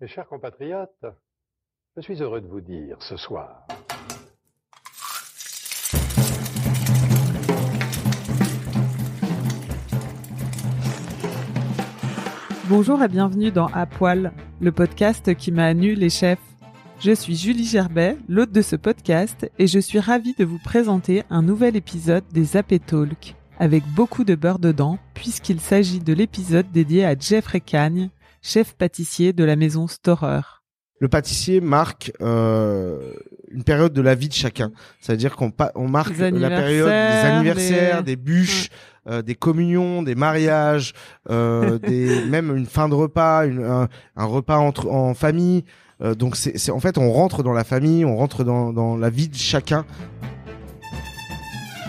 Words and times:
Mes 0.00 0.06
chers 0.06 0.28
compatriotes, 0.28 1.06
je 1.96 2.02
suis 2.02 2.22
heureux 2.22 2.40
de 2.40 2.46
vous 2.46 2.60
dire 2.60 3.02
ce 3.02 3.16
soir 3.16 3.66
Bonjour 12.68 13.02
et 13.02 13.08
bienvenue 13.08 13.50
dans 13.50 13.66
À 13.66 13.86
Poil, 13.86 14.32
le 14.60 14.70
podcast 14.70 15.34
qui 15.34 15.50
m'a 15.50 15.74
nu 15.74 15.94
les 15.94 16.10
chefs. 16.10 16.38
Je 17.00 17.10
suis 17.10 17.34
Julie 17.34 17.66
Gerbet, 17.66 18.16
l'hôte 18.28 18.52
de 18.52 18.62
ce 18.62 18.76
podcast, 18.76 19.50
et 19.58 19.66
je 19.66 19.80
suis 19.80 19.98
ravie 19.98 20.34
de 20.34 20.44
vous 20.44 20.60
présenter 20.62 21.24
un 21.28 21.42
nouvel 21.42 21.74
épisode 21.74 22.24
des 22.32 22.56
Appé 22.56 22.78
Talk, 22.78 23.34
avec 23.58 23.82
beaucoup 23.96 24.22
de 24.22 24.36
beurre 24.36 24.60
dedans, 24.60 25.00
puisqu'il 25.14 25.58
s'agit 25.58 25.98
de 25.98 26.12
l'épisode 26.12 26.70
dédié 26.70 27.04
à 27.04 27.18
Jeffrey 27.18 27.58
Cagne, 27.58 28.10
chef 28.48 28.74
pâtissier 28.74 29.32
de 29.32 29.44
la 29.44 29.56
maison 29.56 29.86
Storer. 29.88 30.40
le 31.00 31.08
pâtissier 31.08 31.60
marque 31.60 32.12
euh, 32.20 33.12
une 33.50 33.62
période 33.62 33.92
de 33.92 34.00
la 34.00 34.14
vie 34.14 34.28
de 34.28 34.34
chacun. 34.34 34.72
C'est-à-dire 35.00 35.36
qu'on 35.36 35.52
on 35.74 35.86
marque 35.88 36.16
la 36.18 36.48
période 36.48 36.88
des 36.88 37.26
anniversaires, 37.28 38.02
des 38.02 38.16
bûches, 38.16 38.68
euh, 39.06 39.22
des 39.22 39.34
communions, 39.34 40.02
des 40.02 40.14
mariages, 40.14 40.94
euh, 41.30 41.78
des 41.90 42.24
même 42.24 42.56
une 42.56 42.66
fin 42.66 42.88
de 42.88 42.94
repas, 42.94 43.46
une, 43.46 43.62
un, 43.64 43.88
un 44.16 44.24
repas 44.24 44.56
entre 44.58 44.88
en 44.90 45.14
famille. 45.14 45.64
Donc 46.16 46.36
c'est 46.36 46.56
c'est- 46.58 46.70
en 46.70 46.78
fait 46.78 46.96
on 46.96 47.10
rentre 47.12 47.42
dans 47.42 47.52
la 47.52 47.64
famille, 47.64 48.04
on 48.04 48.16
rentre 48.16 48.44
dans, 48.44 48.72
dans 48.72 48.96
la 48.96 49.10
vie 49.10 49.28
de 49.28 49.34
chacun. 49.36 49.84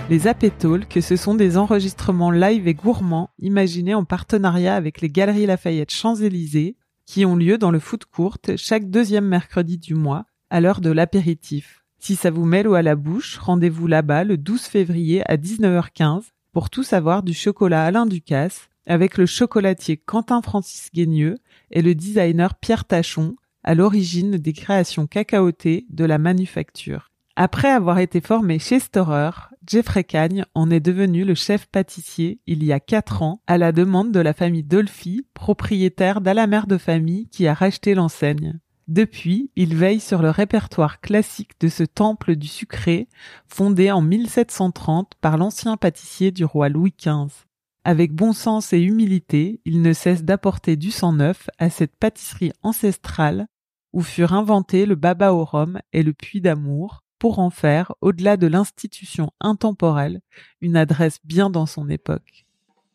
Les 0.10 0.26
Appé 0.26 0.50
Talk, 0.50 0.98
ce 1.04 1.16
sont 1.16 1.36
des 1.36 1.56
enregistrements 1.56 2.32
live 2.32 2.68
et 2.68 2.74
gourmands 2.74 3.30
imaginés 3.38 3.94
en 3.94 4.06
partenariat 4.06 4.76
avec 4.76 5.02
les 5.02 5.10
Galeries 5.10 5.46
Lafayette 5.46 5.92
Champs-Élysées, 5.92 6.78
qui 7.06 7.28
ont 7.28 7.36
lieu 7.36 7.60
dans 7.60 7.70
le 7.70 7.78
foot 7.78 8.06
court 8.06 8.40
chaque 8.56 8.90
deuxième 8.90 9.28
mercredi 9.28 9.78
du 9.78 9.94
mois, 9.94 10.26
à 10.50 10.62
l'heure 10.62 10.82
de 10.82 10.90
l'apéritif. 10.90 11.84
Si 12.00 12.16
ça 12.16 12.32
vous 12.32 12.46
met 12.46 12.64
l'eau 12.64 12.74
à 12.74 12.82
la 12.82 12.96
bouche, 12.96 13.38
rendez-vous 13.38 13.86
là-bas 13.86 14.24
le 14.24 14.38
12 14.38 14.64
février 14.64 15.22
à 15.30 15.38
19h15 15.38 16.24
pour 16.54 16.72
tout 16.72 16.82
savoir 16.82 17.22
du 17.22 17.36
chocolat 17.36 17.86
Alain 17.86 18.08
Ducasse, 18.08 18.70
avec 18.88 19.16
le 19.16 19.28
chocolatier 19.28 19.98
Quentin 19.98 20.42
Francis 20.42 20.90
Guigneux 20.92 21.38
et 21.70 21.84
le 21.84 21.94
designer 21.94 22.56
Pierre 22.56 22.86
Tachon, 22.86 23.36
à 23.64 23.76
l'origine 23.76 24.38
des 24.38 24.54
créations 24.54 25.06
cacaotées 25.06 25.86
de 25.92 26.06
la 26.06 26.18
manufacture. 26.18 27.09
Après 27.42 27.70
avoir 27.70 28.00
été 28.00 28.20
formé 28.20 28.60
chez 28.60 28.82
Storer, 28.82 29.32
Jeffrey 29.66 30.04
Cagne 30.04 30.44
en 30.56 30.70
est 30.70 30.82
devenu 30.82 31.24
le 31.24 31.36
chef 31.36 31.68
pâtissier 31.68 32.42
il 32.48 32.66
y 32.66 32.74
a 32.74 32.82
quatre 32.82 33.22
ans 33.22 33.42
à 33.48 33.58
la 33.58 33.72
demande 33.72 34.12
de 34.12 34.20
la 34.20 34.34
famille 34.34 34.66
Dolphy, 34.66 35.26
propriétaire 35.34 36.20
d'à 36.20 36.34
la 36.34 36.48
mère 36.48 36.68
de 36.68 36.78
famille 36.78 37.30
qui 37.30 37.48
a 37.48 37.54
racheté 37.54 37.96
l'enseigne. 37.96 38.60
Depuis, 38.90 39.52
il 39.56 39.74
veille 39.74 40.02
sur 40.02 40.22
le 40.22 40.30
répertoire 40.32 41.00
classique 41.00 41.58
de 41.62 41.70
ce 41.70 41.84
temple 41.84 42.36
du 42.36 42.48
sucré, 42.48 43.08
fondé 43.48 43.90
en 43.90 44.02
1730 44.02 45.14
par 45.22 45.38
l'ancien 45.38 45.78
pâtissier 45.78 46.32
du 46.32 46.44
roi 46.44 46.68
Louis 46.68 46.94
XV. 47.00 47.46
Avec 47.86 48.12
bon 48.12 48.34
sens 48.34 48.74
et 48.74 48.82
humilité, 48.82 49.62
il 49.64 49.82
ne 49.82 49.94
cesse 49.94 50.26
d'apporter 50.26 50.76
du 50.76 50.92
sang 50.92 51.14
neuf 51.14 51.50
à 51.58 51.70
cette 51.70 51.96
pâtisserie 51.96 52.52
ancestrale 52.64 53.48
où 53.94 54.02
furent 54.02 54.34
inventés 54.34 54.86
le 54.86 54.96
baba 54.96 55.32
au 55.32 55.46
rhum 55.46 55.80
et 55.94 56.04
le 56.04 56.12
puits 56.12 56.42
d'amour, 56.42 57.06
pour 57.20 57.40
en 57.40 57.50
faire, 57.50 57.94
au-delà 58.02 58.38
de 58.38 58.48
l'institution 58.48 59.32
intemporelle, 59.42 60.22
une 60.62 60.78
adresse 60.78 61.20
bien 61.24 61.50
dans 61.50 61.66
son 61.66 61.90
époque. 61.90 62.46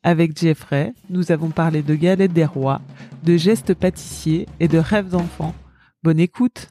Avec 0.02 0.36
Jeffrey, 0.36 0.92
nous 1.08 1.30
avons 1.30 1.50
parlé 1.50 1.82
de 1.82 1.94
galettes 1.94 2.32
des 2.32 2.44
rois, 2.44 2.80
de 3.22 3.36
gestes 3.36 3.74
pâtissiers 3.74 4.46
et 4.60 4.68
de 4.68 4.78
rêves 4.78 5.10
d'enfants. 5.10 5.54
Bonne 6.02 6.18
écoute 6.18 6.68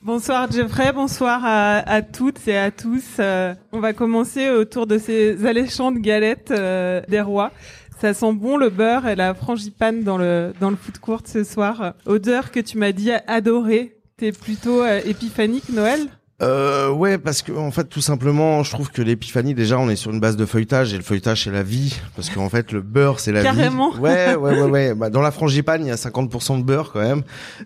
Bonsoir 0.00 0.48
Jeffrey, 0.50 0.92
bonsoir 0.92 1.40
à, 1.44 2.02
toutes 2.02 2.46
et 2.46 2.56
à 2.56 2.70
tous. 2.70 3.16
Euh, 3.18 3.52
on 3.72 3.80
va 3.80 3.92
commencer 3.92 4.48
autour 4.48 4.86
de 4.86 4.96
ces 4.96 5.44
alléchantes 5.44 5.96
galettes 5.96 6.52
euh, 6.52 7.00
des 7.08 7.20
rois. 7.20 7.50
Ça 8.00 8.14
sent 8.14 8.32
bon 8.32 8.56
le 8.56 8.70
beurre 8.70 9.08
et 9.08 9.16
la 9.16 9.34
frangipane 9.34 10.04
dans 10.04 10.16
le 10.16 10.52
dans 10.60 10.70
le 10.70 10.76
foot 10.76 10.98
court 10.98 11.22
ce 11.24 11.42
soir. 11.42 11.94
Odeur 12.06 12.52
que 12.52 12.60
tu 12.60 12.78
m'as 12.78 12.92
dit 12.92 13.10
adorer. 13.26 13.97
T'es 14.18 14.32
plutôt 14.32 14.82
euh, 14.82 15.00
épiphanique 15.04 15.68
Noël? 15.68 16.08
Euh, 16.40 16.88
ouais, 16.90 17.18
parce 17.18 17.42
que 17.42 17.50
en 17.50 17.72
fait, 17.72 17.84
tout 17.88 18.00
simplement, 18.00 18.62
je 18.62 18.70
trouve 18.70 18.90
que 18.92 19.02
l'épiphanie, 19.02 19.54
déjà, 19.54 19.76
on 19.78 19.90
est 19.90 19.96
sur 19.96 20.12
une 20.12 20.20
base 20.20 20.36
de 20.36 20.46
feuilletage 20.46 20.94
et 20.94 20.96
le 20.96 21.02
feuilletage 21.02 21.42
c'est 21.44 21.50
la 21.50 21.64
vie, 21.64 21.98
parce 22.14 22.30
qu'en 22.30 22.48
fait, 22.48 22.70
le 22.70 22.80
beurre 22.80 23.18
c'est 23.18 23.32
la 23.32 23.42
Carrément. 23.42 23.90
vie. 23.90 23.98
Ouais, 23.98 24.36
ouais, 24.36 24.60
ouais, 24.60 24.70
ouais. 24.70 24.94
Bah, 24.98 25.10
dans 25.10 25.20
la 25.20 25.32
frangipane, 25.32 25.82
il 25.84 25.88
y 25.88 25.90
a 25.90 25.96
50% 25.96 26.58
de 26.58 26.62
beurre 26.62 26.90
quand 26.92 27.00
même 27.00 27.22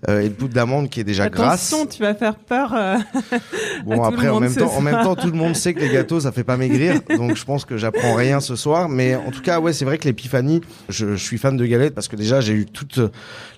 euh, 0.08 0.20
et 0.20 0.28
de 0.30 0.34
poudre 0.34 0.54
d'amande 0.54 0.88
qui 0.88 1.00
est 1.00 1.04
déjà 1.04 1.28
grasse. 1.28 1.70
Attention, 1.70 1.86
tu 1.86 2.02
vas 2.02 2.14
faire 2.14 2.36
peur. 2.36 2.72
euh, 2.72 2.96
à 3.32 3.38
Bon 3.84 3.96
tout 3.98 4.04
après 4.04 4.24
le 4.26 4.30
en 4.30 4.34
monde 4.34 4.42
même 4.44 4.54
temps 4.54 4.72
en 4.74 4.80
même 4.80 5.02
temps 5.02 5.16
tout 5.16 5.26
le 5.26 5.36
monde 5.36 5.54
sait 5.54 5.74
que 5.74 5.80
les 5.80 5.90
gâteaux 5.90 6.20
ça 6.20 6.32
fait 6.32 6.44
pas 6.44 6.56
maigrir 6.56 7.00
donc 7.16 7.36
je 7.36 7.44
pense 7.44 7.64
que 7.64 7.76
j'apprends 7.76 8.14
rien 8.14 8.40
ce 8.40 8.54
soir 8.56 8.88
mais 8.88 9.14
en 9.14 9.30
tout 9.30 9.42
cas 9.42 9.60
ouais 9.60 9.72
c'est 9.72 9.84
vrai 9.84 9.98
que 9.98 10.04
l'épiphanie 10.04 10.60
je, 10.88 11.14
je 11.16 11.22
suis 11.24 11.38
fan 11.38 11.56
de 11.56 11.66
galettes 11.66 11.94
parce 11.94 12.08
que 12.08 12.16
déjà 12.16 12.40
j'ai 12.40 12.52
eu 12.54 12.66
toutes 12.66 13.00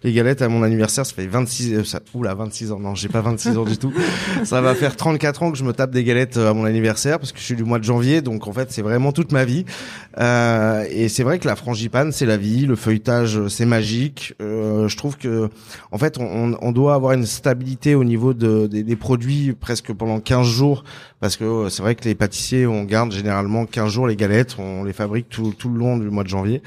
les 0.03 0.13
galettes 0.13 0.43
à 0.43 0.49
mon 0.49 0.63
anniversaire 0.63 1.05
ça 1.07 1.15
fait 1.15 1.27
26 1.27 1.75
euh, 1.75 1.85
ça 1.85 2.01
oula 2.15 2.35
26 2.35 2.73
ans 2.73 2.81
non 2.81 2.95
j'ai 2.95 3.09
pas 3.09 3.21
26 3.21 3.59
ans 3.59 3.65
du 3.65 3.77
tout 3.77 3.93
ça 4.45 4.61
va 4.61 4.75
faire 4.75 4.97
34 5.05 5.43
ans 5.43 5.53
que 5.53 5.59
je 5.59 5.65
me 5.65 5.75
tape 5.75 5.91
des 5.91 6.03
galettes 6.03 6.39
euh, 6.39 6.49
à 6.49 6.55
mon 6.55 6.65
anniversaire 6.65 7.19
parce 7.19 7.31
que 7.31 7.39
je 7.39 7.45
suis 7.45 7.57
du 7.57 7.65
mois 7.65 7.79
de 7.79 7.85
janvier 7.85 8.23
donc 8.23 8.47
en 8.47 8.53
fait 8.55 8.73
c'est 8.73 8.81
vraiment 8.81 9.13
toute 9.13 9.33
ma 9.33 9.45
vie. 9.45 9.67
Euh, 10.19 10.87
et 10.91 11.11
c'est 11.11 11.25
vrai 11.25 11.39
que 11.39 11.47
la 11.47 11.57
frangipane 11.57 12.11
c'est 12.11 12.25
la 12.25 12.39
vie 12.39 12.65
le 12.65 12.75
feuilletage 12.75 13.37
euh, 13.37 13.49
c'est 13.51 13.67
magique. 13.67 14.33
Euh, 14.41 14.89
je 14.89 14.97
trouve 14.97 15.19
que 15.19 15.51
en 15.93 15.99
fait 15.99 16.17
on, 16.19 16.57
on- 16.59 16.73
doit 16.73 16.95
avoir 16.95 17.13
une 17.13 17.27
stabilité 17.27 17.95
au 17.95 18.03
niveau 18.03 18.33
de, 18.33 18.67
des, 18.67 18.83
des 18.83 18.97
produits 18.97 19.53
presque 19.53 19.93
pendant 19.93 20.21
15 20.21 20.47
jours 20.47 20.85
parce 21.25 21.39
que 21.39 21.71
c'est 21.71 21.81
vrai 21.81 21.95
que 21.95 22.05
les 22.05 22.15
pâtissiers 22.15 22.67
on 22.67 22.85
garde 22.85 23.11
généralement 23.11 23.65
15 23.65 23.91
jours 23.91 24.07
les 24.07 24.15
galettes. 24.15 24.57
On 24.59 24.85
les 24.85 24.93
fabrique 24.93 25.31
tout, 25.31 25.55
tout 25.59 25.71
le 25.71 25.79
long 25.79 25.97
du 25.97 26.11
mois 26.11 26.23
de 26.23 26.29
janvier. 26.29 26.63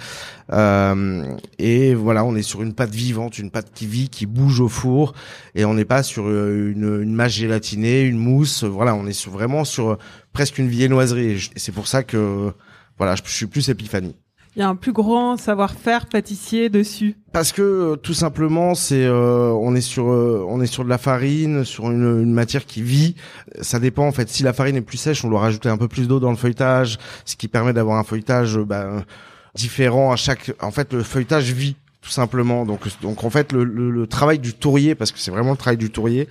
Euh, 0.52 1.32
et 1.60 1.94
voilà 1.94 2.26
on 2.26 2.36
est 2.36 2.42
sur 2.42 2.64
une 2.64 2.74
pâte 2.74 2.90
vivante 2.90 3.38
une 3.38 3.52
pâte 3.52 3.68
qui 3.76 3.86
vit 3.86 4.10
qui 4.10 4.26
bouge 4.26 4.60
au 4.60 4.68
four. 4.68 5.14
Et 5.54 5.64
on 5.64 5.76
n'est 5.76 5.86
pas 5.86 6.02
sur 6.02 6.26
euh, 6.26 6.72
une, 6.72 7.04
une 7.04 7.14
masse 7.14 7.34
gélatinée 7.34 8.02
une 8.02 8.18
mousse. 8.18 8.64
Voilà 8.64 8.96
on 8.96 9.06
est 9.06 9.28
vraiment 9.28 9.64
sur 9.64 9.92
euh, 9.92 9.98
presque 10.34 10.58
une 10.58 10.70
viennoiserie. 10.70 11.34
Et 11.34 11.60
c'est 11.60 11.72
pour 11.72 11.86
ça 11.86 12.02
que 12.02 12.52
voilà 12.98 13.14
je 13.14 13.22
suis 13.32 13.46
plus 13.46 13.70
épiphanie 13.70 14.16
Il 14.58 14.62
y 14.62 14.64
a 14.64 14.70
un 14.70 14.76
plus 14.76 14.92
grand 14.92 15.38
savoir-faire 15.38 16.08
pâtissier 16.08 16.70
dessus. 16.70 17.16
parce 17.32 17.52
que 17.52 17.62
euh, 17.62 17.96
tout 17.96 18.16
simplement 18.16 18.74
c'est 18.74 19.06
euh, 19.06 19.52
on 19.52 19.76
est 19.76 19.82
sur 19.82 20.10
euh, 20.12 20.44
on 20.50 20.62
est 20.62 20.66
sur 20.66 20.84
de 20.84 20.90
la 20.90 20.98
farine 20.98 21.64
sur 21.64 21.92
une, 21.92 22.24
une 22.24 22.34
matière 22.34 22.66
qui 22.66 22.82
vit. 22.82 23.14
Ça 23.62 23.78
dépend 23.78 24.08
en 24.08 24.12
fait. 24.12 24.30
Si 24.30 24.42
la 24.42 24.54
farine 24.54 24.76
est 24.76 24.82
plus 24.82 24.98
sèche 24.98 25.24
on 25.24 25.30
doit 25.30 25.42
rajouter 25.42 25.70
un 25.70 25.78
peu 25.78 25.88
plus 25.88 26.08
d'eau 26.08 26.20
dans 26.20 26.32
le 26.32 26.38
feuilletage 26.38 26.98
ce 27.24 27.36
qui 27.36 27.48
permet 27.48 27.72
d'avoir 27.72 28.00
un 28.00 28.04
feuilletage 28.04 28.58
bah, 28.58 29.06
différent 29.54 30.12
à 30.12 30.16
chaque 30.16 30.52
en 30.60 30.72
fait 30.72 30.92
le 30.92 31.04
feuilletage 31.04 31.52
vit 31.54 31.76
tout 32.02 32.10
simplement. 32.10 32.66
Donc 32.66 32.82
donc 33.04 33.24
en 33.26 33.30
fait 33.30 33.52
le, 33.52 33.64
le, 33.64 33.92
le 33.92 34.08
travail 34.08 34.40
du 34.40 34.56
tourrier 34.56 34.96
parce 34.96 35.12
que 35.12 35.20
c'est 35.20 35.30
vraiment 35.30 35.52
le 35.52 35.58
travail 35.58 35.78
du 35.78 35.92
tourrier 35.92 36.28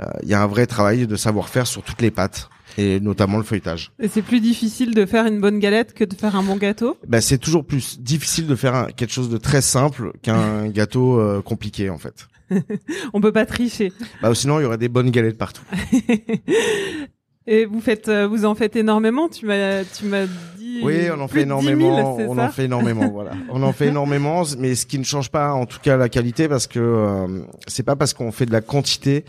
euh, 0.00 0.06
il 0.24 0.28
y 0.28 0.34
a 0.34 0.42
un 0.42 0.48
vrai 0.48 0.66
travail 0.66 1.06
de 1.06 1.14
savoir-faire 1.14 1.68
sur 1.68 1.84
toutes 1.84 2.02
les 2.02 2.10
pâtes 2.10 2.50
et 2.78 3.00
notamment 3.00 3.36
le 3.36 3.42
feuilletage 3.42 3.90
Et 4.00 4.08
c'est 4.08 4.22
plus 4.22 4.40
difficile 4.40 4.94
de 4.94 5.04
faire 5.04 5.26
une 5.26 5.40
bonne 5.40 5.58
galette 5.58 5.92
que 5.92 6.04
de 6.04 6.14
faire 6.14 6.34
un 6.36 6.42
bon 6.42 6.56
gâteau? 6.56 6.96
bah, 7.06 7.20
c'est 7.20 7.36
toujours 7.38 7.64
plus 7.66 8.00
difficile 8.00 8.46
de 8.46 8.54
faire 8.54 8.74
un- 8.74 8.86
quelque 8.86 9.12
chose 9.12 9.28
de 9.28 9.36
très 9.36 9.60
simple 9.60 10.12
qu'un 10.22 10.68
gâteau 10.78 11.18
euh, 11.20 11.42
compliqué 11.42 11.90
en 11.90 11.98
fait 11.98 12.28
On 13.12 13.20
peut 13.20 13.32
pas 13.32 13.44
tricher. 13.44 13.92
Bah 14.22 14.34
sinon 14.34 14.58
il 14.58 14.62
y 14.62 14.64
aurait 14.64 14.78
des 14.78 14.88
bonnes 14.88 15.10
galettes 15.10 15.36
partout. 15.36 15.62
Et 17.50 17.64
vous 17.64 17.80
faites, 17.80 18.08
euh, 18.08 18.26
vous 18.26 18.44
en 18.44 18.54
faites 18.54 18.76
énormément. 18.76 19.28
Tu 19.28 19.46
m'as, 19.46 19.82
tu 19.84 20.04
m'as 20.04 20.26
dit. 20.58 20.80
Oui, 20.82 21.08
on 21.10 21.18
en 21.20 21.28
fait 21.28 21.44
de 21.46 21.54
10 21.54 21.64
000, 21.66 21.70
énormément. 21.72 22.16
on 22.28 22.36
en 22.38 22.50
fait 22.50 22.64
énormément, 22.66 23.08
voilà. 23.08 23.30
On 23.48 23.62
en 23.62 23.72
fait 23.72 23.86
énormément, 23.86 24.42
mais 24.58 24.74
ce 24.74 24.84
qui 24.84 24.98
ne 24.98 25.04
change 25.04 25.30
pas, 25.30 25.52
en 25.54 25.64
tout 25.64 25.78
cas, 25.82 25.96
la 25.96 26.10
qualité, 26.10 26.46
parce 26.46 26.66
que 26.66 26.78
euh, 26.78 27.26
c'est 27.66 27.82
pas 27.84 27.96
parce 27.96 28.12
qu'on 28.12 28.32
fait 28.32 28.44
de 28.44 28.52
la 28.52 28.60
quantité 28.60 29.24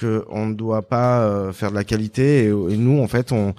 que 0.00 0.24
on 0.28 0.46
ne 0.46 0.54
doit 0.54 0.82
pas 0.82 1.22
euh, 1.22 1.52
faire 1.52 1.70
de 1.70 1.76
la 1.76 1.84
qualité. 1.84 2.44
Et, 2.44 2.48
et 2.48 2.76
nous, 2.76 3.00
en 3.00 3.08
fait, 3.08 3.32
on 3.32 3.54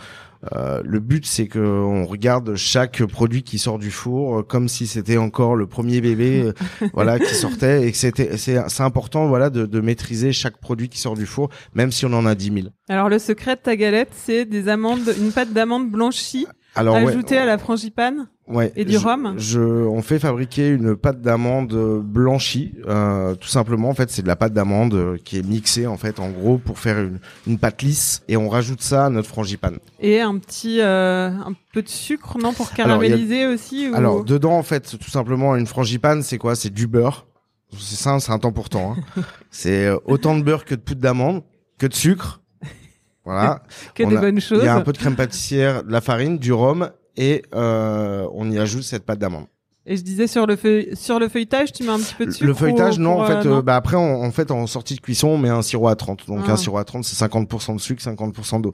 Euh, 0.54 0.82
le 0.84 1.00
but, 1.00 1.26
c'est 1.26 1.48
que 1.48 1.60
on 1.60 2.06
regarde 2.06 2.56
chaque 2.56 3.04
produit 3.06 3.44
qui 3.44 3.60
sort 3.60 3.78
du 3.78 3.92
four 3.92 4.40
euh, 4.40 4.44
comme 4.44 4.68
si 4.68 4.88
c'était 4.88 5.18
encore 5.18 5.56
le 5.56 5.68
premier 5.68 6.02
bébé, 6.02 6.42
euh, 6.44 6.54
voilà, 6.94 7.20
qui 7.20 7.36
sortait, 7.36 7.88
et 7.88 7.94
c'était, 7.94 8.38
c'est, 8.38 8.58
c'est 8.68 8.84
important, 8.84 9.28
voilà, 9.28 9.50
de, 9.52 9.66
de 9.66 9.82
maîtriser 9.82 10.32
chaque 10.32 10.58
produit 10.58 10.90
qui 10.90 10.98
sort 10.98 11.16
du 11.16 11.28
four, 11.28 11.50
même 11.76 11.92
si 11.92 12.06
on 12.06 12.14
en 12.14 12.26
a 12.26 12.34
10 12.34 12.46
000. 12.54 12.68
Alors 12.90 13.08
le 13.08 13.20
secret 13.20 13.56
de 13.56 13.62
ta 13.62 13.76
galette, 13.76 14.12
c'est 14.16 14.46
des 14.46 14.68
amandes, 14.68 15.14
une 15.20 15.32
pâte 15.32 15.54
d'amande 15.54 15.92
blanchie 15.92 16.48
Alors, 16.76 16.96
ouais, 16.96 17.38
à 17.38 17.46
la 17.46 17.58
frangipane. 17.58 18.28
Ouais, 18.48 18.72
Et 18.76 18.86
du 18.86 18.94
je- 18.94 18.98
rhum 19.00 19.34
je, 19.38 19.60
On 19.60 20.02
fait 20.02 20.20
fabriquer 20.20 20.70
une 20.70 20.96
pâte 20.96 21.22
d'amande 21.22 21.74
blanchie, 22.04 22.74
euh, 22.88 23.36
tout 23.36 23.48
simplement. 23.48 23.90
En 23.90 23.94
fait, 23.94 24.10
c'est 24.10 24.22
de 24.22 24.28
la 24.28 24.36
pâte 24.36 24.54
d'amande 24.54 24.94
euh, 24.94 25.18
qui 25.24 25.38
est 25.38 25.46
mixée 25.46 25.88
en 25.88 25.98
fait, 25.98 26.20
en 26.20 26.30
gros, 26.30 26.58
pour 26.58 26.80
faire 26.80 27.00
une, 27.00 27.20
une 27.48 27.58
pâte 27.58 27.82
lisse, 27.82 28.24
et 28.28 28.38
on 28.38 28.50
rajoute 28.50 28.82
ça 28.82 29.06
à 29.06 29.10
notre 29.10 29.28
frangipane. 29.30 29.80
Et 30.00 30.22
un 30.22 30.38
petit, 30.38 30.82
euh, 30.82 31.30
un 31.30 31.54
peu 31.74 31.82
de 31.82 31.90
sucre, 31.90 32.38
non, 32.38 32.54
pour 32.54 32.72
caraméliser 32.72 33.48
aussi 33.48 33.90
ou... 33.90 33.96
Alors 33.96 34.24
dedans, 34.24 34.58
en 34.58 34.64
fait, 34.64 34.98
tout 34.98 35.10
simplement, 35.12 35.56
une 35.56 35.68
frangipane, 35.68 36.24
c'est 36.24 36.38
quoi? 36.38 36.56
C'est 36.56 36.74
du 36.74 36.88
beurre. 36.88 37.28
C'est 37.78 37.96
ça, 37.96 38.20
c'est 38.20 38.32
un 38.34 38.40
temps 38.40 38.52
pourtant. 38.52 38.96
Hein. 38.98 39.22
c'est 39.52 39.86
euh, 39.88 39.98
autant 40.06 40.38
de 40.38 40.44
beurre 40.44 40.66
que 40.66 40.76
de 40.76 40.82
poudre 40.82 41.00
d'amande, 41.02 41.44
que 41.78 41.88
de 41.88 41.94
sucre. 41.94 42.41
Voilà. 43.26 43.62
que 43.96 44.04
on 44.04 44.10
des 44.10 44.18
a- 44.18 44.22
bonnes 44.22 44.40
choses. 44.42 44.60
Il 44.62 44.66
y 44.66 44.70
a 44.70 44.76
un 44.76 44.82
peu 44.82 44.94
de 44.94 44.98
crème 44.98 45.16
pâtissière, 45.16 45.84
de 45.84 45.92
la 45.92 46.02
farine, 46.02 46.38
du 46.38 46.54
rhum, 46.54 46.90
et 47.18 47.44
euh, 47.54 48.26
on 48.34 48.50
y 48.50 48.58
ajoute 48.58 48.84
cette 48.84 49.06
pâte 49.06 49.20
d'amande. 49.20 49.46
Et 49.84 49.98
je 49.98 50.04
disais 50.04 50.28
sur 50.28 50.46
le 50.46 50.56
feuille, 50.56 50.90
sur 50.96 51.18
le 51.20 51.28
feuilletage, 51.28 51.74
tu 51.74 51.82
mets 51.84 51.90
un 51.90 51.98
petit 51.98 52.14
peu 52.14 52.28
de 52.28 52.32
sucre. 52.32 52.46
Le 52.46 52.54
feuilletage, 52.54 53.00
ou- 53.00 53.02
non, 53.02 53.20
en 53.20 53.26
fait, 53.26 53.48
euh, 53.48 53.58
euh, 53.58 53.62
bah 53.64 53.76
après, 53.76 53.96
on- 53.98 54.22
en 54.24 54.32
fait, 54.32 54.52
en 54.52 54.68
sortie 54.68 54.94
de 54.96 55.02
cuisson, 55.02 55.30
on 55.30 55.38
met 55.40 55.50
un 55.50 55.64
sirop 55.64 55.88
à 55.88 55.96
30. 55.96 56.28
Donc 56.28 56.44
Ah. 56.48 56.52
un 56.52 56.56
sirop 56.56 56.78
à 56.78 56.84
30, 56.84 57.04
c'est 57.04 57.16
50% 57.16 57.74
de 57.76 57.82
sucre, 57.82 58.02
50% 58.02 58.60
d'eau. 58.60 58.74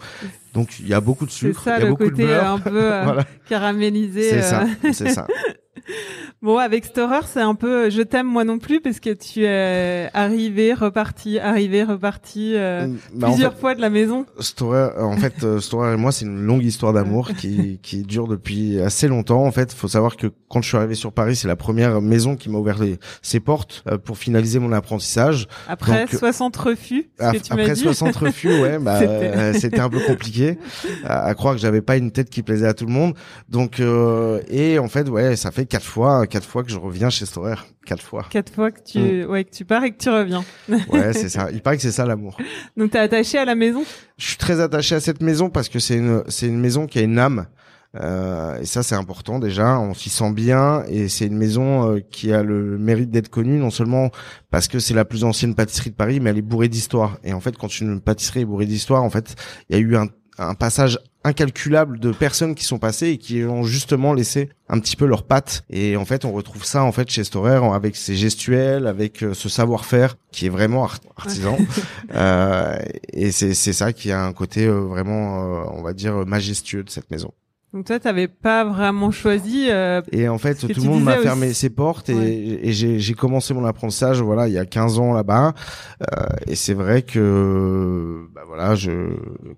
Donc 0.53 0.79
il 0.81 0.87
y 0.89 0.93
a 0.93 0.99
beaucoup 0.99 1.25
de 1.25 1.31
sucre, 1.31 1.63
il 1.65 1.69
y 1.69 1.71
a 1.71 1.79
le 1.79 1.87
beaucoup 1.91 2.03
de 2.03 2.09
côté 2.09 2.23
euh, 2.23 2.27
beurre. 2.41 2.51
un 2.51 2.59
peu 2.59 2.83
euh, 2.93 3.03
voilà, 3.05 3.23
caramélisé. 3.47 4.29
c'est 4.31 4.37
euh. 4.39 4.41
ça, 4.41 4.65
c'est 4.91 5.09
ça. 5.09 5.27
Bon, 6.41 6.57
avec 6.57 6.85
Storer, 6.85 7.21
c'est 7.25 7.41
un 7.41 7.55
peu 7.55 7.89
je 7.89 8.01
t'aime 8.01 8.27
moi 8.27 8.43
non 8.43 8.59
plus 8.59 8.79
parce 8.79 8.99
que 8.99 9.09
tu 9.11 9.43
es 9.45 10.09
arrivé, 10.13 10.73
reparti, 10.73 11.39
arrivé, 11.39 11.83
reparti 11.83 12.53
euh, 12.55 12.87
Bah, 13.13 13.27
en 13.27 13.31
plusieurs 13.31 13.53
fait, 13.53 13.59
fois 13.59 13.75
de 13.75 13.81
la 13.81 13.89
maison. 13.89 14.25
Storer, 14.39 14.77
euh, 14.97 15.01
en 15.03 15.17
fait, 15.17 15.43
euh, 15.43 15.59
Storer 15.59 15.93
et 15.93 15.97
moi, 15.97 16.11
c'est 16.11 16.25
une 16.25 16.41
longue 16.41 16.63
histoire 16.63 16.93
d'amour 16.93 17.31
qui, 17.33 17.79
qui 17.81 18.03
dure 18.03 18.27
depuis 18.27 18.79
assez 18.79 19.07
longtemps. 19.07 19.43
En 19.45 19.51
fait, 19.51 19.73
faut 19.73 19.87
savoir 19.87 20.15
que 20.15 20.27
quand 20.49 20.61
je 20.61 20.67
suis 20.67 20.77
arrivé 20.77 20.95
sur 20.95 21.11
Paris, 21.11 21.35
c'est 21.35 21.47
la 21.47 21.55
première 21.55 22.01
maison 22.01 22.35
qui 22.35 22.49
m'a 22.49 22.57
ouvert 22.59 22.77
les, 22.79 22.99
ses 23.21 23.39
portes 23.39 23.83
euh, 23.89 23.97
pour 23.97 24.17
finaliser 24.17 24.59
mon 24.59 24.71
apprentissage. 24.71 25.47
Après 25.67 26.01
Donc, 26.01 26.11
60 26.13 26.55
refus, 26.57 27.09
ce 27.19 27.23
que 27.31 27.37
Ap- 27.37 27.41
tu 27.43 27.53
m'as 27.55 27.61
Après 27.61 27.73
dit. 27.73 27.81
60 27.81 28.15
refus, 28.15 28.49
ouais, 28.61 28.77
bah, 28.81 28.99
C'était- 28.99 29.11
euh, 29.11 29.53
c'était 29.53 29.79
un 29.79 29.89
peu 29.89 29.99
compliqué 30.01 30.57
à, 31.03 31.25
à 31.25 31.33
croire 31.33 31.55
que 31.55 31.61
j'avais 31.61 31.81
pas 31.81 31.97
une 31.97 32.11
tête 32.11 32.29
qui 32.29 32.43
plaisait 32.43 32.67
à 32.67 32.73
tout 32.73 32.85
le 32.85 32.91
monde. 32.93 33.13
Donc, 33.49 33.79
euh, 33.79 34.39
et 34.49 34.79
en 34.79 34.87
fait, 34.87 35.09
ouais, 35.09 35.35
ça 35.35 35.51
fait 35.51 35.65
quatre 35.67 35.85
fois, 35.85 36.27
quatre 36.27 36.47
fois 36.47 36.63
que 36.63 36.69
je 36.69 36.77
reviens 36.77 37.09
chez 37.09 37.25
Storer, 37.25 37.55
quatre 37.85 38.03
fois. 38.03 38.25
Quatre 38.29 38.51
fois 38.51 38.71
que 38.71 38.79
tu, 38.83 39.25
ouais, 39.25 39.43
que 39.43 39.51
tu 39.51 39.65
pars 39.65 39.83
et 39.83 39.91
que 39.91 39.97
tu 39.97 40.09
reviens. 40.09 40.43
Ouais, 40.89 41.13
c'est 41.13 41.29
ça. 41.29 41.49
Il 41.51 41.61
paraît 41.61 41.77
que 41.77 41.81
c'est 41.81 41.91
ça 41.91 42.05
l'amour. 42.05 42.37
Donc 42.75 42.91
t'es 42.91 42.99
attaché 42.99 43.37
à 43.37 43.45
la 43.45 43.55
maison? 43.55 43.83
Je 44.17 44.27
suis 44.27 44.37
très 44.37 44.59
attaché 44.59 44.95
à 44.95 44.99
cette 44.99 45.21
maison 45.21 45.49
parce 45.49 45.69
que 45.69 45.79
c'est 45.79 45.97
une, 45.97 46.23
c'est 46.27 46.47
une 46.47 46.59
maison 46.59 46.87
qui 46.87 46.99
a 46.99 47.01
une 47.01 47.19
âme. 47.19 47.47
Euh, 47.95 48.59
et 48.59 48.65
ça, 48.65 48.83
c'est 48.83 48.95
important 48.95 49.39
déjà. 49.39 49.79
On 49.79 49.93
s'y 49.93 50.09
sent 50.09 50.31
bien 50.31 50.83
et 50.87 51.07
c'est 51.07 51.25
une 51.25 51.37
maison 51.37 51.95
euh, 51.95 51.99
qui 51.99 52.31
a 52.31 52.43
le 52.43 52.77
mérite 52.77 53.09
d'être 53.09 53.29
connue 53.29 53.57
non 53.57 53.69
seulement 53.69 54.11
parce 54.51 54.67
que 54.67 54.79
c'est 54.79 54.93
la 54.93 55.05
plus 55.05 55.23
ancienne 55.23 55.55
pâtisserie 55.55 55.91
de 55.91 55.95
Paris, 55.95 56.19
mais 56.19 56.29
elle 56.29 56.37
est 56.37 56.43
bourrée 56.43 56.69
d'histoire. 56.69 57.17
Et 57.23 57.33
en 57.33 57.39
fait, 57.39 57.57
quand 57.57 57.79
une 57.79 58.01
pâtisserie 58.01 58.41
est 58.41 58.45
bourrée 58.45 58.65
d'histoire, 58.65 59.03
en 59.03 59.09
fait, 59.09 59.35
il 59.69 59.75
y 59.75 59.79
a 59.79 59.81
eu 59.81 59.95
un, 59.95 60.07
un 60.37 60.55
passage 60.55 60.99
incalculable 61.23 61.99
de 61.99 62.11
personnes 62.11 62.55
qui 62.55 62.63
sont 62.63 62.79
passées 62.79 63.09
et 63.09 63.17
qui 63.17 63.43
ont 63.43 63.63
justement 63.63 64.13
laissé 64.13 64.49
un 64.69 64.79
petit 64.79 64.95
peu 64.95 65.05
leurs 65.05 65.23
pattes. 65.23 65.63
Et 65.69 65.97
en 65.97 66.05
fait, 66.05 66.23
on 66.25 66.31
retrouve 66.31 66.63
ça 66.63 66.83
en 66.83 66.91
fait 66.91 67.09
chez 67.09 67.23
Storer 67.25 67.57
avec 67.73 67.95
ses 67.95 68.15
gestuels, 68.15 68.87
avec 68.87 69.23
euh, 69.23 69.33
ce 69.33 69.49
savoir-faire 69.49 70.15
qui 70.31 70.45
est 70.45 70.49
vraiment 70.49 70.83
art- 70.85 70.99
artisan. 71.17 71.57
Euh, 72.15 72.77
et 73.11 73.31
c'est 73.31 73.53
c'est 73.53 73.73
ça 73.73 73.91
qui 73.91 74.11
a 74.11 74.23
un 74.23 74.31
côté 74.31 74.65
euh, 74.65 74.79
vraiment, 74.79 75.43
euh, 75.43 75.63
on 75.73 75.81
va 75.81 75.93
dire, 75.93 76.25
majestueux 76.25 76.83
de 76.83 76.89
cette 76.89 77.11
maison. 77.11 77.33
Donc 77.77 77.85
toi, 77.85 77.99
t'avais 77.99 78.27
pas 78.27 78.63
vraiment 78.65 79.11
choisi. 79.11 79.67
euh, 79.69 80.01
Et 80.11 80.27
en 80.27 80.39
fait, 80.39 80.55
tout 80.55 80.81
le 80.81 80.87
monde 80.87 81.03
m'a 81.03 81.17
fermé 81.17 81.45
aussi. 81.45 81.53
ses 81.55 81.69
portes 81.69 82.09
et, 82.09 82.15
Ouais. 82.15 82.59
et 82.63 82.71
j'ai 82.71 82.97
j'ai 82.97 83.13
commencé 83.13 83.53
mon 83.53 83.65
apprentissage, 83.65 84.19
voilà, 84.19 84.47
il 84.47 84.53
y 84.55 84.57
a 84.57 84.65
15 84.65 84.97
ans 84.97 85.13
là-bas. 85.13 85.53
Euh, 86.01 86.25
et 86.47 86.55
c'est 86.55 86.73
vrai 86.73 87.03
que, 87.03 88.27
bah 88.33 88.41
voilà, 88.47 88.73
je, 88.73 88.91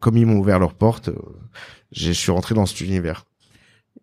comme 0.01 0.17
ils 0.17 0.25
m'ont 0.25 0.37
ouvert 0.37 0.59
leurs 0.59 0.73
portes, 0.73 1.09
je 1.93 2.11
suis 2.11 2.29
rentré 2.33 2.53
dans 2.55 2.65
cet 2.65 2.81
univers. 2.81 3.23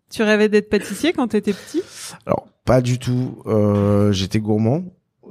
tu 0.09 0.23
rêvais 0.23 0.49
d'être 0.49 0.69
pâtissier 0.71 1.13
quand 1.13 1.27
t'étais 1.27 1.53
petit? 1.53 1.83
Alors, 2.25 2.47
pas 2.65 2.81
du 2.81 2.97
tout. 2.97 3.43
Euh, 3.45 4.11
j'étais 4.13 4.39
gourmand. 4.39 4.83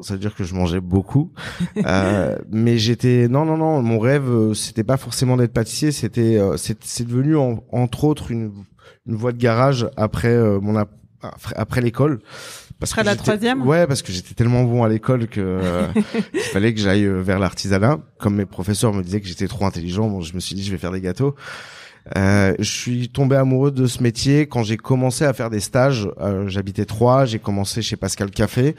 Ça 0.02 0.12
veut 0.14 0.20
dire 0.20 0.34
que 0.34 0.44
je 0.44 0.54
mangeais 0.54 0.80
beaucoup. 0.80 1.32
Euh, 1.86 2.36
mais 2.50 2.78
j'étais 2.78 3.28
non 3.28 3.44
non 3.44 3.56
non. 3.56 3.82
Mon 3.82 3.98
rêve 3.98 4.28
euh, 4.30 4.54
c'était 4.54 4.84
pas 4.84 4.96
forcément 4.96 5.36
d'être 5.36 5.52
pâtissier. 5.52 5.90
C'était 5.92 6.36
euh, 6.38 6.56
c'est 6.56 6.82
c'est 6.84 7.04
devenu 7.06 7.36
en- 7.36 7.62
entre 7.72 8.04
autres 8.04 8.30
une 8.30 8.52
une 9.06 9.16
voie 9.16 9.32
de 9.32 9.38
garage 9.38 9.88
après 9.96 10.28
euh, 10.28 10.60
mon 10.60 10.76
ap- 10.76 10.90
après, 11.56 11.80
l'école. 11.80 12.20
Parce 12.78 12.92
Après 12.92 13.02
que 13.02 13.06
la 13.06 13.16
troisième? 13.16 13.66
Ouais, 13.66 13.86
parce 13.86 14.02
que 14.02 14.12
j'étais 14.12 14.34
tellement 14.34 14.62
bon 14.64 14.84
à 14.84 14.88
l'école 14.88 15.26
que 15.26 15.40
euh, 15.40 15.86
il 16.34 16.40
fallait 16.40 16.72
que 16.74 16.80
j'aille 16.80 17.04
euh, 17.04 17.20
vers 17.20 17.38
l'artisanat. 17.38 17.98
Comme 18.18 18.36
mes 18.36 18.46
professeurs 18.46 18.92
me 18.92 19.02
disaient 19.02 19.20
que 19.20 19.26
j'étais 19.26 19.48
trop 19.48 19.64
intelligent, 19.64 20.08
bon, 20.08 20.20
je 20.20 20.34
me 20.34 20.40
suis 20.40 20.54
dit 20.54 20.62
je 20.62 20.70
vais 20.70 20.78
faire 20.78 20.92
des 20.92 21.00
gâteaux. 21.00 21.34
Euh, 22.16 22.54
je 22.58 22.70
suis 22.70 23.08
tombé 23.08 23.36
amoureux 23.36 23.70
de 23.72 23.86
ce 23.86 24.02
métier 24.02 24.46
quand 24.46 24.62
j'ai 24.62 24.76
commencé 24.76 25.24
à 25.24 25.32
faire 25.32 25.50
des 25.50 25.60
stages. 25.60 26.08
Euh, 26.20 26.46
J'habitais 26.46 26.84
Troyes, 26.84 27.24
j'ai 27.24 27.38
commencé 27.38 27.82
chez 27.82 27.96
Pascal 27.96 28.30
Café 28.30 28.76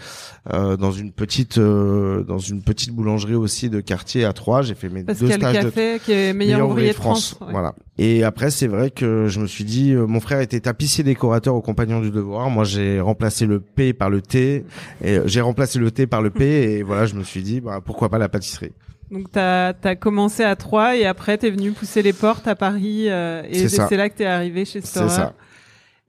euh, 0.54 0.78
dans 0.78 0.92
une 0.92 1.12
petite 1.12 1.58
euh, 1.58 2.24
dans 2.24 2.38
une 2.40 2.62
petite 2.62 2.92
boulangerie 2.92 3.36
aussi 3.36 3.70
de 3.70 3.82
quartier 3.82 4.24
à 4.24 4.34
Troyes. 4.34 4.62
J'ai 4.62 4.76
fait 4.76 4.90
mes 4.90 5.04
deux 5.04 5.14
stages 5.14 5.58
de 5.58 5.70
Café, 5.70 6.00
qui 6.04 6.12
est 6.14 6.34
meilleur 6.34 6.70
ouvrier 6.70 6.90
de 6.90 6.94
France. 6.96 7.36
ouais. 7.42 7.48
voilà. 7.52 7.74
Et 8.00 8.24
après, 8.24 8.52
c'est 8.52 8.68
vrai 8.68 8.92
que 8.92 9.28
je 9.28 9.40
me 9.40 9.48
suis 9.48 9.64
dit, 9.64 9.92
euh, 9.92 10.06
mon 10.06 10.20
frère 10.20 10.40
était 10.40 10.60
tapissier 10.60 11.04
décorateur 11.04 11.56
au 11.56 11.62
Compagnon 11.62 12.00
du 12.00 12.12
Devoir. 12.12 12.50
Moi, 12.50 12.64
j'ai 12.64 13.02
remplacé 13.02 13.46
le 13.48 13.60
P 13.60 13.92
par 13.94 14.10
le 14.12 14.22
T. 14.22 14.66
Et 15.04 15.18
euh, 15.18 15.24
j'ai 15.26 15.42
remplacé 15.42 15.80
le 15.80 15.90
T 15.90 16.06
par 16.06 16.22
le 16.22 16.30
P. 16.30 16.46
Et 16.46 16.84
voilà, 16.84 17.08
je 17.08 17.16
me 17.16 17.24
suis 17.24 17.42
dit, 17.42 17.60
bah, 17.60 17.82
pourquoi 17.84 18.10
pas 18.10 18.20
la 18.20 18.30
pâtisserie. 18.30 18.72
Donc 19.12 19.32
t'as 19.32 19.74
as 19.84 19.96
commencé 19.96 20.44
à 20.44 20.56
Troyes 20.56 20.98
et 20.98 21.06
après 21.06 21.38
t'es 21.38 21.50
venu 21.50 21.72
pousser 21.72 22.02
les 22.02 22.14
portes 22.14 22.48
à 22.48 22.56
Paris 22.56 23.06
euh, 23.10 23.44
et 23.50 23.68
C'est 23.70 23.98
là 23.98 24.10
que 24.10 24.16
t'es 24.18 24.26
arrivé 24.26 24.66
chez. 24.66 24.82
C'est 24.82 25.10
ça. 25.10 25.34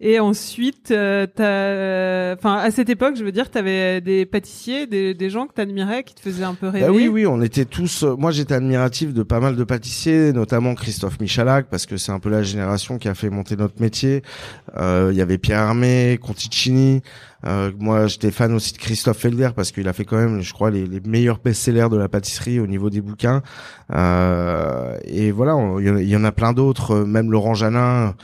Et 0.00 0.20
ensuite, 0.20 0.92
euh, 0.92 1.26
t'as, 1.26 2.34
enfin 2.38 2.54
à 2.62 2.70
cette 2.70 2.88
époque, 2.88 3.16
je 3.16 3.24
veux 3.24 3.32
dire, 3.32 3.50
t'avais 3.50 4.00
des 4.00 4.26
pâtissiers, 4.26 4.86
des, 4.86 5.12
des 5.12 5.28
gens 5.28 5.46
que 5.48 5.54
t'admirais, 5.54 6.04
qui 6.04 6.14
te 6.14 6.20
faisaient 6.20 6.44
un 6.44 6.54
peu 6.54 6.68
rêver. 6.68 6.86
Bah 6.86 6.92
oui, 6.92 7.08
oui, 7.08 7.26
on 7.26 7.42
était 7.42 7.64
tous. 7.64 8.04
euh, 8.04 8.14
moi, 8.16 8.30
j'étais 8.30 8.54
admiratif 8.54 9.12
de 9.12 9.24
pas 9.24 9.40
mal 9.40 9.56
de 9.56 9.64
pâtissiers, 9.64 10.32
notamment 10.32 10.76
Christophe 10.76 11.18
Michalak, 11.18 11.66
parce 11.68 11.84
que 11.84 11.96
c'est 11.96 12.12
un 12.12 12.20
peu 12.20 12.30
la 12.30 12.44
génération 12.44 12.98
qui 12.98 13.08
a 13.08 13.14
fait 13.16 13.28
monter 13.28 13.56
notre 13.56 13.80
métier. 13.80 14.22
Euh, 14.76 15.08
Il 15.10 15.18
y 15.18 15.20
avait 15.20 15.36
Pierre 15.36 15.62
Armé, 15.62 16.16
Conticini. 16.22 17.02
Euh, 17.44 17.72
moi, 17.78 18.06
j'étais 18.06 18.30
fan 18.30 18.52
aussi 18.54 18.72
de 18.74 18.78
Christophe 18.78 19.18
Felder 19.18 19.50
parce 19.56 19.72
qu'il 19.72 19.88
a 19.88 19.92
fait 19.92 20.04
quand 20.04 20.16
même, 20.16 20.42
je 20.42 20.52
crois, 20.52 20.70
les, 20.70 20.86
les 20.86 21.00
meilleurs 21.00 21.38
best-sellers 21.44 21.88
de 21.90 21.96
la 21.96 22.08
pâtisserie 22.08 22.60
au 22.60 22.68
niveau 22.68 22.88
des 22.88 23.00
bouquins. 23.00 23.42
Euh, 23.94 24.96
et 25.04 25.30
voilà, 25.32 25.56
on- 25.56 25.78
il 25.80 25.86
y 25.86 25.90
en 25.90 25.96
a- 25.96 26.02
il 26.02 26.08
y, 26.08 26.16
en 26.16 26.24
a 26.24 26.32
plein 26.32 26.52
d'autres, 26.52 26.92
euh, 26.92 27.04
même 27.04 27.30
Laurent 27.32 27.54
Janin 27.54 28.14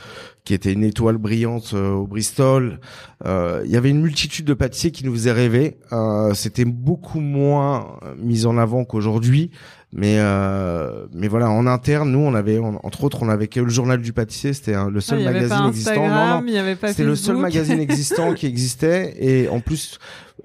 qui 0.45 0.53
était 0.53 0.71
une 0.71 0.83
étoile 0.83 1.17
brillante 1.17 1.71
euh, 1.73 1.91
au 1.91 2.07
Bristol. 2.07 2.79
Euh, 3.25 3.61
Il 3.65 3.71
y 3.71 3.75
avait 3.77 3.89
une 3.89 4.01
multitude 4.01 4.45
de 4.45 4.53
pâtissiers 4.53 4.91
qui 4.91 5.03
nous 5.05 5.11
faisaient 5.13 5.31
rêver. 5.31 5.77
Euh, 5.91 6.33
C'était 6.33 6.65
beaucoup 6.65 7.19
moins 7.19 7.97
mis 8.17 8.45
en 8.45 8.57
avant 8.57 8.85
qu'aujourd'hui. 8.85 9.51
Mais 9.97 10.17
euh, 10.19 11.05
mais 11.13 11.27
voilà, 11.29 11.49
en 11.49 11.65
interne, 11.67 12.11
nous, 12.11 12.19
on 12.19 12.33
avait, 12.33 12.59
on- 12.59 12.85
entre 12.85 13.05
autres, 13.05 13.23
on 13.23 13.29
avait 13.29 13.47
que 13.47 13.61
le 13.61 13.69
journal 13.69 14.01
du 14.01 14.11
pâtissier. 14.13 14.51
C'était 14.53 14.73
le 14.73 14.97
Ah, 14.97 15.01
seul 15.01 15.25
avait 15.25 15.33
magazine 15.41 15.67
existant. 15.67 16.07
Non, 16.07 16.41
non, 16.41 16.75
c'était 16.87 17.03
le 17.03 17.15
seul 17.15 17.37
magazine 17.37 17.79
existant 17.79 18.33
qui 18.33 18.45
existait 18.45 19.15
et 19.19 19.47
en 19.47 19.61
plus 19.61 19.99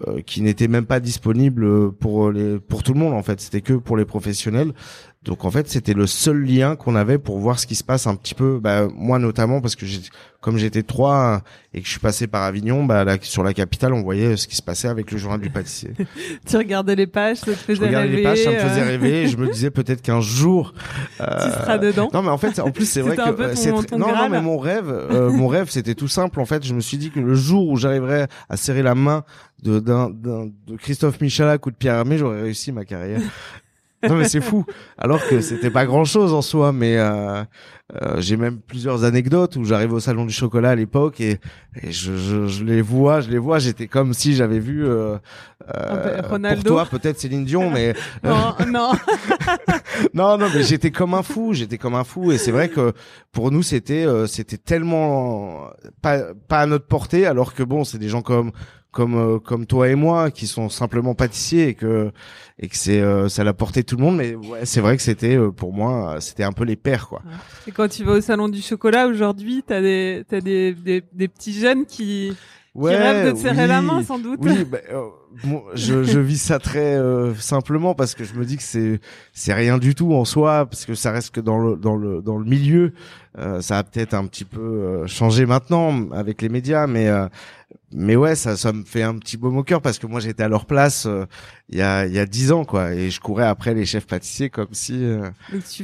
euh, 0.07 0.21
qui 0.25 0.41
n'était 0.43 0.69
même 0.69 0.87
pas 0.87 1.01
disponible 1.01 1.91
pour 1.93 2.31
les 2.31 2.61
pour 2.61 2.85
tout 2.85 2.95
le 2.95 3.01
monde 3.01 3.13
en 3.15 3.23
fait. 3.25 3.41
C'était 3.41 3.61
que 3.61 3.73
pour 3.73 3.97
les 3.97 4.05
professionnels. 4.05 4.73
Donc 5.23 5.45
en 5.45 5.51
fait, 5.51 5.69
c'était 5.69 5.93
le 5.93 6.07
seul 6.07 6.43
lien 6.43 6.77
qu'on 6.77 6.97
avait 6.97 7.19
pour 7.19 7.39
voir 7.41 7.59
ce 7.59 7.67
qui 7.67 7.75
se 7.75 7.85
passe 7.85 8.07
un 8.07 8.15
petit 8.17 8.35
peu. 8.35 8.59
Bah, 8.59 8.89
moi 8.95 9.19
notamment 9.19 9.61
parce 9.61 9.77
que 9.77 9.85
comme 10.41 10.57
j'étais 10.57 10.81
de 10.81 10.87
Troyes 10.87 11.43
et 11.75 11.81
que 11.83 11.87
je 11.87 11.91
suis 11.91 12.01
passé 12.01 12.27
par 12.27 12.43
Avignon, 12.45 12.85
bah, 12.87 13.05
là, 13.05 13.19
sur 13.21 13.43
la 13.43 13.53
capitale, 13.53 13.93
on 13.93 14.01
voyait 14.03 14.39
ce 14.39 14.49
qui 14.49 14.57
se 14.57 14.63
passait 14.63 14.89
avec 14.89 15.13
le 15.13 15.19
journal 15.19 15.39
du 15.39 15.51
pâtissier. 15.51 15.91
Tu 16.47 16.57
regardais 16.57 16.97
les 16.97 17.07
pages, 17.07 17.37
ça 17.37 17.47
te 17.47 17.51
je 17.51 17.57
faisait 17.57 17.85
regardais 17.87 18.07
rêver. 18.09 18.17
les 18.17 18.23
pages, 18.23 18.39
ça 18.45 18.51
me 18.51 18.57
euh, 18.57 18.67
faisait 18.67 18.83
rêver. 18.83 19.23
et 19.25 19.27
je 19.27 19.37
me 19.37 19.51
disais 19.53 19.71
peut-être 19.71 20.01
qu'un 20.01 20.23
jour, 20.23 20.73
euh, 21.21 21.27
Tu 21.45 21.51
seras 21.51 21.77
dedans. 21.77 22.09
non 22.15 22.23
mais 22.23 22.31
en 22.31 22.39
fait 22.39 22.59
en 22.59 22.71
plus 22.71 22.87
c'est 22.87 23.03
vrai 23.03 23.15
que 23.17 23.21
euh, 23.21 23.55
c'est 23.55 23.73
tr- 23.73 23.99
non 23.99 24.17
non 24.17 24.31
mais 24.31 24.41
mon 24.41 24.57
rêve 24.57 24.89
euh, 24.89 25.31
mon 25.31 25.49
rêve 25.49 25.69
c'était 25.69 25.95
tout 25.95 26.09
simple 26.09 26.41
en 26.41 26.47
fait 26.47 26.65
je 26.65 26.73
me 26.73 26.81
suis 26.81 26.97
dit 26.97 27.11
que 27.11 27.21
le 27.21 27.35
jour 27.35 27.69
où 27.69 27.77
j'arriverais 27.77 28.27
à 28.49 28.57
serrer 28.57 28.83
la 28.83 28.95
main 28.95 29.25
de 29.63 29.79
d'un- 29.81 30.09
de 30.09 30.51
Christophe 30.79 31.21
Michalak 31.21 31.67
ou 31.67 31.71
de 31.71 31.77
Pierre 31.77 31.97
Hermé 31.97 32.17
j'aurais 32.17 32.41
réussi 32.41 32.73
ma 32.73 32.87
carrière 32.87 33.21
non 34.09 34.17
mais 34.17 34.29
c'est 34.29 34.41
fou. 34.41 34.65
Alors 34.99 35.27
que 35.27 35.41
c'était 35.41 35.71
pas 35.71 35.87
grand 35.87 36.05
chose 36.05 36.33
en 36.33 36.43
soi, 36.43 36.73
mais 36.73 36.97
euh, 36.97 37.43
euh, 38.03 38.21
j'ai 38.21 38.37
même 38.37 38.61
plusieurs 38.61 39.05
anecdotes 39.05 39.57
où 39.57 39.65
j'arrive 39.65 39.93
au 39.93 40.01
salon 40.01 40.25
du 40.25 40.33
chocolat 40.33 40.71
à 40.71 40.75
l'époque 40.75 41.21
et, 41.21 41.39
et 41.83 41.91
je, 41.91 42.17
je, 42.17 42.47
je, 42.47 42.65
les 42.65 42.83
vois, 42.83 43.21
je 43.21 43.31
les 43.31 43.39
vois. 43.39 43.59
J'étais 43.59 43.89
comme 43.89 44.15
si 44.15 44.35
j'avais 44.35 44.61
vu 44.61 44.87
euh, 44.87 45.17
euh, 45.77 46.23
Ronaldo. 46.29 46.63
pour 46.63 46.71
toi 46.73 46.87
peut-être 46.87 47.19
Céline 47.19 47.45
Dion, 47.45 47.71
mais 47.71 47.95
non, 48.23 48.55
non. 48.69 48.93
non, 50.15 50.39
non, 50.39 50.47
mais 50.55 50.63
j'étais 50.63 50.91
comme 50.91 51.15
un 51.15 51.23
fou. 51.23 51.53
J'étais 51.53 51.79
comme 51.79 51.95
un 51.95 52.05
fou 52.05 52.33
et 52.33 52.39
c'est 52.39 52.53
vrai 52.53 52.69
que 52.69 52.93
pour 53.33 53.51
nous 53.51 53.63
c'était 53.63 54.07
euh, 54.07 54.27
c'était 54.27 54.59
tellement 54.59 55.69
pas 56.01 56.35
pas 56.49 56.61
à 56.61 56.67
notre 56.67 56.87
portée, 56.87 57.27
alors 57.27 57.55
que 57.55 57.63
bon, 57.63 57.85
c'est 57.85 57.99
des 57.99 58.09
gens 58.09 58.23
comme 58.23 58.53
comme 58.91 59.15
euh, 59.15 59.39
comme 59.39 59.67
toi 59.67 59.89
et 59.89 59.95
moi 59.95 60.31
qui 60.31 60.47
sont 60.47 60.69
simplement 60.69 61.15
pâtissiers 61.15 61.69
et 61.69 61.75
que 61.75 62.11
et 62.59 62.69
que 62.69 62.77
c'est 62.77 63.01
euh, 63.01 63.29
ça 63.29 63.45
l'a 63.45 63.53
porté 63.55 63.85
tout 63.85 63.97
le 63.97 64.03
monde 64.03 64.17
mais 64.17 64.35
ouais 64.35 64.65
c'est 64.65 64.81
vrai 64.81 64.97
que 64.97 65.03
c'était 65.03 65.37
euh, 65.37 65.51
pour 65.51 65.73
moi 65.73 66.17
c'était 66.21 66.45
un 66.45 66.53
peu 66.53 66.65
les 66.65 66.77
pères 66.77 67.09
quoi 67.09 67.23
et 67.67 67.73
quand 67.73 67.89
tu 67.89 68.05
vas 68.05 68.13
au 68.13 68.21
salon 68.21 68.49
du 68.49 68.61
chocolat 68.61 69.07
aujourd'hui 69.07 69.63
t'as 69.67 69.81
des 69.81 70.25
t'as 70.29 70.41
des, 70.41 70.75
des 70.75 71.03
des 71.13 71.29
petits 71.29 71.53
jeunes 71.53 71.87
qui 71.87 72.33
Ouais, 72.73 72.93
qui 72.93 72.99
rêvent 72.99 73.27
de 73.27 73.33
te 73.33 73.39
serrer 73.39 73.63
oui, 73.63 73.69
la 73.69 73.83
main 73.83 74.03
sans 74.05 74.21
doute. 74.21 74.39
Oui, 74.43 74.65
bah, 74.65 74.79
euh, 74.93 75.09
bon, 75.43 75.65
je, 75.75 76.05
je 76.05 76.21
vis 76.21 76.39
ça 76.41 76.61
très 76.61 76.95
euh, 76.97 77.35
simplement 77.35 77.97
parce 77.97 78.15
que 78.15 78.23
je 78.23 78.35
me 78.35 78.45
dis 78.45 78.57
que 78.57 78.63
c'est 78.63 79.01
c'est 79.33 79.53
rien 79.53 79.77
du 79.79 79.97
tout 79.97 80.15
en 80.15 80.25
soi 80.25 80.67
parce 80.67 80.85
que 80.87 80.95
ça 80.95 81.11
reste 81.11 81.35
que 81.35 81.41
dans 81.41 81.59
le 81.59 81.77
dans 81.77 81.97
le 81.97 82.23
dans 82.23 82.39
le 82.39 82.45
milieu. 82.45 82.93
Euh, 83.39 83.61
ça 83.61 83.79
a 83.79 83.85
peut-être 83.85 84.15
un 84.15 84.27
petit 84.27 84.45
peu 84.45 84.61
euh, 84.61 85.07
changé 85.07 85.47
maintenant 85.47 86.11
avec 86.11 86.43
les 86.43 86.49
médias, 86.49 86.87
mais 86.89 87.09
euh, 87.09 87.29
mais 87.93 88.17
ouais, 88.17 88.35
ça 88.37 88.57
ça 88.57 88.73
me 88.73 88.85
fait 88.85 89.03
un 89.03 89.17
petit 89.19 89.37
baume 89.37 89.57
au 89.59 89.63
cœur 89.65 89.81
parce 89.83 89.99
que 89.99 90.07
moi 90.07 90.21
j'étais 90.21 90.43
à 90.43 90.49
leur 90.49 90.67
place 90.67 91.07
euh, 91.07 91.25
il 91.69 91.79
y 91.79 91.83
a 91.83 92.07
il 92.07 92.13
y 92.13 92.19
a 92.19 92.27
dix 92.27 92.53
ans 92.53 92.65
quoi 92.65 92.93
et 92.95 93.11
je 93.11 93.21
courais 93.21 93.47
après 93.47 93.75
les 93.75 93.85
chefs 93.87 94.07
pâtissiers 94.07 94.51
comme 94.51 94.69
si 94.73 95.05
euh, 95.05 95.29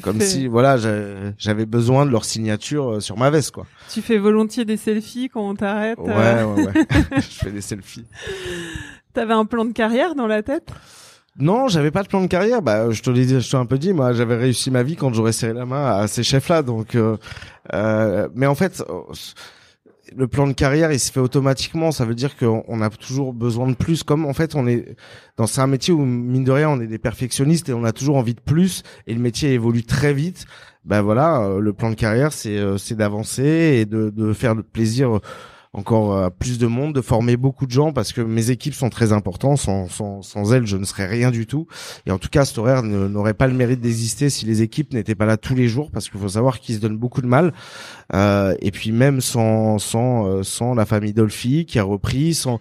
comme 0.03 0.19
fais, 0.21 0.27
si 0.27 0.47
voilà 0.47 0.77
j'a- 0.77 1.33
j'avais 1.39 1.67
besoin 1.67 2.07
de 2.07 2.11
leur 2.11 2.25
signature 2.25 2.95
euh, 2.95 3.01
sur 3.01 3.17
ma 3.17 3.31
veste 3.31 3.51
quoi. 3.53 3.67
tu 3.93 4.03
fais 4.03 4.19
volontiers 4.19 4.65
des 4.65 4.77
selfies 4.77 5.29
quand 5.29 5.49
on 5.49 5.55
t'arrête. 5.55 5.99
Ouais 5.99 6.15
ouais 6.45 6.65
ouais. 6.67 6.73
je 7.17 7.21
fais 7.21 7.51
des 7.51 7.61
selfies. 7.61 8.07
T'avais 9.13 9.35
un 9.35 9.45
plan 9.47 9.65
de 9.65 9.73
carrière 9.73 10.15
dans 10.15 10.27
la 10.27 10.43
tête? 10.43 10.69
Non, 11.39 11.69
j'avais 11.69 11.91
pas 11.91 12.03
de 12.03 12.09
plan 12.09 12.23
de 12.23 12.27
carrière. 12.29 12.63
Bah, 12.63 12.91
je 12.91 13.03
te 13.03 13.11
l'ai 13.11 13.27
dit, 13.27 13.39
je 13.41 13.51
t'ai 13.51 13.57
un 13.59 13.67
peu 13.67 13.77
dit, 13.79 13.93
moi, 13.93 14.15
j'avais 14.15 14.37
réussi 14.37 14.71
ma 14.71 14.83
vie 14.83 14.97
quand 14.97 15.13
j'aurais 15.13 15.33
serré 15.33 15.53
la 15.53 15.67
main 15.67 15.85
à 15.99 16.07
ces 16.09 16.23
chefs-là. 16.23 16.63
Donc, 16.63 16.95
euh, 16.95 17.19
euh, 17.75 18.29
mais 18.35 18.47
en 18.47 18.55
fait, 18.55 18.83
euh, 18.89 19.01
le 20.15 20.29
plan 20.29 20.47
de 20.47 20.53
carrière, 20.53 20.93
il 20.93 21.01
se 21.01 21.11
fait 21.11 21.21
automatiquement. 21.21 21.93
Ça 21.93 22.05
veut 22.05 22.15
dire 22.15 22.37
qu'on 22.37 22.65
on 22.69 22.81
a 22.81 22.91
toujours 22.91 23.33
besoin 23.33 23.69
de 23.69 23.75
plus. 23.75 24.03
Comme 24.03 24.27
en 24.27 24.33
fait, 24.35 24.55
on 24.55 24.67
est 24.67 24.97
dans 25.37 25.47
c'est 25.47 25.61
un 25.61 25.67
métier 25.67 25.93
où 25.93 26.05
mine 26.05 26.45
de 26.45 26.53
rien, 26.53 26.71
on 26.71 26.81
est 26.81 26.87
des 26.87 26.99
perfectionnistes 26.99 27.69
et 27.69 27.73
on 27.73 27.85
a 27.85 27.93
toujours 27.93 28.17
envie 28.17 28.35
de 28.35 28.41
plus. 28.41 28.83
Et 29.07 29.15
le 29.15 29.21
métier 29.21 29.53
évolue 29.53 29.85
très 29.85 30.13
vite. 30.13 30.47
Ben 30.85 31.03
voilà, 31.03 31.41
euh, 31.41 31.61
le 31.61 31.73
plan 31.73 31.91
de 31.91 31.97
carrière, 31.97 32.33
c'est 32.33 32.59
euh, 32.59 32.79
c'est 32.79 32.95
d'avancer 32.95 33.79
et 33.81 33.87
de 33.87 34.11
de 34.11 34.33
faire 34.33 34.55
le 34.55 34.63
plaisir 34.63 35.21
encore 35.77 36.17
à 36.17 36.31
plus 36.31 36.59
de 36.59 36.67
monde, 36.67 36.95
de 36.95 37.01
former 37.01 37.37
beaucoup 37.37 37.67
de 37.67 37.71
gens 37.71 37.93
parce 37.93 38.13
que 38.13 38.21
mes 38.21 38.51
équipes 38.51 38.75
sont 38.75 38.91
très 38.91 39.13
importantes. 39.13 39.59
Sans, 39.59 39.89
sans, 39.89 40.23
sans 40.23 40.53
elles, 40.53 40.67
je 40.67 40.77
ne 40.77 40.85
serais 40.85 41.07
rien 41.07 41.31
du 41.31 41.47
tout. 41.47 41.67
Et 42.07 42.11
en 42.11 42.19
tout 42.19 42.29
cas, 42.29 42.45
cet 42.45 42.59
horaire 42.59 42.83
n'aurait 42.83 43.35
pas 43.35 43.47
le 43.47 43.55
mérite 43.55 43.81
d'exister 43.81 44.31
si 44.31 44.47
les 44.47 44.63
équipes 44.63 44.93
n'étaient 44.93 45.15
pas 45.15 45.27
là 45.27 45.37
tous 45.37 45.55
les 45.55 45.69
jours 45.69 45.91
parce 45.91 46.09
qu'il 46.09 46.21
faut 46.21 46.29
savoir 46.29 46.61
qu'ils 46.61 46.77
se 46.77 46.81
donnent 46.81 46.97
beaucoup 46.97 47.23
de 47.23 47.27
mal. 47.27 47.53
Euh, 48.15 48.55
et 48.61 48.71
puis 48.71 48.93
même 48.93 49.21
sans 49.21 49.79
sans 49.79 50.27
euh, 50.27 50.43
sans 50.45 50.75
la 50.75 50.87
famille 50.87 51.13
Dolphy 51.13 51.67
qui 51.67 51.79
a 51.81 51.83
repris, 51.83 52.35
sans 52.35 52.61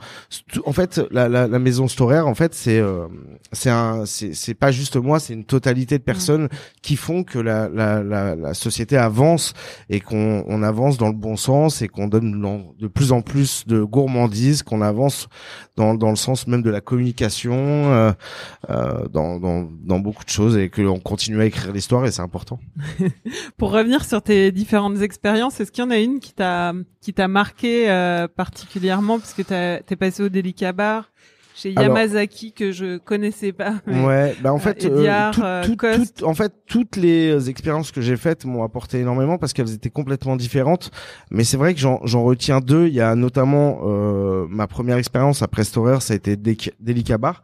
en 0.66 0.74
fait 0.74 1.00
la, 1.12 1.30
la, 1.30 1.48
la 1.48 1.60
maison 1.60 1.88
Storer 1.88 2.20
en 2.20 2.34
fait 2.34 2.56
c'est 2.56 2.80
euh, 2.80 3.08
c'est 3.52 3.70
un 3.70 4.06
c'est 4.06 4.54
pas 4.56 4.72
juste 4.72 4.96
moi, 4.96 5.20
c'est 5.20 5.34
une 5.34 5.46
totalité 5.46 6.00
de 6.00 6.04
personnes 6.04 6.50
qui 6.82 6.96
font 6.96 7.24
que 7.24 7.38
la 7.38 7.70
la 7.70 8.02
la, 8.02 8.36
la 8.36 8.54
société 8.56 8.98
avance 8.98 9.54
et 9.90 10.00
qu'on 10.00 10.44
on 10.48 10.64
avance 10.64 10.98
dans 10.98 11.08
le 11.08 11.14
bon 11.14 11.36
sens 11.36 11.84
et 11.84 11.88
qu'on 11.88 12.08
donne 12.08 12.42
de 12.80 12.88
plus 12.88 13.05
en 13.12 13.22
plus 13.22 13.66
de 13.68 13.84
gourmandise, 13.84 14.64
qu'on 14.64 14.82
avance 14.82 15.28
dans 15.76 15.94
dans 15.96 16.10
le 16.10 16.16
sens 16.16 16.48
même 16.48 16.62
de 16.62 16.70
la 16.70 16.82
communication, 16.82 17.56
euh, 17.56 18.12
euh, 18.70 19.08
dans 19.10 19.40
dans 19.40 20.00
beaucoup 20.00 20.24
de 20.24 20.30
choses 20.30 20.58
et 20.58 20.70
qu'on 20.70 21.00
continue 21.00 21.42
à 21.42 21.46
écrire 21.46 21.72
l'histoire 21.72 22.06
et 22.06 22.12
c'est 22.12 22.22
important. 22.22 22.60
Pour 23.58 23.72
revenir 23.72 24.06
sur 24.06 24.22
tes 24.22 24.52
différentes 24.52 25.02
expériences, 25.02 25.60
est-ce 25.60 25.72
qu'il 25.72 25.84
y 25.84 25.88
en 25.88 25.92
a 25.92 25.98
une 25.98 26.20
qui 26.20 26.34
t'a 26.34 26.74
qui 27.02 27.14
t'a 27.14 27.28
marqué 27.28 27.90
euh, 27.90 28.28
particulièrement 28.28 29.20
parce 29.20 29.34
que 29.34 29.42
t'es 29.42 29.96
passé 29.96 30.24
au 30.24 30.30
Delica 30.30 30.72
Bar 30.72 31.10
chez 31.56 31.74
Alors- 31.76 31.96
Yamazaki 31.98 32.52
que 32.52 32.72
je 32.72 32.98
connaissais 32.98 33.52
pas. 33.54 33.76
Ouais, 33.88 34.36
bah 34.42 34.54
en 34.54 34.60
fait, 34.60 34.84
Euh, 34.86 34.98
Ediard, 35.00 35.34
tout- 35.34 35.42
euh, 35.86 35.98
tout- 36.18 36.24
en 36.26 36.34
fait, 36.34 36.52
toutes 36.68 36.98
les 36.98 37.50
expériences 37.50 37.92
que 37.92 38.02
j'ai 38.02 38.18
faites 38.18 38.44
m'ont 38.46 38.64
apporté 38.64 39.00
énormément 39.00 39.38
parce 39.38 39.54
qu'elles 39.54 39.74
étaient 39.74 39.90
complètement 39.90 40.36
différentes. 40.36 40.92
Mais 41.32 41.44
c'est 41.44 41.58
vrai 41.58 41.74
que 41.74 41.80
j'en 41.80 42.00
j'en 42.06 42.24
retiens 42.24 42.60
deux. 42.60 42.88
Il 42.88 42.94
y 42.94 43.02
a 43.02 43.16
notamment 43.16 43.80
euh, 43.86 44.46
ma 44.50 44.68
première 44.68 44.98
expérience 44.98 45.42
après 45.42 45.64
Storer, 45.64 46.02
ça 46.02 46.14
a 46.14 46.18
été 46.18 46.36
Delica 46.36 47.18
Bar. 47.18 47.42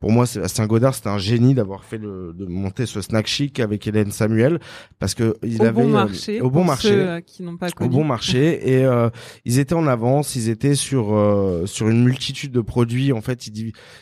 Pour 0.00 0.10
moi, 0.10 0.26
Sébastien 0.26 0.66
Godard, 0.66 0.96
c'était 0.96 1.10
un 1.10 1.18
génie 1.18 1.54
d'avoir 1.54 1.84
fait 1.84 1.96
le, 1.98 2.34
de 2.36 2.44
monter 2.46 2.86
ce 2.86 3.00
snack 3.00 3.28
chic 3.28 3.60
avec 3.60 3.86
Hélène 3.86 4.10
Samuel 4.10 4.58
parce 4.98 5.14
que 5.14 5.36
il 5.44 5.62
au 5.62 5.70
bon 5.70 5.84
euh, 5.88 5.92
marché. 5.92 6.40
au 6.40 6.50
bon 6.50 6.64
marché 6.64 6.92
euh, 6.92 7.20
qui 7.20 7.44
au 7.80 7.88
bon 7.88 8.02
marché 8.02 8.72
et 8.72 8.84
euh, 8.84 9.10
ils 9.44 9.60
étaient 9.60 9.76
en 9.76 9.86
avance 9.86 10.34
ils 10.34 10.48
étaient 10.48 10.74
sur 10.74 11.14
euh, 11.14 11.66
sur 11.66 11.88
une 11.88 12.02
multitude 12.02 12.50
de 12.50 12.60
produits 12.60 13.12
en 13.12 13.20
fait 13.20 13.46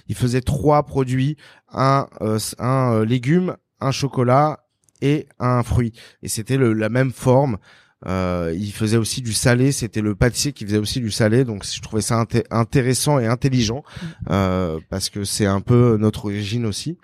ils 0.08 0.14
faisaient 0.14 0.40
trois 0.40 0.84
produits 0.84 1.36
un 1.72 2.08
euh, 2.20 2.38
un 2.58 2.92
euh, 2.94 3.04
légume 3.04 3.56
un 3.80 3.92
chocolat 3.92 4.66
et 5.00 5.26
un 5.38 5.62
fruit. 5.62 5.92
Et 6.22 6.28
c'était 6.28 6.58
la 6.58 6.88
même 6.88 7.12
forme 7.12 7.58
euh, 8.06 8.54
il 8.58 8.72
faisait 8.72 8.96
aussi 8.96 9.20
du 9.22 9.32
salé, 9.32 9.72
c'était 9.72 10.00
le 10.00 10.14
pâtissier 10.14 10.52
qui 10.52 10.64
faisait 10.64 10.78
aussi 10.78 11.00
du 11.00 11.10
salé, 11.10 11.44
donc 11.44 11.64
je 11.64 11.80
trouvais 11.82 12.00
ça 12.02 12.16
inté- 12.22 12.44
intéressant 12.50 13.18
et 13.18 13.26
intelligent 13.26 13.82
euh, 14.30 14.78
parce 14.88 15.10
que 15.10 15.24
c'est 15.24 15.46
un 15.46 15.60
peu 15.60 15.96
notre 16.00 16.24
origine 16.26 16.64
aussi. 16.66 16.96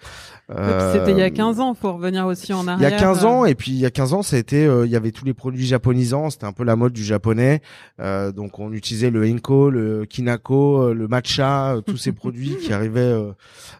Puis 0.48 0.56
C'était 0.92 1.10
il 1.10 1.18
y 1.18 1.22
a 1.22 1.26
Euh, 1.26 1.30
15 1.30 1.58
ans, 1.60 1.74
faut 1.74 1.92
revenir 1.94 2.24
aussi 2.24 2.52
en 2.52 2.62
il 2.62 2.66
y 2.66 2.70
arrière. 2.70 2.94
a 2.94 3.00
15 3.02 3.24
euh, 3.24 3.28
ans, 3.28 3.44
et 3.46 3.54
puis 3.56 3.72
il 3.72 3.78
y 3.78 3.84
a 3.86 3.90
15 3.90 4.12
ans, 4.14 4.22
été, 4.22 4.64
euh, 4.64 4.86
il 4.86 4.92
y 4.92 4.96
avait 4.96 5.10
tous 5.10 5.24
les 5.24 5.34
produits 5.34 5.66
japonisants, 5.66 6.30
c'était 6.30 6.46
un 6.46 6.52
peu 6.52 6.62
la 6.64 6.76
mode 6.76 6.92
du 6.92 7.02
japonais. 7.04 7.60
Euh, 8.00 8.30
donc 8.32 8.58
on 8.60 8.72
utilisait 8.72 9.10
le 9.10 9.24
Enko, 9.28 9.70
le 9.70 10.04
Kinako, 10.06 10.82
euh, 10.82 10.94
le 10.94 11.08
matcha, 11.08 11.74
euh, 11.74 11.80
tous 11.80 11.96
ces 11.96 12.12
produits 12.12 12.56
qui 12.62 12.72
arrivaient 12.72 13.00
euh, 13.00 13.32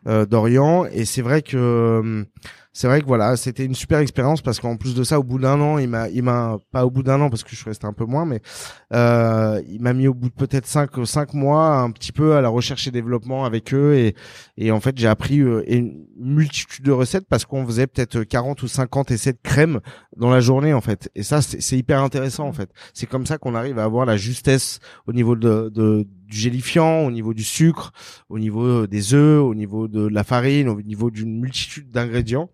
euh, 0.08 0.26
d'Orient. 0.26 0.86
Et 0.86 1.04
c'est 1.04 1.22
vrai 1.22 1.42
que 1.42 1.56
euh, 1.56 2.24
c'est 2.76 2.88
vrai 2.88 3.00
que 3.00 3.06
voilà, 3.06 3.38
c'était 3.38 3.64
une 3.64 3.74
super 3.74 4.00
expérience 4.00 4.42
parce 4.42 4.60
qu'en 4.60 4.76
plus 4.76 4.94
de 4.94 5.02
ça, 5.02 5.18
au 5.18 5.22
bout 5.22 5.38
d'un 5.38 5.58
an, 5.62 5.78
il 5.78 5.88
m'a, 5.88 6.10
il 6.10 6.22
m'a 6.22 6.58
pas 6.72 6.84
au 6.84 6.90
bout 6.90 7.02
d'un 7.02 7.18
an 7.22 7.30
parce 7.30 7.42
que 7.42 7.48
je 7.48 7.56
suis 7.56 7.64
resté 7.64 7.86
un 7.86 7.94
peu 7.94 8.04
moins, 8.04 8.26
mais 8.26 8.42
euh, 8.92 9.62
il 9.66 9.80
m'a 9.80 9.94
mis 9.94 10.06
au 10.08 10.12
bout 10.12 10.28
de 10.28 10.34
peut-être 10.34 10.66
cinq 10.66 10.90
cinq 11.06 11.32
mois 11.32 11.78
un 11.78 11.90
petit 11.90 12.12
peu 12.12 12.34
à 12.34 12.42
la 12.42 12.50
recherche 12.50 12.86
et 12.86 12.90
développement 12.90 13.46
avec 13.46 13.72
eux 13.72 13.94
et 13.94 14.14
et 14.58 14.70
en 14.72 14.80
fait 14.80 14.98
j'ai 14.98 15.06
appris 15.06 15.40
euh, 15.40 15.64
une 15.66 16.04
multitude 16.18 16.84
de 16.84 16.92
recettes 16.92 17.26
parce 17.26 17.46
qu'on 17.46 17.64
faisait 17.64 17.86
peut-être 17.86 18.24
40 18.24 18.62
ou 18.62 18.68
50 18.68 19.10
essais 19.10 19.32
de 19.32 19.38
crème 19.42 19.80
dans 20.18 20.28
la 20.28 20.40
journée 20.40 20.74
en 20.74 20.82
fait. 20.82 21.08
Et 21.14 21.22
ça 21.22 21.40
c'est 21.40 21.78
hyper 21.78 22.02
intéressant 22.02 22.46
en 22.46 22.52
fait. 22.52 22.68
C'est 22.92 23.06
comme 23.06 23.24
ça 23.24 23.38
qu'on 23.38 23.54
arrive 23.54 23.78
à 23.78 23.84
avoir 23.84 24.04
la 24.04 24.18
justesse 24.18 24.80
au 25.06 25.14
niveau 25.14 25.34
de, 25.34 25.70
de 25.74 26.06
du 26.26 26.36
gélifiant, 26.36 27.00
au 27.06 27.10
niveau 27.10 27.34
du 27.34 27.44
sucre, 27.44 27.92
au 28.28 28.38
niveau 28.38 28.86
des 28.86 29.14
œufs, 29.14 29.42
au 29.42 29.54
niveau 29.54 29.88
de 29.88 30.06
la 30.06 30.24
farine, 30.24 30.68
au 30.68 30.80
niveau 30.82 31.10
d'une 31.10 31.40
multitude 31.40 31.90
d'ingrédients. 31.90 32.50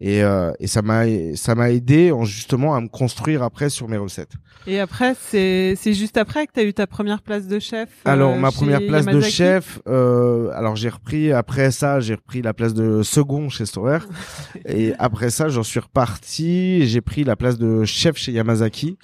Et, 0.00 0.22
euh, 0.22 0.52
et 0.60 0.66
ça 0.66 0.82
m'a 0.82 1.04
ça 1.34 1.54
m'a 1.54 1.70
aidé 1.70 2.12
en 2.12 2.24
justement 2.24 2.74
à 2.74 2.80
me 2.80 2.88
construire 2.88 3.42
après 3.42 3.68
sur 3.70 3.88
mes 3.88 3.96
recettes. 3.96 4.32
Et 4.66 4.80
après, 4.80 5.14
c'est 5.18 5.74
c'est 5.76 5.92
juste 5.94 6.16
après 6.16 6.46
que 6.46 6.52
tu 6.52 6.60
as 6.60 6.64
eu 6.64 6.74
ta 6.74 6.86
première 6.86 7.22
place 7.22 7.46
de 7.46 7.58
chef. 7.58 7.88
euh, 8.06 8.10
Alors 8.10 8.36
ma 8.36 8.50
première 8.50 8.80
place 8.86 9.06
de 9.06 9.20
chef, 9.20 9.80
euh, 9.88 10.50
alors 10.54 10.76
j'ai 10.76 10.88
repris 10.88 11.32
après 11.32 11.70
ça, 11.70 12.00
j'ai 12.00 12.14
repris 12.14 12.42
la 12.42 12.54
place 12.54 12.74
de 12.74 13.02
second 13.02 13.48
chez 13.48 13.66
Storer 13.66 13.98
et 14.66 14.92
après 14.98 15.30
ça 15.30 15.48
j'en 15.48 15.62
suis 15.62 15.80
reparti, 15.80 16.86
j'ai 16.86 17.00
pris 17.00 17.24
la 17.24 17.36
place 17.36 17.58
de 17.58 17.84
chef 17.84 18.16
chez 18.16 18.32
Yamazaki. 18.32 18.98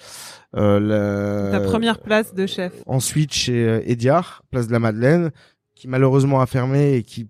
Euh, 0.56 0.80
la- 0.80 1.58
Ta 1.58 1.60
première 1.64 1.98
place 2.00 2.34
de 2.34 2.46
chef. 2.46 2.72
ensuite 2.86 3.32
chez 3.32 3.64
euh, 3.68 3.80
Ediard, 3.86 4.42
place 4.50 4.66
de 4.66 4.72
la 4.72 4.80
Madeleine, 4.80 5.30
qui 5.76 5.86
malheureusement 5.88 6.40
a 6.40 6.46
fermé 6.46 6.94
et 6.94 7.02
qui 7.02 7.28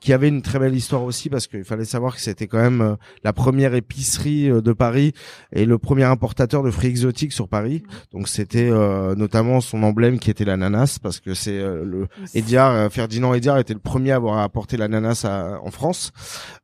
qui 0.00 0.12
avait 0.12 0.28
une 0.28 0.42
très 0.42 0.58
belle 0.58 0.74
histoire 0.74 1.02
aussi 1.02 1.28
parce 1.28 1.46
qu'il 1.46 1.64
fallait 1.64 1.84
savoir 1.84 2.14
que 2.14 2.20
c'était 2.20 2.46
quand 2.46 2.60
même 2.60 2.80
euh, 2.80 2.96
la 3.24 3.32
première 3.32 3.74
épicerie 3.74 4.50
euh, 4.50 4.60
de 4.60 4.72
Paris 4.72 5.12
et 5.52 5.64
le 5.64 5.78
premier 5.78 6.04
importateur 6.04 6.62
de 6.62 6.70
fruits 6.70 6.90
exotiques 6.90 7.32
sur 7.32 7.48
Paris. 7.48 7.82
Donc 8.12 8.28
c'était 8.28 8.68
euh, 8.70 9.14
notamment 9.14 9.60
son 9.60 9.82
emblème 9.82 10.18
qui 10.18 10.30
était 10.30 10.44
l'ananas 10.44 10.98
parce 11.02 11.20
que 11.20 11.34
c'est 11.34 11.58
euh, 11.58 11.84
le 11.84 12.06
Ediard, 12.34 12.72
euh, 12.72 12.88
Ferdinand 12.90 13.34
Ediard 13.34 13.58
était 13.58 13.74
le 13.74 13.80
premier 13.80 14.12
à 14.12 14.16
avoir 14.16 14.38
apporté 14.38 14.76
l'ananas 14.76 15.24
à- 15.24 15.60
en 15.62 15.70
France. 15.70 16.12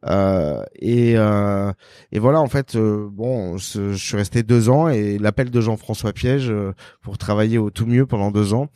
Euh, 0.06 0.62
et, 0.76 1.14
euh, 1.16 1.72
et 2.12 2.18
voilà, 2.18 2.40
en 2.40 2.48
fait, 2.48 2.74
euh, 2.76 3.08
bon, 3.10 3.58
je, 3.58 3.92
je 3.92 4.04
suis 4.04 4.16
resté 4.16 4.42
deux 4.42 4.68
ans 4.68 4.88
et 4.88 5.18
l'appel 5.18 5.50
de 5.50 5.60
Jean-François 5.60 6.12
Piège 6.12 6.48
euh, 6.50 6.72
pour 7.02 7.18
travailler 7.18 7.58
au 7.58 7.70
tout 7.70 7.86
mieux 7.86 8.06
pendant 8.06 8.30
deux 8.30 8.54
ans. 8.54 8.68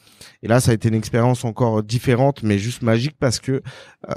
Et 0.43 0.49
là, 0.49 0.61
ça 0.61 0.71
a 0.73 0.75
été 0.75 0.89
une 0.89 0.95
expérience 0.95 1.45
encore 1.45 1.83
différente, 1.83 2.43
mais 2.43 2.59
juste 2.59 2.83
magique 2.83 3.17
parce 3.19 3.39
que 3.39 3.53
euh, 3.53 4.13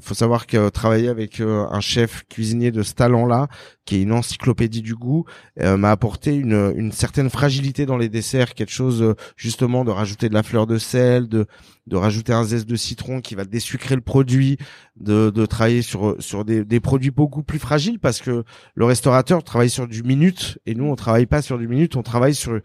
faut 0.00 0.14
savoir 0.14 0.46
que 0.46 0.68
travailler 0.68 1.08
avec 1.08 1.40
euh, 1.40 1.66
un 1.70 1.80
chef 1.80 2.24
cuisinier 2.28 2.70
de 2.70 2.82
ce 2.82 2.94
talent-là, 2.94 3.48
qui 3.84 3.96
est 3.96 4.02
une 4.02 4.12
encyclopédie 4.12 4.82
du 4.82 4.94
goût, 4.94 5.24
euh, 5.60 5.76
m'a 5.76 5.90
apporté 5.90 6.34
une, 6.34 6.72
une 6.76 6.92
certaine 6.92 7.30
fragilité 7.30 7.86
dans 7.86 7.96
les 7.96 8.08
desserts, 8.08 8.54
quelque 8.54 8.72
chose 8.72 9.02
euh, 9.02 9.14
justement 9.36 9.84
de 9.84 9.90
rajouter 9.90 10.28
de 10.28 10.34
la 10.34 10.42
fleur 10.42 10.66
de 10.66 10.78
sel, 10.78 11.28
de 11.28 11.46
de 11.86 11.96
rajouter 11.96 12.32
un 12.32 12.44
zeste 12.44 12.66
de 12.66 12.76
citron 12.76 13.20
qui 13.20 13.34
va 13.34 13.44
désucrer 13.44 13.94
le 13.94 14.00
produit, 14.00 14.56
de, 14.96 15.28
de 15.28 15.44
travailler 15.44 15.82
sur 15.82 16.16
sur 16.18 16.46
des, 16.46 16.64
des 16.64 16.80
produits 16.80 17.10
beaucoup 17.10 17.42
plus 17.42 17.58
fragiles 17.58 17.98
parce 17.98 18.22
que 18.22 18.44
le 18.74 18.84
restaurateur 18.86 19.44
travaille 19.44 19.68
sur 19.68 19.86
du 19.86 20.02
minute 20.02 20.58
et 20.64 20.74
nous 20.74 20.86
on 20.86 20.96
travaille 20.96 21.26
pas 21.26 21.42
sur 21.42 21.58
du 21.58 21.68
minute, 21.68 21.96
on 21.96 22.02
travaille 22.02 22.34
sur 22.34 22.58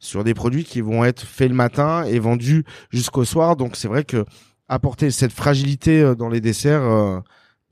sur 0.00 0.24
des 0.24 0.34
produits 0.34 0.64
qui 0.64 0.80
vont 0.80 1.04
être 1.04 1.22
faits 1.22 1.48
le 1.48 1.54
matin 1.54 2.04
et 2.04 2.18
vendus 2.18 2.64
jusqu'au 2.90 3.24
soir. 3.24 3.56
Donc 3.56 3.76
c'est 3.76 3.88
vrai 3.88 4.04
que 4.04 4.24
apporter 4.68 5.10
cette 5.10 5.32
fragilité 5.32 6.00
euh, 6.00 6.14
dans 6.14 6.28
les 6.28 6.40
desserts, 6.40 6.82
euh, 6.82 7.20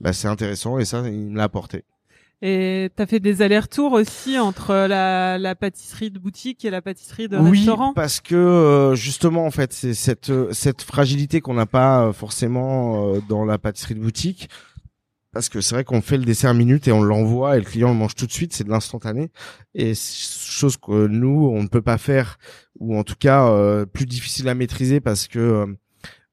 bah, 0.01 0.13
c'est 0.13 0.27
intéressant 0.27 0.79
et 0.79 0.85
ça, 0.85 1.03
il 1.07 1.29
me 1.29 1.37
l'a 1.37 1.43
apporté. 1.43 1.83
Et 2.43 2.91
t'as 2.95 3.07
fait 3.07 3.19
des 3.19 3.41
allers-retours 3.41 3.93
aussi 3.93 4.37
entre 4.37 4.71
la, 4.87 5.39
la 5.39 5.55
pâtisserie 5.55 6.11
de 6.11 6.19
boutique 6.19 6.65
et 6.65 6.69
la 6.69 6.83
pâtisserie 6.83 7.27
de 7.27 7.37
oui, 7.37 7.59
restaurant? 7.59 7.93
parce 7.93 8.19
que 8.19 8.35
euh, 8.35 8.93
justement, 8.93 9.45
en 9.45 9.51
fait, 9.51 9.73
c'est 9.73 9.95
cette 9.95 10.31
cette 10.51 10.83
fragilité 10.83 11.41
qu'on 11.41 11.55
n'a 11.55 11.65
pas 11.65 12.13
forcément 12.13 13.13
dans 13.27 13.43
la 13.43 13.57
pâtisserie 13.57 13.95
de 13.95 14.01
boutique. 14.01 14.49
Parce 15.33 15.49
que 15.49 15.61
c'est 15.61 15.75
vrai 15.75 15.83
qu'on 15.83 16.01
fait 16.01 16.17
le 16.17 16.25
dessert 16.25 16.53
minute 16.53 16.87
et 16.87 16.91
on 16.91 17.01
l'envoie 17.01 17.57
et 17.57 17.59
le 17.59 17.65
client 17.65 17.89
le 17.89 17.95
mange 17.95 18.15
tout 18.15 18.25
de 18.25 18.31
suite, 18.31 18.53
c'est 18.53 18.63
de 18.63 18.69
l'instantané. 18.69 19.29
Et 19.73 19.93
chose 19.95 20.77
que 20.77 21.07
nous, 21.07 21.51
on 21.51 21.61
ne 21.61 21.67
peut 21.67 21.81
pas 21.81 21.97
faire, 21.97 22.37
ou 22.79 22.97
en 22.97 23.03
tout 23.03 23.15
cas 23.19 23.85
plus 23.85 24.05
difficile 24.05 24.47
à 24.47 24.55
maîtriser 24.55 24.99
parce 24.99 25.27
que 25.27 25.75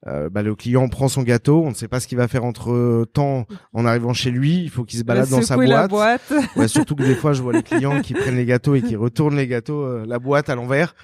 euh, 0.07 0.29
bah, 0.29 0.43
le 0.43 0.55
client 0.55 0.87
prend 0.87 1.07
son 1.07 1.23
gâteau, 1.23 1.63
on 1.63 1.69
ne 1.69 1.73
sait 1.73 1.87
pas 1.87 1.99
ce 1.99 2.07
qu'il 2.07 2.17
va 2.17 2.27
faire 2.27 2.45
entre 2.45 3.05
temps 3.11 3.47
en 3.73 3.85
arrivant 3.85 4.13
chez 4.13 4.29
lui. 4.29 4.61
Il 4.61 4.69
faut 4.69 4.83
qu'il 4.83 4.99
se 4.99 5.03
balade 5.03 5.29
dans 5.29 5.41
sa 5.41 5.55
boîte. 5.55 5.89
boîte. 5.89 6.33
Ouais, 6.55 6.67
surtout 6.67 6.95
que 6.95 7.03
des 7.03 7.15
fois, 7.15 7.33
je 7.33 7.41
vois 7.41 7.53
les 7.53 7.63
clients 7.63 8.01
qui 8.01 8.13
prennent 8.13 8.35
les 8.35 8.45
gâteaux 8.45 8.75
et 8.75 8.81
qui 8.81 8.95
retournent 8.95 9.35
les 9.35 9.47
gâteaux, 9.47 9.83
euh, 9.83 10.05
la 10.07 10.19
boîte 10.19 10.49
à 10.49 10.55
l'envers. 10.55 10.95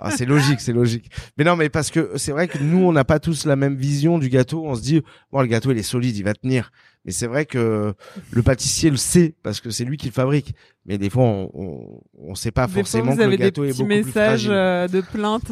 Ah, 0.00 0.10
c'est 0.10 0.26
logique, 0.26 0.60
c'est 0.60 0.72
logique. 0.72 1.10
Mais 1.36 1.44
non, 1.44 1.56
mais 1.56 1.68
parce 1.68 1.90
que 1.90 2.12
c'est 2.16 2.32
vrai 2.32 2.48
que 2.48 2.58
nous, 2.58 2.84
on 2.84 2.92
n'a 2.92 3.04
pas 3.04 3.20
tous 3.20 3.46
la 3.46 3.56
même 3.56 3.76
vision 3.76 4.18
du 4.18 4.28
gâteau. 4.28 4.64
On 4.66 4.74
se 4.74 4.82
dit, 4.82 5.02
bon, 5.30 5.40
le 5.40 5.46
gâteau, 5.46 5.70
il 5.70 5.78
est 5.78 5.82
solide, 5.82 6.16
il 6.16 6.24
va 6.24 6.34
tenir. 6.34 6.70
Mais 7.04 7.12
c'est 7.12 7.26
vrai 7.26 7.46
que 7.46 7.94
le 8.32 8.42
pâtissier 8.42 8.90
le 8.90 8.96
sait 8.96 9.34
parce 9.42 9.60
que 9.60 9.70
c'est 9.70 9.84
lui 9.84 9.96
qui 9.96 10.06
le 10.06 10.12
fabrique. 10.12 10.54
Mais 10.84 10.98
des 10.98 11.10
fois, 11.10 11.22
on, 11.22 11.50
on, 11.54 12.00
on 12.18 12.34
sait 12.34 12.50
pas 12.50 12.66
forcément 12.68 13.16
que 13.16 13.22
le 13.22 13.36
gâteau 13.36 13.64
est 13.64 13.72
beaucoup 13.72 13.86
plus 13.86 14.04
fragile. 14.04 14.50
Euh, 14.52 14.88
de 14.88 15.00
plainte. 15.00 15.50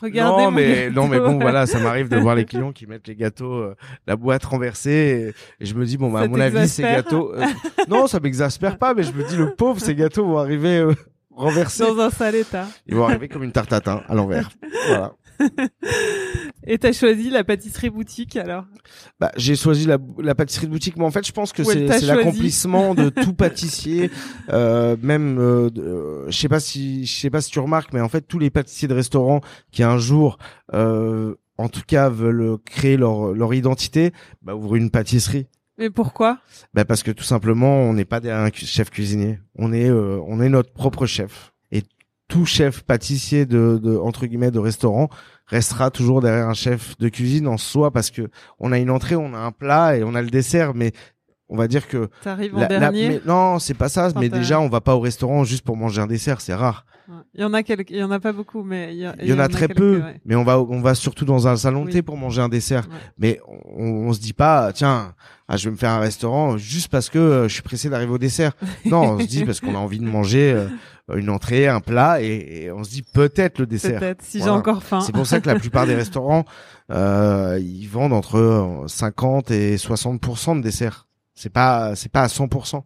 Regardez 0.00 0.44
non 0.44 0.50
mais 0.50 0.90
non 0.90 1.06
mais 1.06 1.20
bon 1.20 1.38
voilà 1.38 1.66
ça 1.66 1.78
m'arrive 1.78 2.08
de 2.08 2.16
voir 2.16 2.34
les 2.34 2.44
clients 2.44 2.72
qui 2.72 2.86
mettent 2.86 3.06
les 3.06 3.14
gâteaux 3.14 3.52
euh, 3.52 3.76
la 4.06 4.16
boîte 4.16 4.44
renversée 4.44 5.34
et, 5.60 5.64
je 5.64 5.74
me 5.74 5.84
dis 5.84 5.96
bon 5.96 6.10
bah 6.10 6.20
à 6.20 6.28
mon 6.28 6.40
avis 6.40 6.68
ces 6.68 6.82
gâteaux 6.82 7.32
euh, 7.34 7.44
non 7.88 8.06
ça 8.06 8.18
m'exaspère 8.18 8.78
pas 8.78 8.94
mais 8.94 9.04
je 9.04 9.12
me 9.12 9.22
dis 9.22 9.36
le 9.36 9.54
pauvre 9.54 9.80
ces 9.80 9.94
gâteaux 9.94 10.26
vont 10.26 10.38
arriver 10.38 10.78
euh, 10.78 10.94
renversés. 11.34 11.84
Dans 11.84 11.98
un 12.00 12.10
sale 12.10 12.36
état. 12.36 12.66
Ils 12.86 12.94
vont 12.94 13.04
arriver 13.04 13.28
comme 13.28 13.42
une 13.42 13.52
tarte 13.52 13.72
à 13.72 14.14
l'envers. 14.14 14.50
Voilà 14.88 15.12
et 16.66 16.78
t'as 16.78 16.92
choisi 16.92 17.30
la 17.30 17.44
pâtisserie 17.44 17.90
boutique 17.90 18.36
alors? 18.36 18.64
Bah 19.20 19.32
j'ai 19.36 19.56
choisi 19.56 19.86
la, 19.86 19.98
la 20.18 20.34
pâtisserie 20.34 20.66
de 20.66 20.72
boutique, 20.72 20.96
mais 20.96 21.04
en 21.04 21.10
fait 21.10 21.26
je 21.26 21.32
pense 21.32 21.52
que 21.52 21.64
c'est 21.64 21.86
l'accomplissement 22.02 22.94
de 22.94 23.08
tout 23.22 23.34
pâtissier, 23.34 24.10
euh, 24.50 24.96
même 25.02 25.38
euh, 25.38 26.26
je 26.28 26.36
sais 26.36 26.48
pas 26.48 26.60
si 26.60 27.06
je 27.06 27.20
sais 27.20 27.30
pas 27.30 27.40
si 27.40 27.50
tu 27.50 27.58
remarques, 27.58 27.92
mais 27.92 28.00
en 28.00 28.08
fait 28.08 28.22
tous 28.22 28.38
les 28.38 28.50
pâtissiers 28.50 28.88
de 28.88 28.94
restaurants 28.94 29.40
qui 29.70 29.82
un 29.82 29.98
jour 29.98 30.38
euh, 30.74 31.34
en 31.58 31.68
tout 31.68 31.82
cas 31.86 32.08
veulent 32.08 32.58
créer 32.64 32.96
leur 32.96 33.32
leur 33.32 33.54
identité, 33.54 34.12
bah 34.42 34.54
ouvrent 34.54 34.76
une 34.76 34.90
pâtisserie. 34.90 35.46
Mais 35.78 35.90
pourquoi? 35.90 36.38
Bah 36.74 36.84
parce 36.84 37.02
que 37.02 37.10
tout 37.10 37.24
simplement 37.24 37.82
on 37.82 37.94
n'est 37.94 38.04
pas 38.04 38.20
un 38.24 38.50
chef 38.52 38.90
cuisinier, 38.90 39.40
on 39.56 39.72
est 39.72 39.88
euh, 39.88 40.20
on 40.26 40.40
est 40.40 40.48
notre 40.48 40.72
propre 40.72 41.06
chef 41.06 41.51
tout 42.32 42.46
chef 42.46 42.80
pâtissier 42.82 43.44
de, 43.44 43.78
de, 43.82 43.94
entre 43.94 44.24
guillemets 44.24 44.50
de 44.50 44.58
restaurant 44.58 45.10
restera 45.48 45.90
toujours 45.90 46.22
derrière 46.22 46.48
un 46.48 46.54
chef 46.54 46.96
de 46.96 47.10
cuisine 47.10 47.46
en 47.46 47.58
soi 47.58 47.90
parce 47.90 48.10
que 48.10 48.30
on 48.58 48.72
a 48.72 48.78
une 48.78 48.88
entrée, 48.88 49.16
on 49.16 49.34
a 49.34 49.38
un 49.38 49.52
plat 49.52 49.98
et 49.98 50.02
on 50.02 50.14
a 50.14 50.22
le 50.22 50.30
dessert, 50.30 50.72
mais 50.72 50.92
on 51.52 51.56
va 51.56 51.68
dire 51.68 51.86
que 51.86 52.08
t'arrives 52.22 52.56
en 52.56 52.66
dernier. 52.66 53.08
mais 53.08 53.20
non, 53.26 53.58
c'est 53.58 53.74
pas 53.74 53.90
ça. 53.90 54.08
mais 54.18 54.30
déjà, 54.30 54.58
on 54.58 54.68
va 54.68 54.80
pas 54.80 54.96
au 54.96 55.00
restaurant 55.00 55.44
juste 55.44 55.64
pour 55.64 55.76
manger 55.76 56.00
un 56.00 56.06
dessert, 56.06 56.40
c'est 56.40 56.54
rare. 56.54 56.86
Il 57.34 57.42
y 57.42 57.44
en 57.44 57.52
a 57.52 57.62
quelques, 57.62 57.90
il 57.90 57.98
y 57.98 58.02
en 58.02 58.10
a 58.10 58.20
pas 58.20 58.32
beaucoup, 58.32 58.62
mais 58.62 58.94
il 58.94 59.00
y, 59.00 59.12
il 59.22 59.28
y, 59.28 59.32
en 59.34 59.38
a 59.38 59.48
très 59.48 59.68
peu. 59.68 60.02
Mais 60.24 60.34
on 60.34 60.44
va, 60.44 60.60
on 60.60 60.80
va 60.80 60.94
surtout 60.94 61.26
dans 61.26 61.46
un 61.48 61.56
salon 61.56 61.84
de 61.84 61.90
thé 61.90 62.00
pour 62.00 62.16
manger 62.16 62.40
un 62.40 62.48
dessert. 62.48 62.88
Mais 63.18 63.38
on, 63.76 64.08
on, 64.08 64.12
se 64.14 64.20
dit 64.20 64.32
pas, 64.32 64.72
tiens, 64.72 65.14
ah, 65.48 65.58
je 65.58 65.64
vais 65.64 65.72
me 65.72 65.76
faire 65.76 65.90
un 65.90 66.00
restaurant 66.00 66.56
juste 66.56 66.88
parce 66.88 67.10
que 67.10 67.18
euh, 67.18 67.48
je 67.48 67.54
suis 67.54 67.62
pressé 67.62 67.90
d'arriver 67.90 68.12
au 68.12 68.18
dessert. 68.18 68.52
non, 68.86 69.02
on 69.02 69.18
se 69.18 69.26
dit 69.26 69.44
parce 69.44 69.60
qu'on 69.60 69.74
a 69.74 69.78
envie 69.78 69.98
de 69.98 70.06
manger 70.06 70.52
euh, 70.52 70.68
une 71.16 71.28
entrée, 71.28 71.68
un 71.68 71.80
plat, 71.80 72.22
et, 72.22 72.70
on 72.72 72.84
se 72.84 72.90
dit 72.90 73.02
peut-être 73.02 73.58
le 73.58 73.66
dessert. 73.66 74.00
Peut-être 74.00 74.22
si 74.22 74.40
j'ai 74.40 74.48
encore 74.48 74.82
faim. 74.82 75.00
C'est 75.00 75.12
pour 75.12 75.26
ça 75.26 75.40
que 75.40 75.48
la 75.48 75.58
plupart 75.58 75.86
des 75.86 75.94
restaurants, 75.96 76.44
euh, 76.90 77.58
ils 77.60 77.86
vendent 77.86 78.14
entre 78.14 78.84
50 78.86 79.50
et 79.50 79.76
60% 79.76 80.56
de 80.56 80.62
dessert. 80.62 81.06
C'est 81.34 81.52
pas, 81.52 81.94
c'est 81.96 82.10
pas 82.10 82.22
à 82.22 82.28
100 82.28 82.44
ouais. 82.44 82.80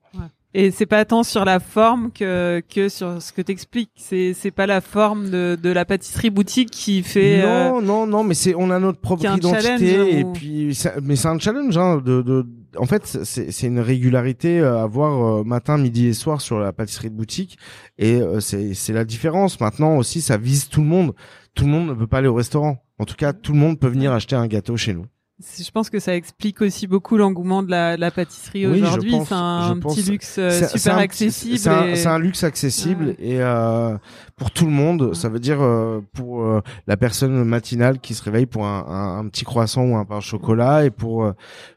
Et 0.59 0.71
c'est 0.71 0.87
pas 0.87 1.05
tant 1.05 1.23
sur 1.23 1.45
la 1.45 1.61
forme 1.61 2.11
que 2.11 2.63
que 2.75 2.89
sur 2.89 3.21
ce 3.21 3.31
que 3.31 3.43
t'expliques. 3.43 3.91
C'est 3.95 4.33
c'est 4.33 4.51
pas 4.51 4.67
la 4.67 4.81
forme 4.81 5.29
de 5.29 5.59
de 5.63 5.69
la 5.69 5.85
pâtisserie 5.85 6.31
boutique 6.31 6.71
qui 6.71 7.03
fait. 7.03 7.43
Non 7.43 7.79
euh, 7.79 7.83
non 7.83 8.07
non, 8.07 8.25
mais 8.25 8.33
c'est 8.33 8.55
on 8.57 8.71
a 8.71 8.79
notre 8.79 8.99
propre 8.99 9.23
identité 9.23 10.19
et 10.19 10.25
puis 10.25 10.75
mais 11.03 11.15
c'est 11.17 11.29
un 11.29 11.39
challenge 11.39 11.77
hein, 11.77 11.99
de 12.03 12.23
de. 12.23 12.47
En 12.79 12.87
fait, 12.87 13.07
c'est 13.07 13.53
c'est 13.53 13.67
une 13.67 13.81
régularité 13.81 14.63
à 14.63 14.81
avoir 14.81 15.41
euh, 15.41 15.45
matin, 15.45 15.77
midi 15.77 16.07
et 16.07 16.15
soir 16.15 16.41
sur 16.41 16.59
la 16.59 16.73
pâtisserie 16.73 17.11
de 17.11 17.17
boutique 17.17 17.59
et 17.99 18.15
euh, 18.15 18.41
c'est 18.41 18.73
c'est 18.73 18.95
la 18.95 19.05
différence. 19.05 19.61
Maintenant 19.61 19.99
aussi, 19.99 20.23
ça 20.23 20.39
vise 20.39 20.71
tout 20.71 20.81
le 20.81 20.87
monde. 20.87 21.15
Tout 21.55 21.65
le 21.65 21.71
monde 21.71 21.89
ne 21.89 21.95
peut 21.95 22.07
pas 22.07 22.19
aller 22.19 22.29
au 22.29 22.35
restaurant. 22.35 22.79
En 22.99 23.05
tout 23.05 23.17
cas, 23.17 23.35
tout 23.35 23.53
le 23.53 23.59
monde 23.59 23.79
peut 23.79 23.89
venir 23.89 24.11
acheter 24.13 24.37
un 24.37 24.47
gâteau 24.47 24.79
chez 24.79 24.95
nous. 24.95 25.05
Je 25.39 25.71
pense 25.71 25.91
que 25.91 25.99
ça 25.99 26.17
explique 26.17 26.63
aussi 26.63 26.87
beaucoup 26.87 27.19
l'engouement 27.19 27.63
de 27.63 27.71
la, 27.71 27.99
la 27.99 28.11
pâtisserie 28.11 28.67
aujourd'hui. 28.67 29.13
C'est 29.27 29.35
un 29.35 29.79
petit 29.79 30.03
luxe 30.03 30.37
euh, 30.39 30.67
super 30.67 30.97
accessible. 30.97 31.59
C'est 31.59 32.07
un, 32.07 32.19
luxe 32.19 32.43
accessible 32.43 33.15
et 33.19 33.43
euh, 33.43 33.99
pour 34.37 34.51
tout 34.51 34.65
le 34.65 34.71
monde. 34.71 35.15
Ça 35.15 35.29
veut 35.29 35.39
dire 35.39 35.61
euh, 35.61 36.01
pour 36.15 36.43
euh, 36.43 36.63
la 36.87 36.97
personne 36.97 37.45
matinale 37.45 38.01
qui 38.01 38.15
se 38.15 38.23
réveille 38.23 38.47
pour 38.47 38.65
un, 38.65 39.19
un, 39.19 39.29
petit 39.29 39.45
croissant 39.45 39.83
ou 39.83 39.97
un 39.97 40.07
pain 40.07 40.19
au 40.19 40.23
chocolat 40.23 40.87
et 40.87 40.91
pour 40.91 41.31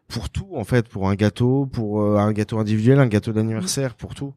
pour 0.08 0.30
tout 0.30 0.48
en 0.56 0.64
fait, 0.64 0.88
pour 0.88 1.10
un 1.10 1.16
gâteau, 1.16 1.66
pour 1.66 2.02
un 2.02 2.32
gâteau 2.32 2.60
individuel, 2.60 3.00
un 3.00 3.08
gâteau 3.08 3.34
d'anniversaire, 3.34 3.96
pour 3.96 4.16
tout. 4.16 4.34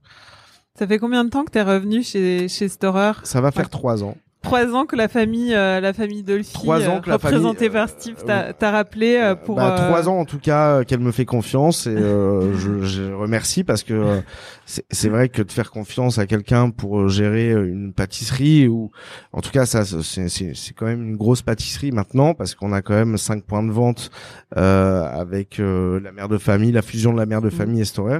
Ça 0.76 0.84
fait 0.88 0.98
combien 0.98 1.22
de 1.24 1.30
temps 1.30 1.44
que 1.44 1.52
t'es 1.52 1.62
revenu 1.62 2.02
chez 2.02 2.48
chez 2.48 2.68
Storer? 2.68 3.12
Ça 3.22 3.40
va 3.40 3.52
faire 3.52 3.70
trois 3.70 4.02
ans 4.02 4.16
trois 4.42 4.74
ans 4.74 4.86
que 4.86 4.96
la 4.96 5.08
famille, 5.08 5.54
euh, 5.54 5.80
la 5.80 5.92
famille 5.92 6.22
Dolphy, 6.22 6.52
trois 6.52 6.88
ans 6.88 7.00
que 7.00 7.08
la 7.08 7.16
représentée 7.16 7.70
par 7.70 7.88
Steve, 7.88 8.16
t'a 8.24 8.70
rappelé 8.70 9.16
euh, 9.16 9.34
pour. 9.34 9.56
Bah, 9.56 9.76
trois 9.88 10.08
ans 10.08 10.18
en 10.18 10.24
tout 10.24 10.38
cas 10.38 10.84
qu'elle 10.84 11.00
me 11.00 11.12
fait 11.12 11.24
confiance 11.24 11.86
et 11.86 11.96
je, 11.96 12.82
je, 12.82 13.12
remercie 13.12 13.64
parce 13.64 13.82
que 13.82 14.20
c'est 14.66 15.08
vrai 15.08 15.28
que 15.28 15.42
de 15.42 15.52
faire 15.52 15.70
confiance 15.70 16.18
à 16.18 16.26
quelqu'un 16.26 16.70
pour 16.70 17.08
gérer 17.08 17.52
une 17.52 17.92
pâtisserie 17.92 18.68
ou 18.68 18.90
en 19.32 19.40
tout 19.40 19.50
cas 19.50 19.66
ça 19.66 19.84
c'est 19.84 20.74
quand 20.74 20.86
même 20.86 21.02
une 21.02 21.16
grosse 21.16 21.42
pâtisserie 21.42 21.92
maintenant 21.92 22.34
parce 22.34 22.54
qu'on 22.54 22.72
a 22.72 22.82
quand 22.82 22.94
même 22.94 23.18
cinq 23.18 23.44
points 23.44 23.62
de 23.62 23.70
vente 23.70 24.10
euh, 24.56 25.04
avec 25.04 25.58
la 25.58 26.12
mère 26.12 26.28
de 26.28 26.38
famille, 26.38 26.72
la 26.72 26.82
fusion 26.82 27.12
de 27.12 27.18
la 27.18 27.26
mère 27.26 27.42
de 27.42 27.48
mmh. 27.48 27.52
famille 27.52 27.80
et 27.80 27.84
Storer 27.84 28.18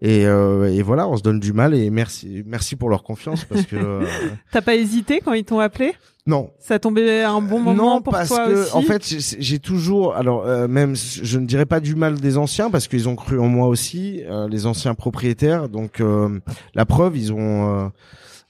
et, 0.00 0.22
et 0.22 0.82
voilà 0.82 1.08
on 1.08 1.16
se 1.16 1.22
donne 1.22 1.40
du 1.40 1.52
mal 1.52 1.74
et 1.74 1.90
merci 1.90 2.42
merci 2.46 2.76
pour 2.76 2.90
leur 2.90 3.02
confiance 3.02 3.44
parce 3.44 3.62
que. 3.62 4.00
T'as 4.52 4.60
pas 4.60 4.74
hésité 4.74 5.20
quand 5.20 5.32
ils 5.32 5.44
t'ont 5.44 5.60
appelé? 5.62 5.94
Non. 6.26 6.50
Ça 6.60 6.78
tombait 6.78 7.22
à 7.22 7.32
un 7.32 7.40
bon 7.40 7.58
moment 7.58 7.94
non, 7.94 8.00
pour 8.00 8.12
parce 8.12 8.28
toi 8.28 8.46
que, 8.46 8.52
aussi? 8.52 8.76
En 8.76 8.82
fait, 8.82 9.02
j'ai 9.38 9.58
toujours, 9.58 10.14
alors 10.14 10.46
euh, 10.46 10.68
même, 10.68 10.94
je 10.94 11.38
ne 11.38 11.46
dirais 11.46 11.66
pas 11.66 11.80
du 11.80 11.96
mal 11.96 12.20
des 12.20 12.38
anciens 12.38 12.70
parce 12.70 12.86
qu'ils 12.86 13.08
ont 13.08 13.16
cru 13.16 13.40
en 13.40 13.48
moi 13.48 13.66
aussi, 13.66 14.22
euh, 14.26 14.48
les 14.48 14.66
anciens 14.66 14.94
propriétaires. 14.94 15.68
Donc 15.68 16.00
euh, 16.00 16.38
la 16.74 16.86
preuve, 16.86 17.16
ils 17.16 17.32
ont 17.32 17.90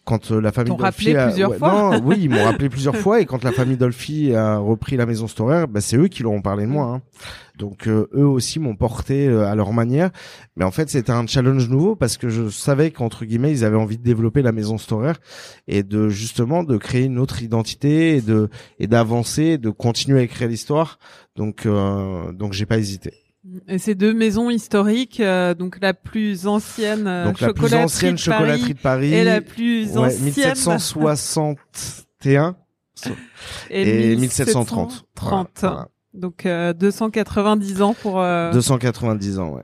quand 0.05 0.31
la 0.31 0.53
famille 0.53 0.77
Dolphy 0.77 1.15
a... 1.15 1.27
plusieurs 1.27 1.57
fois. 1.57 1.99
oui, 2.03 2.17
ils 2.23 2.31
m'ont 2.31 2.45
rappelé 2.45 2.69
plusieurs 2.71 2.97
fois 2.97 3.21
et 3.21 3.27
quand 3.27 3.45
la 3.45 3.53
famille 3.53 3.77
Dolphy 3.77 4.35
a 4.35 4.59
repris 4.59 4.97
la 4.97 5.07
maison 5.07 5.29
Storer, 5.29 5.67
bah, 5.67 5.81
c'est 5.81 5.97
eux 5.97 6.09
qui 6.09 6.23
leur 6.23 6.33
ont 6.33 6.43
parlé 6.43 6.65
de 6.65 6.71
moi. 6.71 6.87
Hein. 6.87 7.03
Donc 7.59 7.87
eux 7.87 8.09
aussi 8.15 8.59
m'ont 8.59 8.75
porté 8.75 9.29
à 9.29 9.55
leur 9.55 9.73
manière, 9.73 10.11
mais 10.57 10.65
en 10.65 10.71
fait 10.71 10.89
c'était 10.89 11.13
un 11.13 11.27
challenge 11.27 11.69
nouveau 11.69 11.95
parce 11.95 12.17
que 12.17 12.29
je 12.29 12.49
savais 12.49 12.91
qu'entre 12.91 13.25
guillemets 13.25 13.53
ils 13.53 13.65
avaient 13.65 13.77
envie 13.77 13.99
de 13.99 14.03
développer 14.03 14.43
la 14.43 14.53
maison 14.53 14.79
Storer 14.79 15.13
et 15.69 15.83
de 15.83 16.09
justement 16.09 16.65
de 16.65 16.77
créer 16.79 17.05
une 17.05 17.19
autre 17.19 17.43
identité 17.43 18.17
et 18.17 18.23
de 18.23 18.49
et 18.79 18.87
d'avancer, 18.87 19.59
de 19.59 19.71
continuer 19.71 20.21
à 20.21 20.23
écrire 20.23 20.49
l'histoire. 20.49 20.99
Donc 21.37 21.67
euh, 21.67 22.33
donc 22.33 22.53
j'ai 22.55 22.67
pas 22.67 22.79
hésité. 22.79 23.22
Et 23.67 23.79
ces 23.79 23.97
deux 23.97 24.15
maisons 24.15 24.51
historiques, 24.51 25.19
euh, 25.21 25.55
donc 25.55 25.79
la 25.83 25.95
plus 25.95 26.47
ancienne 26.47 27.07
euh, 27.09 27.25
donc 27.25 27.41
la 27.41 27.53
plus 27.53 27.75
ancienne 27.75 28.17
chocolaterie 28.17 28.75
de 28.75 28.79
Paris 28.79 29.13
et 29.13 29.25
la 29.25 29.41
plus 29.41 29.91
ouais, 29.97 29.99
ancienne 29.99 30.23
1761 30.25 32.55
et, 33.71 34.13
et 34.13 34.17
1730. 34.17 35.05
30. 35.17 35.65
Donc 36.15 36.45
euh, 36.45 36.75
290 36.75 37.81
ans 37.83 37.95
pour 37.95 38.21
euh, 38.21 38.53
290 38.53 39.39
ans, 39.39 39.55
ouais. 39.55 39.63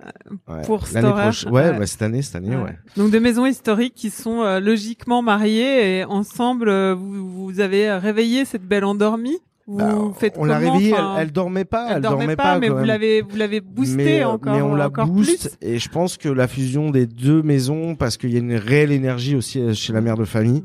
ouais. 0.49 0.63
pour 0.63 0.83
L'année 0.95 1.11
prochaine. 1.13 1.53
Ouais, 1.53 1.71
Ouais. 1.71 1.79
bah, 1.79 1.87
cette 1.87 2.01
année, 2.03 2.23
cette 2.23 2.37
année, 2.37 2.57
ouais. 2.57 2.77
Donc 2.97 3.11
des 3.11 3.21
maisons 3.21 3.45
historiques 3.45 3.95
qui 3.95 4.09
sont 4.11 4.41
euh, 4.43 4.59
logiquement 4.59 5.21
mariées 5.21 5.99
et 5.99 6.05
ensemble 6.05 6.71
euh, 6.71 6.95
vous, 6.95 7.45
vous 7.49 7.61
avez 7.61 7.93
réveillé 7.93 8.47
cette 8.47 8.65
belle 8.65 8.85
endormie. 8.85 9.37
Vous 9.69 9.77
Bah, 9.77 9.95
faites 10.19 10.35
on 10.39 10.47
l'a 10.47 10.57
réveillée, 10.57 10.95
Enfin, 10.95 11.17
elle, 11.17 11.23
elle 11.25 11.33
dormait 11.33 11.67
pas, 11.67 11.89
elle, 11.97 12.01
dormait 12.01 12.37
pas, 12.37 12.59
mais 12.59 12.71
vous 12.71 12.85
l'avez 12.85 13.21
vous 13.21 13.37
l'avez 13.37 13.61
boosté 13.61 13.97
mais, 13.97 14.21
euh, 14.23 14.29
encore 14.29 14.55
mais 14.55 14.63
on 14.63 14.75
la 14.75 14.89
booste 14.89 15.57
plus? 15.59 15.69
et 15.69 15.79
je 15.79 15.89
pense 15.91 16.17
que 16.17 16.31
la 16.31 16.49
fusion 16.49 16.91
des 16.91 17.05
deux 17.07 17.43
maisons 17.43 17.95
parce 17.95 18.17
qu'il 18.17 18.33
y 18.33 18.37
a 18.37 18.39
une 18.39 18.55
réelle 18.55 18.93
énergie 18.93 19.37
aussi 19.37 19.61
euh, 19.61 19.75
chez 19.75 19.93
la 19.93 20.01
mère 20.01 20.17
de 20.17 20.25
famille 20.25 20.65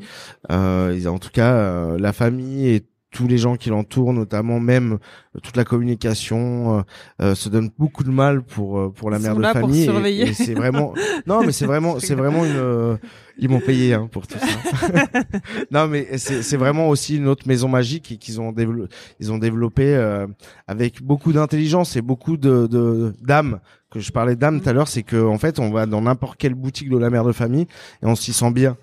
euh, 0.51 1.05
en 1.05 1.19
tout 1.19 1.31
cas 1.33 1.53
euh, 1.53 1.97
la 1.99 2.13
famille 2.13 2.69
et 2.69 2.83
tous 3.13 3.27
les 3.27 3.37
gens 3.37 3.55
qui 3.55 3.69
l'entourent 3.69 4.11
notamment 4.11 4.59
même 4.59 4.97
euh, 5.35 5.39
toute 5.41 5.55
la 5.55 5.63
communication 5.63 6.79
euh, 6.79 6.81
euh, 7.21 7.35
se 7.35 7.47
donnent 7.47 7.69
beaucoup 7.77 8.03
de 8.03 8.09
mal 8.09 8.41
pour 8.41 8.79
euh, 8.79 8.89
pour 8.89 9.09
la 9.11 9.17
Ils 9.19 9.21
mère 9.23 9.31
sont 9.33 9.37
de 9.37 9.41
là 9.43 9.51
pour 9.53 9.61
famille 9.61 9.81
et- 9.81 9.85
surveiller. 9.85 10.23
et, 10.29 10.33
c'est 10.33 10.53
vraiment 10.55 10.93
non 11.27 11.43
mais 11.45 11.51
c'est 11.51 11.65
vraiment 11.67 11.99
c'est 11.99 12.15
vraiment 12.15 12.43
une 12.43 12.97
ils 13.37 13.49
m'ont 13.49 13.59
payé 13.61 13.93
hein, 13.95 14.07
pour 14.11 14.27
tout 14.27 14.37
ça. 14.37 14.45
Non 15.71 15.87
mais 15.87 16.17
c'est 16.17 16.41
c'est 16.43 16.57
vraiment 16.57 16.89
aussi 16.89 17.17
une 17.17 17.27
autre 17.27 17.47
maison 17.47 17.67
magique 17.67 18.17
qu'ils 18.19 18.39
ont 18.41 18.51
développé 18.51 18.93
ils 19.19 19.31
ont 19.31 19.37
développé 19.37 19.95
euh, 19.95 20.27
avec 20.67 21.01
beaucoup 21.01 21.33
d'intelligence 21.33 21.95
et 21.95 22.01
beaucoup 22.01 22.37
de 22.37 22.67
de 22.67 23.13
d'âme. 23.21 23.59
Que 23.91 23.99
je 23.99 24.11
parlais 24.11 24.35
d'âme 24.35 24.59
tout 24.59 24.69
à 24.69 24.73
l'heure 24.73 24.87
c'est 24.87 25.03
que 25.03 25.23
en 25.23 25.37
fait 25.37 25.59
on 25.59 25.69
va 25.69 25.85
dans 25.85 26.01
n'importe 26.01 26.37
quelle 26.37 26.55
boutique 26.55 26.89
de 26.89 26.97
la 26.97 27.11
mère 27.11 27.23
de 27.23 27.31
famille 27.31 27.67
et 28.01 28.05
on 28.07 28.15
s'y 28.15 28.33
sent 28.33 28.49
bien 28.51 28.75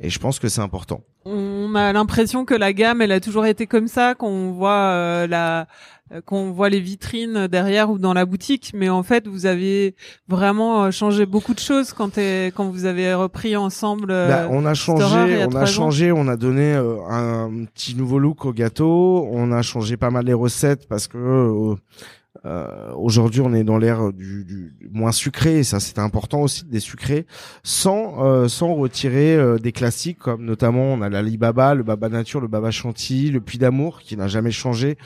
et 0.00 0.10
je 0.10 0.18
pense 0.18 0.38
que 0.38 0.48
c'est 0.48 0.60
important 0.60 1.02
On 1.24 1.74
a 1.74 1.92
l'impression 1.92 2.44
que 2.44 2.54
la 2.54 2.72
gamme, 2.72 3.00
elle 3.02 3.12
a 3.12 3.20
toujours 3.20 3.46
été 3.46 3.66
comme 3.66 3.88
ça, 3.88 4.14
qu'on 4.14 4.50
voit 4.52 4.72
euh, 4.92 5.26
la, 5.26 5.66
qu'on 6.26 6.50
voit 6.52 6.68
les 6.68 6.80
vitrines 6.80 7.46
derrière 7.46 7.90
ou 7.90 7.98
dans 7.98 8.12
la 8.12 8.26
boutique, 8.26 8.72
mais 8.74 8.88
en 8.90 9.02
fait, 9.02 9.26
vous 9.26 9.46
avez 9.46 9.94
vraiment 10.28 10.84
euh, 10.84 10.90
changé 10.90 11.24
beaucoup 11.26 11.54
de 11.54 11.60
choses 11.60 11.92
quand, 11.92 12.18
quand 12.18 12.68
vous 12.70 12.84
avez 12.84 13.14
repris 13.14 13.56
ensemble. 13.56 14.10
euh, 14.10 14.28
Bah, 14.28 14.48
on 14.50 14.66
a 14.66 14.74
changé, 14.74 15.46
on 15.48 15.54
a 15.56 15.64
changé, 15.66 16.12
on 16.12 16.28
a 16.28 16.36
donné 16.36 16.74
euh, 16.74 16.98
un 17.08 17.64
petit 17.72 17.94
nouveau 17.96 18.18
look 18.18 18.44
au 18.44 18.52
gâteau. 18.52 19.26
On 19.32 19.50
a 19.52 19.62
changé 19.62 19.96
pas 19.96 20.10
mal 20.10 20.26
les 20.26 20.34
recettes 20.34 20.86
parce 20.88 21.08
que 21.08 21.74
euh, 22.46 22.66
euh, 22.66 22.92
aujourd'hui 22.96 23.40
on 23.40 23.54
est 23.54 23.64
dans 23.64 23.78
l'ère 23.78 24.12
du, 24.12 24.44
du 24.44 24.74
moins 24.92 25.12
sucré 25.12 25.58
et 25.60 25.64
ça 25.64 25.80
c'était 25.80 26.00
important 26.00 26.42
aussi 26.42 26.64
des 26.66 26.80
sucrés 26.80 27.26
sans 27.62 28.22
euh, 28.24 28.48
sans 28.48 28.74
retirer 28.74 29.34
euh, 29.34 29.56
des 29.58 29.72
classiques 29.72 30.18
comme 30.18 30.44
notamment 30.44 30.82
on 30.92 31.00
a 31.00 31.08
l'Alibaba, 31.08 31.74
le 31.74 31.82
Baba 31.82 32.08
Nature, 32.10 32.40
le 32.42 32.48
Baba 32.48 32.70
Chantilly, 32.70 33.30
le 33.30 33.40
Puy 33.40 33.56
d'amour 33.58 34.00
qui 34.00 34.16
n'a 34.16 34.28
jamais 34.28 34.50
changé. 34.50 34.98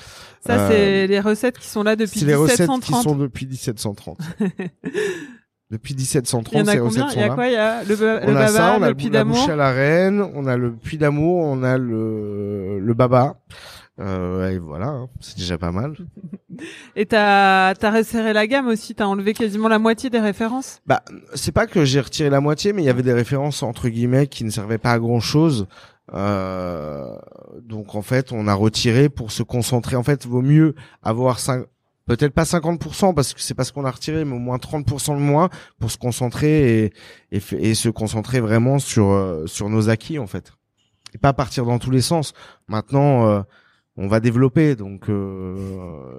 ça, 0.44 0.54
euh, 0.58 0.68
c'est 0.68 1.06
les 1.06 1.20
recettes 1.20 1.58
qui 1.58 1.68
sont 1.68 1.82
là 1.84 1.94
depuis 1.96 2.18
C'est 2.20 2.26
les 2.26 2.34
recettes 2.34 2.66
qui 2.68 2.92
1730. 2.92 3.02
sont 3.04 3.16
depuis 3.16 3.46
1730. 3.46 4.18
depuis 5.70 5.92
Il 5.94 6.00
y 6.00 6.02
1730 6.02 6.54
en 6.56 6.66
a 6.66 6.72
ces 6.72 6.78
recettes 6.80 7.04
Il 7.06 7.10
y 7.10 7.14
sont 7.14 7.20
a 7.20 7.28
là. 7.28 7.34
quoi? 7.34 7.46
Il 7.46 7.52
y 7.52 7.56
a 7.56 7.84
le, 7.84 7.96
ba- 7.96 8.20
On 8.24 8.30
le 8.30 8.36
a 8.36 8.40
baba, 8.40 8.48
ça, 8.48 8.72
on 8.78 8.82
a 8.82 8.86
le 8.86 8.88
le, 8.88 8.94
puits 8.96 9.10
d'amour? 9.10 9.50
à 9.50 9.56
la 9.56 9.70
reine, 9.70 10.22
on 10.34 10.46
a 10.46 10.56
le 10.56 10.72
puits 10.72 10.98
d'amour, 10.98 11.44
on 11.44 11.62
a 11.62 11.76
le 11.78 12.78
le 12.80 12.94
baba. 12.94 13.38
Euh, 14.00 14.50
et 14.50 14.58
voilà, 14.58 14.88
hein, 14.88 15.08
c'est 15.20 15.36
déjà 15.36 15.58
pas 15.58 15.72
mal. 15.72 15.94
Et 16.96 17.06
t'as 17.06 17.74
t'as 17.74 17.90
resserré 17.90 18.32
la 18.32 18.46
gamme 18.46 18.66
aussi. 18.66 18.94
T'as 18.94 19.06
enlevé 19.06 19.32
quasiment 19.32 19.68
la 19.68 19.78
moitié 19.78 20.10
des 20.10 20.18
références? 20.18 20.80
Bah, 20.86 21.02
c'est 21.34 21.52
pas 21.52 21.66
que 21.66 21.84
j'ai 21.84 22.00
retiré 22.00 22.30
la 22.30 22.40
moitié, 22.40 22.72
mais 22.72 22.82
il 22.82 22.86
y 22.86 22.90
avait 22.90 23.02
des 23.02 23.12
références 23.12 23.62
entre 23.62 23.88
guillemets 23.88 24.26
qui 24.26 24.44
ne 24.44 24.50
servaient 24.50 24.78
pas 24.78 24.92
à 24.92 24.98
grand 24.98 25.20
chose. 25.20 25.68
Euh, 26.14 27.16
donc 27.62 27.94
en 27.94 28.02
fait, 28.02 28.32
on 28.32 28.48
a 28.48 28.54
retiré 28.54 29.08
pour 29.08 29.30
se 29.30 29.42
concentrer. 29.42 29.96
En 29.96 30.02
fait, 30.02 30.26
vaut 30.26 30.42
mieux 30.42 30.74
avoir 31.02 31.38
cinq, 31.38 31.66
peut-être 32.06 32.32
pas 32.32 32.44
50% 32.44 33.14
parce 33.14 33.34
que 33.34 33.40
c'est 33.40 33.54
parce 33.54 33.70
qu'on 33.70 33.84
a 33.84 33.90
retiré, 33.90 34.24
mais 34.24 34.34
au 34.34 34.40
moins 34.40 34.56
30% 34.56 35.14
de 35.14 35.20
moins 35.20 35.50
pour 35.78 35.90
se 35.90 35.98
concentrer 35.98 36.84
et, 36.84 36.92
et, 37.30 37.42
et 37.58 37.74
se 37.74 37.88
concentrer 37.88 38.40
vraiment 38.40 38.78
sur 38.78 39.10
euh, 39.10 39.46
sur 39.46 39.68
nos 39.68 39.90
acquis 39.90 40.18
en 40.18 40.26
fait. 40.26 40.52
Et 41.14 41.18
pas 41.18 41.32
partir 41.32 41.64
dans 41.64 41.78
tous 41.78 41.90
les 41.90 42.02
sens. 42.02 42.32
Maintenant, 42.68 43.26
euh, 43.26 43.42
on 44.00 44.06
va 44.06 44.20
développer, 44.20 44.76
donc 44.76 45.10
euh, 45.10 45.56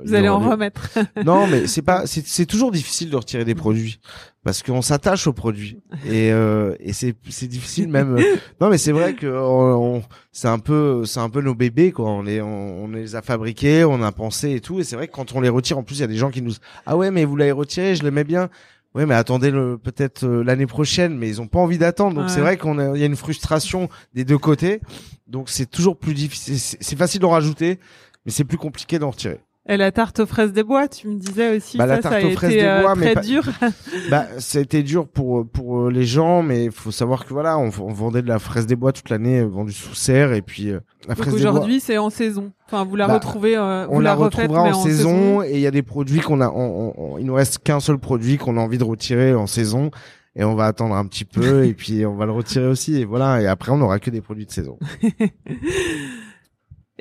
Vous 0.06 0.13
allez 0.13 0.28
en 0.30 0.39
des- 0.39 0.46
remettre. 0.48 0.89
non, 1.26 1.48
mais 1.48 1.65
c'est 1.65 1.82
pas, 1.82 2.06
c'est 2.06 2.28
c'est 2.28 2.46
toujours 2.46 2.72
difficile 2.72 3.10
de 3.10 3.15
retirer 3.15 3.46
des 3.46 3.56
produits 3.56 4.00
parce 4.44 4.63
qu'on 4.63 4.82
s'attache 4.82 5.28
aux 5.28 5.34
produits 5.34 5.80
et 6.06 6.32
euh, 6.34 6.76
et 6.80 6.92
c'est 6.94 7.15
c'est 7.30 7.48
difficile 7.48 7.88
même. 7.88 8.18
euh, 8.18 8.36
non, 8.62 8.70
mais 8.70 8.78
c'est 8.78 8.92
vrai 8.92 9.13
que 9.13 9.28
on, 9.28 9.96
on- 9.98 10.04
c'est 10.32 10.48
un 10.50 10.60
peu 10.60 11.06
c'est 11.06 11.20
un 11.22 11.30
peu 11.30 11.42
nos 11.42 11.56
bébés 11.56 11.92
quoi. 11.92 12.10
On 12.10 12.22
les 12.22 12.42
on, 12.42 12.84
on 12.84 12.88
les 12.89 13.15
a 13.15 13.22
fabriqués, 13.22 13.86
on 13.86 14.02
a 14.04 14.12
pensé 14.12 14.52
et 14.52 14.60
tout. 14.62 14.80
Et 14.80 14.84
c'est 14.84 14.96
vrai 14.98 15.08
que 15.08 15.13
quand 15.13 15.34
on 15.34 15.42
les 15.42 15.50
retire, 15.50 15.78
en 15.78 15.84
plus 15.84 15.96
il 15.96 16.02
y 16.02 16.04
a 16.04 16.08
des 16.08 16.18
gens 16.18 16.32
qui 16.32 16.42
nous 16.42 16.54
ah 16.86 16.98
ouais 16.98 17.12
mais 17.12 17.24
vous 17.26 17.36
l'avez 17.38 17.52
retiré, 17.54 17.96
je 17.96 18.04
l'aimais 18.04 18.24
bien. 18.26 18.50
Ouais, 18.95 19.06
mais 19.06 19.13
attendez 19.13 19.52
le 19.52 19.78
peut-être 19.78 20.23
euh, 20.25 20.43
l'année 20.43 20.65
prochaine, 20.65 21.15
mais 21.17 21.28
ils 21.30 21.41
ont 21.41 21.47
pas 21.47 21.60
envie 21.60 21.78
d'attendre. 21.78 22.15
Donc 22.15 22.23
Ouais. 22.25 22.34
c'est 22.34 22.41
vrai 22.41 22.58
qu'on 22.58 22.80
a 22.80 22.97
y 22.97 23.04
a 23.04 23.06
une 23.06 23.15
frustration 23.15 23.88
des 24.15 24.25
deux 24.25 24.38
côtés. 24.39 24.82
Donc 25.28 25.49
c'est 25.49 25.67
toujours 25.69 25.97
plus 25.97 26.13
difficile. 26.15 26.60
C'est 26.60 26.95
facile 26.95 27.19
d'en 27.21 27.30
rajouter, 27.30 27.80
mais 28.25 28.32
c'est 28.32 28.45
plus 28.45 28.58
compliqué 28.58 28.97
d'en 28.97 29.12
retirer. 29.12 29.39
Et 29.72 29.78
la 29.78 29.92
tarte 29.92 30.20
aux 30.20 30.26
fraises 30.26 30.52
des 30.52 30.64
bois, 30.64 30.88
tu 30.88 31.08
me 31.08 31.16
disais 31.16 31.56
aussi. 31.56 31.78
Bah, 31.78 31.86
la 31.86 31.98
ça, 31.98 32.02
tarte 32.10 32.14
ça 32.22 32.28
a 32.28 32.30
aux 32.30 32.32
fraises 32.32 32.50
été 32.52 32.60
des 32.62 32.68
euh, 32.68 32.82
bois, 32.82 32.96
mais 32.96 33.06
très 33.06 33.14
pas- 33.14 33.22
dur. 33.22 33.44
Bah, 34.10 34.26
été 34.56 34.82
dur 34.84 35.08
pour 35.08 35.48
pour 35.48 35.82
euh, 35.82 35.92
les 35.92 36.06
gens, 36.06 36.42
mais 36.42 36.66
il 36.66 36.72
faut 36.72 36.90
savoir 36.92 37.24
que 37.26 37.34
voilà, 37.34 37.58
on, 37.60 37.66
on 37.80 37.94
vendait 37.94 38.24
de 38.24 38.28
la 38.28 38.40
fraise 38.40 38.66
des 38.66 38.76
bois 38.76 38.92
toute 38.94 39.10
l'année, 39.12 39.42
euh, 39.42 39.46
vendue 39.48 39.72
sous 39.72 39.94
serre, 39.94 40.34
et 40.34 40.42
puis 40.42 40.70
euh, 40.72 40.80
la 41.08 41.14
Donc 41.14 41.24
fraise 41.24 41.36
des 41.36 41.42
bois, 41.44 41.52
aujourd'hui, 41.52 41.80
c'est 41.80 42.00
en 42.00 42.10
saison. 42.10 42.52
Enfin, 42.66 42.84
vous 42.84 42.96
la 42.96 43.08
Bah, 43.08 43.14
retrouvez. 43.16 43.56
euh, 43.56 43.86
on 43.90 43.96
vous 43.96 44.02
la, 44.02 44.16
refaites, 44.16 44.40
retrouvera 44.42 44.64
mais 44.66 44.74
en, 44.76 44.84
saison, 44.84 45.44
et 45.44 45.52
il 45.54 45.60
y 45.62 45.68
a 45.68 45.72
des 45.72 45.84
produits 45.84 46.20
qu'on 46.22 46.42
a, 46.42 46.50
on, 46.50 46.94
on- 46.98 47.14
on- 47.14 47.18
il 47.20 47.26
nous 47.28 47.36
reste 47.36 47.60
qu'un 47.60 47.80
seul 47.80 48.00
produit 48.00 48.38
qu'on 48.38 48.58
a 48.58 48.62
envie 48.62 48.80
de 48.80 48.84
retirer 48.84 49.36
en 49.36 49.46
saison, 49.46 49.92
et 50.36 50.44
on 50.44 50.56
va 50.56 50.66
attendre 50.66 50.96
un 50.96 51.06
petit 51.06 51.26
peu, 51.26 51.66
et 51.66 51.74
puis 51.76 52.06
on 52.08 52.16
va 52.16 52.26
le 52.26 52.32
retirer 52.32 52.66
aussi, 52.68 52.96
et 53.00 53.06
voilà, 53.06 53.40
et 53.42 53.46
après 53.48 53.72
on 53.72 53.78
n'aura 53.78 54.00
que 54.00 54.10
des 54.10 54.22
produits 54.22 54.46
de 54.48 54.52
saison. 54.52 54.80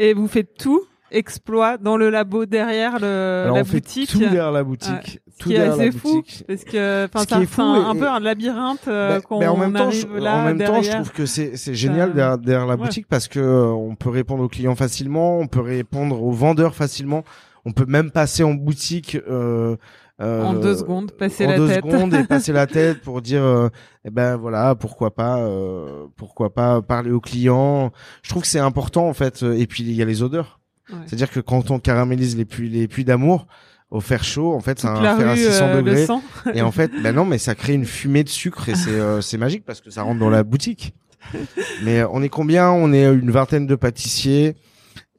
Et 0.01 0.15
vous 0.15 0.29
faites 0.29 0.55
tout 0.57 0.83
exploit 1.11 1.79
dans 1.79 1.97
le 1.97 2.11
labo 2.11 2.47
derrière 2.47 2.99
le, 2.99 3.43
Alors 3.45 3.57
la 3.57 3.63
on 3.63 3.65
fait 3.65 3.81
boutique. 3.81 4.11
tout 4.11 4.19
derrière 4.19 4.53
la 4.53 4.63
boutique. 4.65 5.21
Ce 5.33 5.39
tout 5.45 5.49
qui 5.51 5.55
est 5.55 5.59
derrière 5.59 5.77
la 5.77 5.83
assez 5.85 5.93
fou, 5.99 6.15
boutique. 6.17 6.45
parce 6.49 6.65
que 6.65 7.05
enfin 7.05 7.21
Ce 7.21 7.27
qui 7.27 7.35
ça 7.35 7.41
est 7.41 7.47
fait 7.47 7.55
fou 7.55 7.63
un, 7.63 7.91
un 7.91 7.95
et- 7.95 7.99
peu 7.99 8.09
un 8.09 8.21
labyrinthe 8.21 8.89
euh, 8.89 9.21
Bah, 9.31 9.37
mais 9.39 9.47
en 9.47 9.57
même 9.57 9.73
temps, 9.73 9.91
je, 9.91 10.07
là 10.09 10.37
en 10.37 10.45
même 10.45 10.59
temps, 10.59 10.83
je 10.83 10.91
trouve 10.91 11.13
que 11.13 11.27
c'est 11.27 11.57
c'est 11.57 11.75
génial 11.75 12.09
Ça- 12.11 12.15
derrière, 12.15 12.39
derrière 12.39 12.67
la 12.67 12.75
Ouais. 12.75 12.81
boutique 12.87 13.07
parce 13.09 13.29
que 13.29 13.39
euh, 13.41 13.67
on 13.67 13.95
peut 13.95 14.11
répondre 14.11 14.43
aux 14.43 14.49
clients 14.49 14.75
facilement, 14.75 15.39
on 15.39 15.47
peut 15.47 15.61
répondre 15.61 16.21
aux 16.23 16.33
vendeurs 16.33 16.75
facilement, 16.75 17.23
on 17.65 17.73
peut 17.73 17.87
même 17.87 18.11
passer 18.11 18.43
en 18.43 18.55
boutique 18.55 19.17
euh, 19.31 19.77
euh, 20.21 20.43
en 20.43 20.55
deux 20.55 20.77
secondes, 20.77 21.13
passer 21.13 21.47
en 21.47 21.51
la 21.51 21.57
deux 21.57 21.69
tête. 21.69 21.85
secondes 21.85 22.15
et 22.15 22.25
passer 22.25 22.53
la 22.53 22.67
tête 22.79 23.01
pour 23.03 23.23
dire 23.23 23.45
euh, 23.45 23.69
eh 24.05 24.11
ben 24.11 24.35
voilà 24.37 24.75
pourquoi 24.75 25.15
pas 25.15 25.39
euh, 25.39 26.07
pourquoi 26.17 26.53
pas 26.53 26.83
parler 26.83 27.13
aux 27.13 27.21
clients 27.21 27.93
je 28.23 28.31
trouve 28.31 28.43
que 28.43 28.49
c'est 28.49 28.59
important 28.59 29.07
en 29.09 29.15
fait 29.15 29.45
et 29.45 29.69
puis 29.69 29.85
il 29.85 29.93
y 29.93 30.03
a 30.03 30.05
les 30.05 30.25
odeurs 30.25 30.58
Ouais. 30.91 30.99
c'est 31.07 31.15
à 31.15 31.17
dire 31.17 31.31
que 31.31 31.41
quand 31.41 31.71
on 31.71 31.79
caramélise 31.79 32.37
les 32.37 32.45
puits 32.45 32.69
les 32.69 32.89
puits 32.89 33.05
d'amour 33.05 33.47
au 33.91 34.01
fer 34.01 34.23
chaud 34.25 34.53
en 34.55 34.61
fait 34.61 34.75
Toute 34.77 34.91
un 34.91 35.17
fer 35.17 35.29
à 35.29 35.33
rue 35.33 35.39
600 35.39 35.65
euh, 35.65 35.77
degrés 35.83 36.07
et 36.55 36.63
en 36.63 36.71
fait, 36.71 36.91
ben 37.03 37.15
non, 37.15 37.25
mais 37.25 37.39
ça 37.39 37.55
crée 37.55 37.73
une 37.75 37.87
fumée 37.87 38.25
de 38.25 38.29
sucre 38.29 38.69
et 38.69 38.75
c'est 38.75 38.91
euh, 38.91 39.21
c'est 39.21 39.39
magique 39.39 39.65
parce 39.65 39.81
que 39.81 39.91
ça 39.91 40.03
rentre 40.03 40.19
dans 40.21 40.31
la 40.31 40.43
boutique. 40.43 40.95
Mais 41.83 42.01
euh, 42.01 42.09
on 42.13 42.23
est 42.23 42.29
combien? 42.29 42.71
On 42.71 42.93
est 42.93 43.05
une 43.05 43.31
vingtaine 43.31 43.67
de 43.67 43.75
pâtissiers 43.75 44.57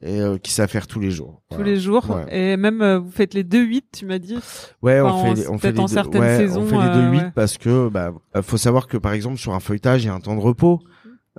et 0.02 0.18
euh, 0.18 0.38
qui 0.38 0.50
savent 0.52 0.70
faire 0.70 0.86
tous 0.86 0.98
les 0.98 1.10
jours. 1.10 1.42
tous 1.50 1.56
Voilà. 1.56 1.70
les 1.72 1.76
jours. 1.76 2.08
Ouais. 2.08 2.52
Et 2.52 2.56
même 2.56 2.80
euh, 2.80 2.98
vous 2.98 3.10
faites 3.10 3.34
les 3.34 3.44
2-8, 3.44 3.82
tu 3.92 4.06
m'as 4.06 4.18
dit? 4.18 4.38
Ouais, 4.82 4.98
Enfin, 5.00 5.14
on 5.14 5.34
fait 5.34 5.40
les, 5.42 5.48
on 5.48 5.58
fait 5.58 5.72
les 5.72 5.78
en 5.80 5.84
deux, 5.84 5.92
certaines 5.92 6.20
ouais, 6.22 6.36
saisons, 6.38 6.62
on 6.62 6.66
fait 6.66 6.76
les 6.88 6.94
deux 6.94 7.06
euh, 7.06 7.10
huit 7.10 7.18
ouais. 7.18 7.32
parce 7.34 7.58
que 7.58 7.88
bah 7.90 8.12
euh, 8.34 8.42
faut 8.42 8.56
savoir 8.56 8.86
que 8.86 8.96
par 8.96 9.12
exemple 9.12 9.36
sur 9.36 9.52
un 9.52 9.60
feuilletage, 9.60 10.02
il 10.02 10.06
y 10.06 10.10
a 10.10 10.14
un 10.14 10.20
temps 10.20 10.34
de 10.36 10.40
repos. 10.40 10.80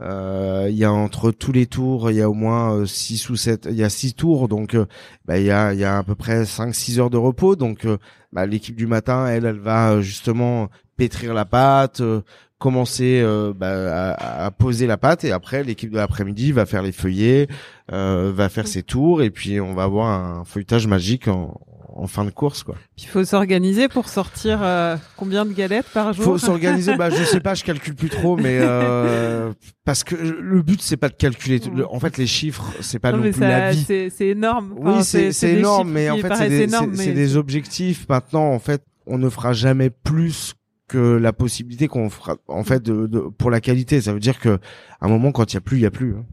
Euh, 0.02 0.68
Il 0.70 0.76
y 0.78 0.84
a 0.86 0.92
entre 0.92 1.32
tous 1.32 1.52
les 1.52 1.68
tours, 1.68 2.10
il 2.12 2.18
y 2.18 2.22
a 2.22 2.30
au 2.30 2.34
moins 2.34 2.86
6 2.86 3.30
ou 3.30 3.36
7, 3.36 3.68
il 3.70 3.78
y 3.78 3.84
a 3.84 3.90
six 3.90 4.14
tours 4.14 4.48
donc 4.48 4.74
euh, 4.76 4.86
bah 5.26 5.38
il 5.38 5.46
y 5.46 5.52
a 5.52 5.74
il 5.74 5.80
y 5.80 5.84
a 5.84 5.98
à 6.00 6.04
peu 6.04 6.16
près 6.16 6.46
5 6.46 6.74
6 6.74 7.00
heures 7.00 7.10
de 7.10 7.18
repos 7.18 7.56
donc 7.56 7.86
euh, 7.86 7.98
bah, 8.34 8.46
l'équipe 8.46 8.76
du 8.76 8.88
matin, 8.88 9.28
elle 9.28 9.46
elle 9.46 9.60
va 9.60 9.92
euh, 9.92 10.02
justement 10.02 10.70
pétrir 10.98 11.34
la 11.34 11.46
pâte, 11.46 12.02
euh, 12.02 12.22
commencer 12.58 13.22
euh, 13.24 13.54
bah, 13.56 14.14
à, 14.14 14.46
à 14.46 14.52
poser 14.52 14.88
la 14.88 14.98
pâte 14.98 15.24
et 15.24 15.32
après 15.32 15.64
l'équipe 15.64 15.92
de 15.92 15.98
l'après-midi 15.98 16.52
va 16.52 16.66
faire 16.66 16.84
les 16.84 16.92
feuillets, 16.92 17.48
euh, 17.92 18.32
va 18.34 18.50
faire 18.50 18.68
ses 18.68 18.84
tours 18.84 19.22
et 19.24 19.30
puis 19.30 19.60
on 19.62 19.74
va 19.74 19.84
avoir 19.84 20.08
un 20.08 20.46
feuilletage 20.46 20.88
magique 20.88 21.28
en, 21.28 21.60
en 21.96 22.08
fin 22.08 22.26
de 22.26 22.30
course 22.32 22.64
quoi. 22.64 22.76
Il 22.98 23.06
faut 23.08 23.24
s'organiser 23.26 23.88
pour 23.88 24.10
sortir 24.10 24.60
euh, 24.62 24.96
combien 25.18 25.46
de 25.46 25.54
galettes 25.54 25.88
par 25.94 26.14
jour? 26.14 26.24
Faut 26.26 26.38
s'organiser. 26.38 26.96
bah, 26.98 27.10
je 27.10 27.24
sais 27.24 27.40
pas, 27.40 27.54
je 27.54 27.64
calcule 27.64 27.96
plus 27.96 28.10
trop, 28.10 28.38
mais 28.38 28.58
euh, 28.62 29.52
parce 29.86 30.04
que 30.04 30.16
le 30.16 30.62
but 30.62 30.82
c'est 30.82 30.98
pas 30.98 31.10
de 31.10 31.16
calculer. 31.16 31.60
le- 31.74 31.88
en 31.92 32.00
fait, 32.00 32.18
les 32.18 32.28
chiffres, 32.28 32.72
c'est 32.82 33.00
pas 33.00 33.12
Non, 33.12 33.18
non, 33.18 33.24
mais 33.24 33.32
plus 33.32 33.40
ça- 33.42 33.48
la 33.48 33.72
vie. 33.72 33.86
c'est 33.88 34.28
énorme. 34.28 34.74
Oui, 34.78 34.92
Enfin, 34.94 35.02
c'est 35.04 35.54
énorme, 35.58 35.92
mais 35.92 36.10
en 36.10 36.18
fait, 36.18 36.34
c'est 36.36 36.50
des, 36.68 36.68
mais 36.98 37.12
des 37.14 37.38
objectifs. 37.38 38.08
Maintenant, 38.10 38.52
en 38.52 38.60
fait, 38.60 38.84
on 39.06 39.18
ne 39.18 39.30
fera 39.30 39.54
jamais 39.54 39.90
plus 39.90 40.54
que 40.88 40.98
la 41.16 41.32
possibilité 41.34 41.88
qu'on 41.88 42.10
fera. 42.10 42.36
En 42.48 42.64
fait, 42.64 42.84
de, 42.84 43.08
de- 43.08 43.20
pour 43.20 43.50
la 43.50 43.62
qualité, 43.62 44.02
ça 44.02 44.14
veut 44.14 44.20
dire 44.20 44.40
que 44.40 44.60
à 45.00 45.06
un 45.06 45.08
moment, 45.08 45.32
quand 45.32 45.52
il 45.52 45.56
y 45.56 45.58
a 45.58 45.62
plus, 45.62 45.78
il 45.78 45.82
y 45.84 45.86
a 45.86 45.92
plus. 45.92 46.16
hein. 46.16 46.26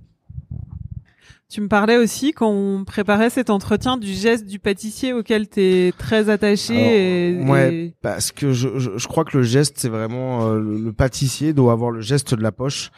Tu 1.51 1.63
me 1.63 1.69
parlais 1.69 1.97
aussi 1.97 2.33
quand 2.33 2.51
on 2.51 2.85
préparait 2.85 3.31
cet 3.31 3.49
entretien 3.49 3.97
du 3.97 4.13
geste 4.13 4.45
du 4.45 4.59
pâtissier 4.59 5.15
auquel 5.15 5.49
tu 5.49 5.61
es 5.63 5.93
très 5.97 6.29
attaché. 6.29 6.75
et, 7.41 7.43
ouais, 7.43 7.75
et- 7.75 7.95
parce 8.03 8.33
que 8.33 8.53
je, 8.53 8.79
je, 8.79 8.91
je 8.99 9.09
crois 9.09 9.25
que 9.25 9.39
le 9.39 9.43
geste, 9.43 9.79
c'est 9.79 9.89
vraiment 9.89 10.47
euh, 10.47 10.59
le, 10.61 10.77
le 10.79 10.93
pâtissier 10.93 11.55
doit 11.55 11.73
avoir 11.73 11.91
le 11.91 12.03
geste 12.03 12.35
de 12.35 12.43
la 12.43 12.53
poche. 12.53 12.91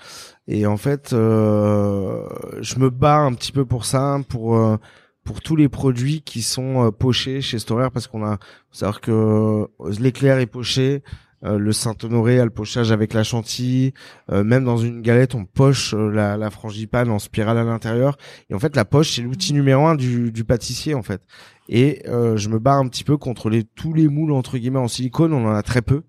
Et 0.49 0.67
en 0.67 0.77
fait, 0.77 1.13
euh, 1.13 2.25
je 2.61 2.79
me 2.81 2.91
bats 2.91 3.19
un 3.19 3.35
petit 3.35 3.53
peu 3.53 3.65
pour 3.65 3.85
ça, 3.85 4.19
pour 4.29 4.57
euh, 4.57 4.77
pour 5.23 5.43
tous 5.43 5.55
les 5.55 5.69
produits 5.69 6.23
qui 6.23 6.43
sont 6.43 6.87
euh, 6.87 6.91
pochés 6.91 7.41
chez 7.43 7.61
Storer, 7.61 7.91
parce 7.93 8.09
qu'on 8.09 8.25
a, 8.25 8.39
faut 8.71 8.75
savoir 8.79 9.01
que 9.01 9.13
euh, 9.13 9.67
l'éclair 10.01 10.39
est 10.39 10.47
poché. 10.47 11.03
Euh, 11.45 11.59
le 11.59 11.73
Saint-Honoré 11.73 12.39
a 12.39 12.45
le 12.45 12.51
pochage 12.51 12.93
avec 12.93 13.15
la 13.15 13.25
chantilly. 13.25 13.95
euh, 14.31 14.45
même 14.45 14.65
dans 14.65 14.77
une 14.77 15.01
galette, 15.01 15.35
on 15.35 15.45
poche 15.45 15.95
euh, 15.95 16.11
la, 16.11 16.37
la 16.37 16.51
frangipane 16.51 17.11
en 17.11 17.19
spirale 17.19 17.59
à 17.59 17.65
l'intérieur. 17.65 18.17
Et 18.51 18.55
en 18.55 18.59
fait, 18.59 18.77
la 18.77 18.85
poche, 18.85 19.15
c'est 19.15 19.23
l'outil 19.23 19.53
numéro 19.53 19.87
un 19.87 19.95
du, 19.95 20.33
du 20.33 20.45
pâtissier, 20.45 20.95
en 20.95 21.03
fait. 21.03 21.23
Et 21.69 22.03
euh, 22.09 22.37
je 22.37 22.49
me 22.49 22.59
bats 22.59 22.75
un 22.75 22.89
petit 22.89 23.05
peu 23.05 23.17
contre 23.17 23.49
les 23.49 23.65
tous 23.65 23.95
les 23.95 24.09
moules 24.09 24.33
entre 24.33 24.59
guillemets 24.59 24.79
en 24.79 24.89
silicone. 24.89 25.33
On 25.33 25.47
en 25.47 25.55
a 25.55 25.63
très 25.63 25.83
peu. 25.83 26.03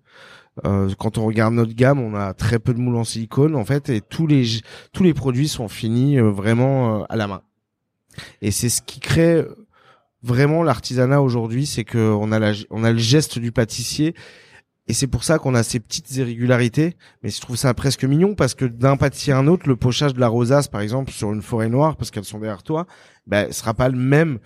Euh, 0.66 0.90
quand 0.98 1.16
on 1.16 1.24
regarde 1.24 1.54
notre 1.54 1.72
gamme, 1.72 1.98
on 1.98 2.14
a 2.14 2.34
très 2.34 2.58
peu 2.58 2.74
de 2.74 2.78
moules 2.78 2.96
en 2.96 3.04
silicone 3.04 3.56
en 3.56 3.64
fait, 3.64 3.88
et 3.88 4.02
tous 4.02 4.26
les 4.26 4.44
tous 4.92 5.02
les 5.02 5.14
produits 5.14 5.48
sont 5.48 5.66
finis 5.66 6.18
vraiment 6.18 7.04
à 7.04 7.16
la 7.16 7.26
main. 7.26 7.40
Et 8.42 8.50
c'est 8.50 8.68
ce 8.68 8.82
qui 8.82 9.00
crée 9.00 9.46
vraiment 10.22 10.62
l'artisanat 10.62 11.22
aujourd'hui, 11.22 11.64
c'est 11.64 11.84
que 11.84 11.98
on 11.98 12.32
a 12.32 12.38
la, 12.38 12.52
on 12.70 12.84
a 12.84 12.92
le 12.92 12.98
geste 12.98 13.38
du 13.38 13.50
pâtissier. 13.50 14.14
Et 14.88 14.94
c'est 14.94 15.06
pour 15.06 15.22
ça 15.22 15.38
qu'on 15.38 15.54
a 15.54 15.62
ces 15.62 15.78
petites 15.78 16.10
irrégularités, 16.16 16.96
mais 17.22 17.30
je 17.30 17.40
trouve 17.40 17.56
ça 17.56 17.72
presque 17.72 18.04
mignon 18.04 18.34
parce 18.34 18.54
que 18.54 18.64
d'un 18.64 18.96
pâtissier 18.96 19.32
à 19.32 19.38
un 19.38 19.46
autre, 19.46 19.68
le 19.68 19.76
pochage 19.76 20.12
de 20.12 20.20
la 20.20 20.28
rosace, 20.28 20.66
par 20.66 20.80
exemple, 20.80 21.12
sur 21.12 21.32
une 21.32 21.42
forêt 21.42 21.68
noire, 21.68 21.96
parce 21.96 22.10
qu'elles 22.10 22.24
sont 22.24 22.40
derrière 22.40 22.64
toi, 22.64 22.86
ben, 23.26 23.52
sera 23.52 23.74
pas 23.74 23.88
le 23.88 23.96
même 23.96 24.38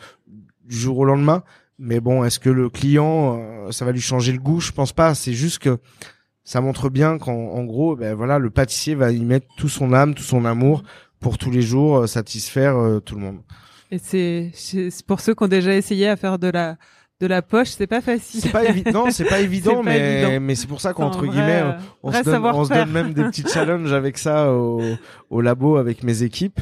du 0.64 0.77
jour 0.77 0.99
au 0.99 1.05
lendemain. 1.05 1.42
Mais 1.79 2.01
bon, 2.01 2.25
est-ce 2.25 2.38
que 2.38 2.51
le 2.51 2.68
client, 2.68 3.38
euh, 3.38 3.70
ça 3.70 3.85
va 3.85 3.92
lui 3.92 4.01
changer 4.01 4.33
le 4.33 4.38
goût? 4.38 4.61
Je 4.61 4.72
pense 4.72 4.92
pas. 4.92 5.14
C'est 5.14 5.33
juste 5.33 5.59
que 5.59 5.79
ça 6.44 6.61
montre 6.61 6.90
bien 6.90 7.18
qu'en 7.18 7.33
en 7.33 7.64
gros, 7.64 7.96
ben 7.96 8.14
voilà, 8.14 8.38
le 8.38 8.51
pâtissier 8.51 8.94
va 8.94 9.12
y 9.12 9.20
mettre 9.20 9.46
tout 9.57 9.68
son 9.68 9.92
âme, 9.92 10.14
tout 10.14 10.22
son 10.22 10.44
amour 10.44 10.83
pour 11.18 11.38
tous 11.38 11.51
les 11.51 11.62
jours 11.62 11.99
euh, 11.99 12.07
satisfaire 12.07 12.77
euh, 12.77 13.01
tout 13.01 13.14
le 13.14 13.22
monde. 13.22 13.40
Et 13.90 13.99
c'est 13.99 14.53
pour 15.07 15.20
ceux 15.20 15.35
qui 15.35 15.44
ont 15.44 15.49
déjà 15.49 15.75
essayé 15.75 16.09
à 16.09 16.16
faire 16.16 16.38
de 16.38 16.49
la 16.49 16.77
de 17.18 17.26
la 17.26 17.40
poche, 17.40 17.68
c'est 17.70 17.87
pas 17.87 18.02
facile. 18.02 18.40
C'est 18.42 18.50
pas 18.52 18.64
évident, 18.64 19.07
non, 19.07 19.11
c'est 19.11 19.24
pas 19.24 19.40
évident, 19.40 19.76
pas 19.76 19.83
mais 19.85 20.24
évident. 20.24 20.40
mais 20.44 20.55
c'est 20.55 20.66
pour 20.66 20.83
ça 20.83 20.92
qu'entre 20.92 21.24
guillemets, 21.26 21.62
on 22.02 22.12
se, 22.12 22.22
donne, 22.22 22.44
on 22.44 22.64
se 22.64 22.68
donne 22.74 22.90
même 22.90 23.14
des 23.14 23.22
petits 23.24 23.44
challenges 23.52 23.92
avec 23.94 24.18
ça 24.18 24.52
au, 24.52 24.83
au 25.31 25.40
labo 25.40 25.76
avec 25.76 26.02
mes 26.02 26.22
équipes. 26.22 26.61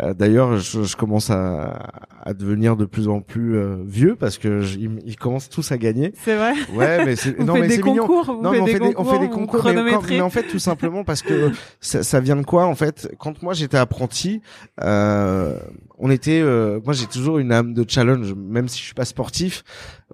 Euh, 0.00 0.14
D'ailleurs, 0.14 0.56
je, 0.56 0.84
je 0.84 0.96
commence 0.96 1.28
à, 1.28 1.90
à 2.22 2.32
devenir 2.32 2.76
de 2.76 2.86
plus 2.86 3.08
en 3.08 3.20
plus 3.20 3.56
euh, 3.58 3.76
vieux 3.84 4.16
parce 4.16 4.38
que 4.38 4.60
je- 4.62 4.78
ils, 4.78 4.90
ils 5.04 5.16
commencent 5.16 5.50
tous 5.50 5.70
à 5.70 5.76
gagner. 5.76 6.12
C'est 6.16 6.34
vrai. 6.36 6.54
Ouais, 6.74 7.04
mais 7.04 7.16
c'est 7.16 7.38
non 7.44 7.54
mais 7.54 7.68
c'est 7.68 7.82
mignon. 7.82 8.06
concours, 8.06 8.36
vous 8.36 8.42
Non, 8.42 8.52
faites 8.52 8.58
mais 8.58 8.60
on 8.62 8.64
des 8.64 8.72
fait, 8.72 8.78
des, 8.78 8.86
on 8.86 8.92
concours, 8.94 9.12
fait 9.12 9.18
des 9.18 9.28
concours, 9.28 9.40
mais, 9.64 9.74
quand- 9.74 9.80
chronométrez. 9.82 10.14
mais 10.16 10.20
en 10.22 10.30
fait, 10.30 10.44
tout 10.44 10.58
simplement 10.58 11.04
parce 11.04 11.20
que 11.20 11.50
ça, 11.80 12.02
ça 12.02 12.20
vient 12.20 12.36
de 12.36 12.44
quoi, 12.46 12.64
en 12.64 12.74
fait? 12.74 13.10
Quand 13.18 13.42
moi 13.42 13.52
j'étais 13.52 13.76
apprenti, 13.76 14.40
euh, 14.82 15.58
on 15.98 16.10
était, 16.10 16.40
euh, 16.40 16.80
moi 16.84 16.94
j'ai 16.94 17.06
toujours 17.06 17.38
une 17.38 17.52
âme 17.52 17.74
de 17.74 17.84
challenge, 17.86 18.32
même 18.34 18.68
si 18.68 18.78
je 18.78 18.84
suis 18.84 18.94
pas 18.94 19.04
sportif, 19.04 19.62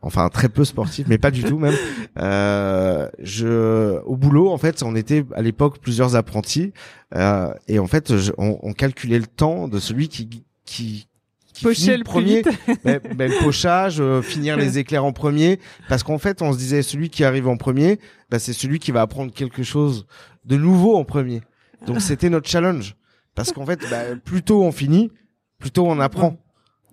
enfin 0.03 0.29
très 0.29 0.49
peu 0.49 0.65
sportif, 0.65 1.07
mais 1.09 1.19
pas 1.19 1.31
du 1.31 1.43
tout 1.45 1.59
même. 1.59 1.75
Euh, 2.19 3.09
je, 3.19 3.99
au 4.07 4.17
boulot, 4.17 4.51
en 4.51 4.57
fait, 4.57 4.83
on 4.83 4.97
était 4.97 5.25
à 5.35 5.43
l'époque 5.43 5.79
plusieurs 5.81 6.17
apprentis, 6.17 6.73
euh, 7.15 7.53
et 7.69 7.79
en 7.79 7.87
fait, 7.87 8.17
je- 8.17 8.33
on, 8.39 8.59
on 8.63 8.73
calculait 8.73 9.19
le 9.19 9.27
temps 9.27 9.69
de 9.69 9.79
celui 9.79 10.09
qui 10.09 10.29
qui 10.65 11.07
qui 11.53 11.65
finit 11.65 11.75
Pocher 11.75 11.97
le 11.99 12.05
premier, 12.05 12.43
ben, 12.85 13.01
ben, 13.15 13.31
le 13.31 13.39
pochage, 13.45 14.01
euh, 14.01 14.23
finir 14.23 14.57
les 14.57 14.79
éclairs 14.79 15.05
en 15.05 15.13
premier, 15.13 15.59
parce 15.91 16.03
qu'en 16.03 16.17
fait, 16.19 16.41
on 16.43 16.53
se 16.55 16.59
disait 16.59 16.83
celui 16.83 17.11
qui 17.11 17.23
arrive 17.25 17.49
en 17.49 17.57
premier, 17.59 17.99
ben, 18.31 18.39
c'est 18.39 18.53
celui 18.55 18.79
qui 18.79 18.93
va 18.93 19.03
apprendre 19.03 19.31
quelque 19.33 19.63
chose 19.63 20.07
de 20.47 20.57
nouveau 20.57 20.97
en 20.97 21.05
premier. 21.05 21.43
Donc 21.87 22.01
c'était 22.01 22.31
notre 22.31 22.49
challenge, 22.49 22.97
parce 23.35 23.53
qu'en 23.53 23.67
fait, 23.67 23.81
ben, 23.91 24.19
plus 24.19 24.43
tôt 24.43 24.63
on 24.65 24.73
finit, 24.73 25.11
plus 25.59 25.71
tôt 25.71 25.87
on 25.87 26.01
apprend. 26.01 26.37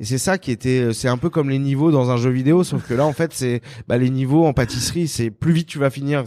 Et 0.03 0.05
c'est 0.05 0.17
ça 0.17 0.37
qui 0.37 0.51
était, 0.51 0.91
c'est 0.91 1.07
un 1.07 1.17
peu 1.17 1.29
comme 1.29 1.49
les 1.49 1.59
niveaux 1.59 1.89
dans 1.89 2.11
un 2.11 2.17
jeu 2.17 2.29
vidéo, 2.29 2.65
sauf 2.65 2.85
que 2.85 2.93
là, 2.93 3.05
en 3.05 3.13
fait, 3.13 3.31
c'est 3.33 3.61
bah, 3.87 3.97
les 3.97 4.09
niveaux 4.09 4.45
en 4.45 4.51
pâtisserie, 4.51 5.07
c'est 5.07 5.31
plus 5.31 5.53
vite 5.53 5.65
tu 5.69 5.79
vas 5.79 5.89
finir 5.89 6.25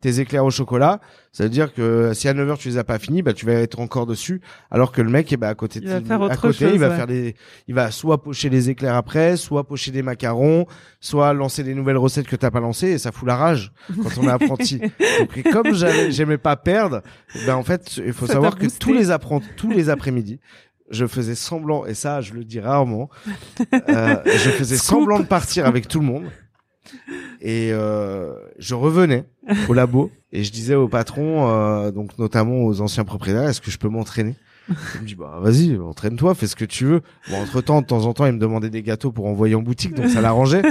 tes 0.00 0.18
éclairs 0.20 0.46
au 0.46 0.50
chocolat, 0.50 1.00
ça 1.32 1.42
veut 1.42 1.50
dire 1.50 1.74
que 1.74 2.12
si 2.14 2.26
à 2.26 2.32
9h 2.32 2.56
tu 2.56 2.68
les 2.68 2.78
as 2.78 2.84
pas 2.84 2.98
finis, 2.98 3.20
bah 3.20 3.32
tu 3.34 3.44
vas 3.44 3.52
être 3.52 3.80
encore 3.80 4.06
dessus, 4.06 4.40
alors 4.70 4.92
que 4.92 5.02
le 5.02 5.10
mec, 5.10 5.30
eh 5.32 5.36
ben, 5.36 5.48
à 5.48 5.54
côté, 5.54 5.80
Il 5.82 5.88
va 5.88 5.96
à 6.14 6.36
côté, 6.36 6.66
chose, 6.66 6.70
il 6.72 6.78
va 6.78 6.88
ouais. 6.88 6.96
faire 6.96 7.06
des, 7.08 7.34
il 7.66 7.74
va 7.74 7.90
soit 7.90 8.22
pocher 8.22 8.48
les 8.48 8.70
éclairs 8.70 8.94
après, 8.94 9.36
soit 9.36 9.66
pocher 9.66 9.90
des 9.90 10.02
macarons, 10.02 10.66
soit 11.00 11.34
lancer 11.34 11.64
des 11.64 11.74
nouvelles 11.74 11.96
recettes 11.98 12.28
que 12.28 12.36
t'as 12.36 12.50
pas 12.52 12.60
lancées, 12.60 12.90
et 12.92 12.98
ça 12.98 13.10
fout 13.12 13.26
la 13.28 13.36
rage 13.36 13.72
quand 14.02 14.22
on 14.22 14.28
est 14.28 14.30
apprenti. 14.30 14.78
Donc, 15.18 15.36
et 15.36 15.42
comme 15.42 15.74
j'avais- 15.74 16.12
j'aimais 16.12 16.38
pas 16.38 16.56
perdre, 16.56 17.02
ben 17.44 17.56
en 17.56 17.64
fait, 17.64 17.96
il 18.06 18.12
faut 18.12 18.26
Ça 18.26 18.34
savoir 18.34 18.54
que 18.56 18.66
tous 18.78 18.94
les 18.94 19.10
apprentis, 19.10 19.48
tous 19.56 19.70
les 19.72 19.90
après-midi, 19.90 20.38
je 20.90 21.06
faisais 21.06 21.34
semblant, 21.34 21.86
et 21.86 21.94
ça, 21.94 22.20
je 22.20 22.34
le 22.34 22.44
dis 22.44 22.60
rarement, 22.60 23.08
euh, 23.72 24.16
je 24.26 24.50
faisais 24.50 24.76
Scoop. 24.76 25.00
semblant 25.00 25.20
de 25.20 25.26
partir 25.26 25.66
avec 25.66 25.88
tout 25.88 26.00
le 26.00 26.06
monde. 26.06 26.24
Et 27.40 27.70
euh, 27.72 28.32
je 28.58 28.74
revenais 28.74 29.24
au 29.68 29.74
labo 29.74 30.10
et 30.32 30.42
je 30.42 30.50
disais 30.50 30.74
au 30.74 30.88
patron, 30.88 31.48
euh, 31.48 31.90
donc 31.90 32.18
notamment 32.18 32.64
aux 32.64 32.80
anciens 32.80 33.04
propriétaires, 33.04 33.48
est-ce 33.48 33.60
que 33.60 33.70
je 33.70 33.78
peux 33.78 33.88
m'entraîner? 33.88 34.36
Il 34.94 35.00
me 35.02 35.06
dit 35.06 35.14
bah 35.14 35.38
vas-y, 35.40 35.78
entraîne-toi, 35.78 36.34
fais 36.34 36.46
ce 36.46 36.56
que 36.56 36.64
tu 36.64 36.84
veux. 36.84 37.00
Bon 37.30 37.36
entre 37.36 37.60
temps, 37.62 37.80
de 37.80 37.86
temps 37.86 38.04
en 38.04 38.12
temps, 38.12 38.26
il 38.26 38.32
me 38.32 38.38
demandait 38.38 38.68
des 38.68 38.82
gâteaux 38.82 39.12
pour 39.12 39.26
envoyer 39.26 39.54
en 39.54 39.62
boutique, 39.62 39.94
donc 39.94 40.08
ça 40.10 40.20
l'arrangeait. 40.20 40.62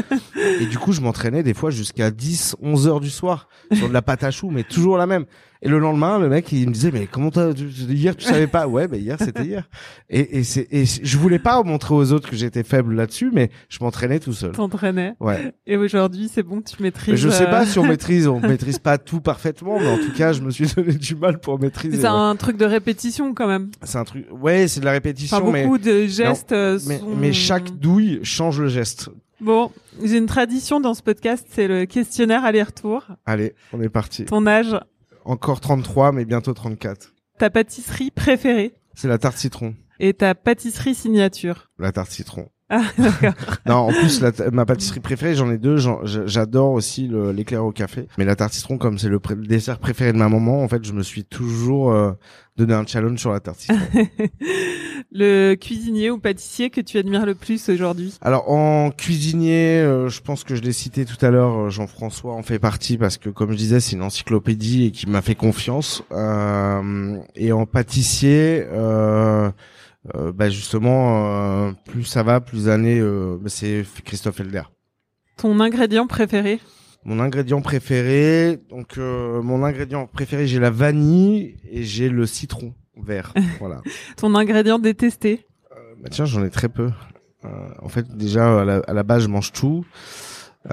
Et 0.60 0.66
du 0.66 0.78
coup, 0.78 0.92
je 0.94 1.02
m'entraînais 1.02 1.42
des 1.42 1.56
fois 1.56 1.72
jusqu'à 1.72 2.12
10, 2.12 2.58
11 2.62 2.88
heures 2.88 3.00
du 3.00 3.10
soir 3.10 3.48
sur 3.74 3.88
de 3.88 3.94
la 3.94 4.04
pâte 4.04 4.24
à 4.24 4.32
choux, 4.32 4.52
mais 4.52 4.64
toujours 4.64 4.98
la 4.98 5.08
même. 5.08 5.26
Et 5.62 5.70
le 5.70 5.80
lendemain, 5.80 6.20
le 6.20 6.30
mec, 6.30 6.52
il 6.52 6.68
me 6.68 6.74
disait, 6.74 6.92
mais 6.92 7.08
comment 7.08 7.32
t'as, 7.32 7.52
hier, 7.52 8.16
tu 8.16 8.26
savais 8.26 8.48
pas? 8.48 8.68
Ouais, 8.68 8.88
ben 8.88 9.02
hier, 9.02 9.18
c'était 9.20 9.44
hier. 9.44 9.68
Et, 10.10 10.40
et 10.40 10.44
c'est, 10.44 10.68
et 10.72 10.86
je 10.86 11.18
voulais 11.18 11.40
pas 11.40 11.62
montrer 11.64 11.96
aux 11.96 12.12
autres 12.12 12.30
que 12.30 12.36
j'étais 12.36 12.64
faible 12.64 12.94
là-dessus, 12.96 13.32
mais 13.34 13.50
je 13.70 13.80
m'entraînais 13.82 14.20
tout 14.20 14.34
seul. 14.34 14.52
T'entraînais. 14.52 15.14
Ouais. 15.20 15.54
Et 15.66 15.78
aujourd'hui, 15.78 16.30
c'est 16.32 16.44
bon, 16.44 16.62
tu 16.62 16.82
maîtrises. 16.82 17.12
Mais 17.14 17.18
je 17.18 17.30
sais 17.30 17.48
euh, 17.48 17.52
pas 17.52 17.66
si 17.66 17.80
on 17.80 17.84
maîtrise, 17.88 18.28
on 18.28 18.40
maîtrise 18.40 18.80
pas 18.80 18.98
tout 18.98 19.20
parfaitement, 19.22 19.80
mais 19.80 19.88
en 19.88 19.98
tout 19.98 20.14
cas, 20.16 20.34
je 20.34 20.42
me 20.42 20.52
suis 20.52 20.68
donné 20.76 20.94
du 20.94 21.16
mal 21.16 21.40
pour 21.40 21.60
maîtriser. 21.60 21.98
C'est 21.98 22.04
ouais. 22.04 22.08
un 22.10 22.36
truc 22.36 22.58
de 22.58 22.66
répétition 22.66 23.34
quand 23.34 23.48
même. 23.48 23.72
C'est 23.84 23.98
un 23.98 24.04
truc, 24.04 24.26
ouais, 24.32 24.68
c'est 24.68 24.80
de 24.80 24.86
la 24.86 24.92
répétition, 24.92 25.38
Enfin, 25.38 25.52
mais, 25.52 25.64
beaucoup 25.64 25.78
de 25.80 26.06
gestes. 26.08 26.52
euh, 26.52 26.80
mais, 26.88 27.00
sont- 27.00 27.16
mais 27.16 27.34
chaque 27.34 27.72
douille 27.80 28.20
change 28.24 28.62
le 28.62 28.68
geste. 28.68 29.10
Bon, 29.40 29.72
j'ai 30.04 30.18
une 30.18 30.26
tradition 30.26 30.80
dans 30.80 30.94
ce 30.96 31.04
podcast, 31.04 31.46
c'est 31.52 31.68
le 31.68 31.86
questionnaire 31.86 32.44
aller-retour. 32.44 33.06
Allez, 33.26 33.54
on 33.72 33.82
est 33.82 33.90
parti. 33.90 34.26
Ton 34.26 34.48
âge, 34.48 34.76
Encore 35.28 35.60
33, 35.60 36.14
mais 36.14 36.24
bientôt 36.24 36.54
34. 36.54 37.14
ta 37.38 37.50
pâtisserie 37.50 38.12
préférée? 38.12 38.76
C'est 38.94 39.10
la 39.10 39.18
tarte 39.18 39.36
citron. 39.36 39.76
et 40.00 40.14
ta 40.14 40.34
pâtisserie 40.36 40.96
signature? 40.96 41.70
La 41.78 41.92
tarte 41.92 42.12
citron. 42.12 42.48
Ah, 42.70 42.82
d'accord. 42.98 43.34
Non, 43.66 43.76
en 43.76 43.92
plus, 43.92 44.22
la 44.22 44.32
ma 44.52 44.66
pâtisserie 44.66 45.00
préférée, 45.00 45.36
j'en 45.36 45.50
ai 45.50 45.58
deux. 45.58 45.78
J'adore 46.04 46.72
aussi 46.72 47.10
l'éclair 47.34 47.64
au 47.64 47.72
café. 47.72 48.08
Mais 48.18 48.26
la 48.26 48.36
tarte 48.36 48.54
citron, 48.54 48.78
comme 48.78 48.98
c'est 48.98 49.10
le, 49.10 49.20
dessert 49.48 49.80
préféré 49.80 50.12
de 50.12 50.18
ma 50.18 50.28
maman, 50.28 50.64
en 50.64 50.68
fait, 50.68 50.84
je 50.84 50.92
me 50.92 51.02
suis 51.02 51.24
toujours 51.24 51.92
euh, 51.92 52.12
donné 52.58 52.74
un 52.74 52.86
challenge 52.86 53.20
sur 53.20 53.32
la 53.32 53.40
tarte 53.40 53.60
citron. 53.60 53.78
le 55.12 55.56
cuisinier 55.56 56.10
ou 56.10 56.20
pâtissier 56.20 56.70
que 56.70 56.82
tu 56.82 56.98
admires 56.98 57.26
le 57.26 57.36
plus 57.36 57.70
aujourd'hui? 57.70 58.18
Alors, 58.22 58.52
en 58.52 58.92
cuisinier, 58.92 59.80
euh, 59.80 60.10
je 60.10 60.22
pense 60.22 60.44
que 60.44 60.56
je 60.56 60.62
l'ai 60.62 60.74
cité 60.74 61.06
tout 61.06 61.24
à 61.26 61.30
l'heure, 61.30 61.58
euh, 61.58 61.70
Jean-François 61.70 62.34
en 62.34 62.44
fait 62.44 62.60
partie 62.60 62.98
parce 62.98 63.18
que, 63.18 63.30
comme 63.30 63.52
je 63.52 63.58
disais, 63.58 63.80
c'est 63.80 63.96
une 63.96 64.04
encyclopédie 64.04 64.88
et 64.88 64.92
qui 64.92 65.08
m'a 65.08 65.22
fait 65.22 65.36
confiance. 65.36 66.04
Euh, 66.12 67.18
et 67.36 67.54
en 67.54 67.66
pâtissier, 67.66 68.66
euh, 68.72 69.50
euh, 70.16 70.32
bah 70.32 70.50
justement, 70.50 71.68
euh, 71.68 71.72
plus 71.86 72.04
ça 72.04 72.24
va, 72.24 72.40
plus 72.42 72.70
années, 72.70 73.00
euh, 73.00 73.38
bah, 73.42 73.50
c'est 73.50 73.84
Christophe 74.06 74.40
Elder. 74.40 74.64
Ton 75.38 75.60
ingrédient 75.60 76.08
préféré 76.08 76.60
Mon 77.06 77.20
ingrédient 77.20 77.62
préféré, 77.62 78.60
donc 78.70 78.98
euh, 78.98 79.42
mon 79.42 79.64
ingrédient 79.64 80.08
préféré, 80.08 80.48
j'ai 80.48 80.60
la 80.60 80.72
vanille 80.72 81.56
et 81.70 81.84
j'ai 81.84 82.10
le 82.10 82.26
citron 82.26 82.74
vert. 83.02 83.34
voilà. 83.60 83.82
Ton 84.18 84.34
ingrédient 84.36 84.80
détesté 84.80 85.46
Bah 86.02 86.10
tiens, 86.12 86.26
j'en 86.26 86.44
ai 86.44 86.50
très 86.50 86.70
peu. 86.70 86.90
Euh, 87.46 87.50
en 87.82 87.90
fait, 87.90 88.08
déjà 88.18 88.62
à 88.62 88.66
la, 88.66 88.78
à 88.88 88.94
la 88.94 89.04
base, 89.04 89.24
je 89.24 89.28
mange 89.28 89.52
tout. 89.52 89.86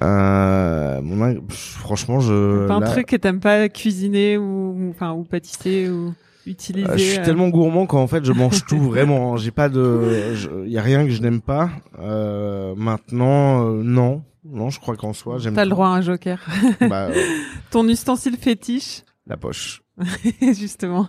Euh, 0.03 1.01
mon 1.03 1.25
ing- 1.29 1.41
franchement, 1.51 2.19
je 2.21 2.67
Pas 2.67 2.75
un 2.75 2.81
là, 2.81 2.91
truc 2.91 3.07
que 3.07 3.17
t'aimes 3.17 3.41
pas 3.41 3.69
cuisiner 3.69 4.39
ou, 4.39 4.75
ou- 4.77 4.91
enfin, 4.91 5.13
ou 5.13 5.23
pâtisser 5.25 5.89
ou 5.89 6.15
utiliser 6.47 6.89
euh, 6.91 6.97
je 6.97 7.03
suis 7.05 7.19
euh, 7.19 7.25
tellement 7.25 7.49
gourmand 7.49 7.87
qu'en 7.87 8.07
fait, 8.07 8.25
je 8.25 8.33
mange 8.33 8.65
tout 8.67 8.79
vraiment. 8.91 9.37
J'ai 9.37 9.51
pas 9.51 9.69
de, 9.69 10.35
je- 10.35 10.67
y 10.67 10.79
a 10.79 10.83
rien 10.83 11.05
que 11.05 11.11
je 11.11 11.21
n'aime 11.23 11.41
pas. 11.41 11.71
Euh, 11.99 12.75
maintenant, 12.77 13.67
euh, 13.67 13.83
non, 13.83 14.23
non, 14.45 14.71
je 14.71 14.81
crois 14.81 14.97
qu'en 14.97 15.13
soi, 15.13 15.39
j'aime. 15.39 15.55
T'as 15.55 15.65
le 15.65 15.71
droit 15.71 15.87
à 15.89 15.91
un 15.91 16.01
joker. 16.03 16.41
Bah, 16.81 17.09
Ton 17.71 17.89
ustensile 17.89 18.37
fétiche 18.37 19.03
la 19.27 19.37
poche. 19.37 19.83
Justement. 20.41 21.09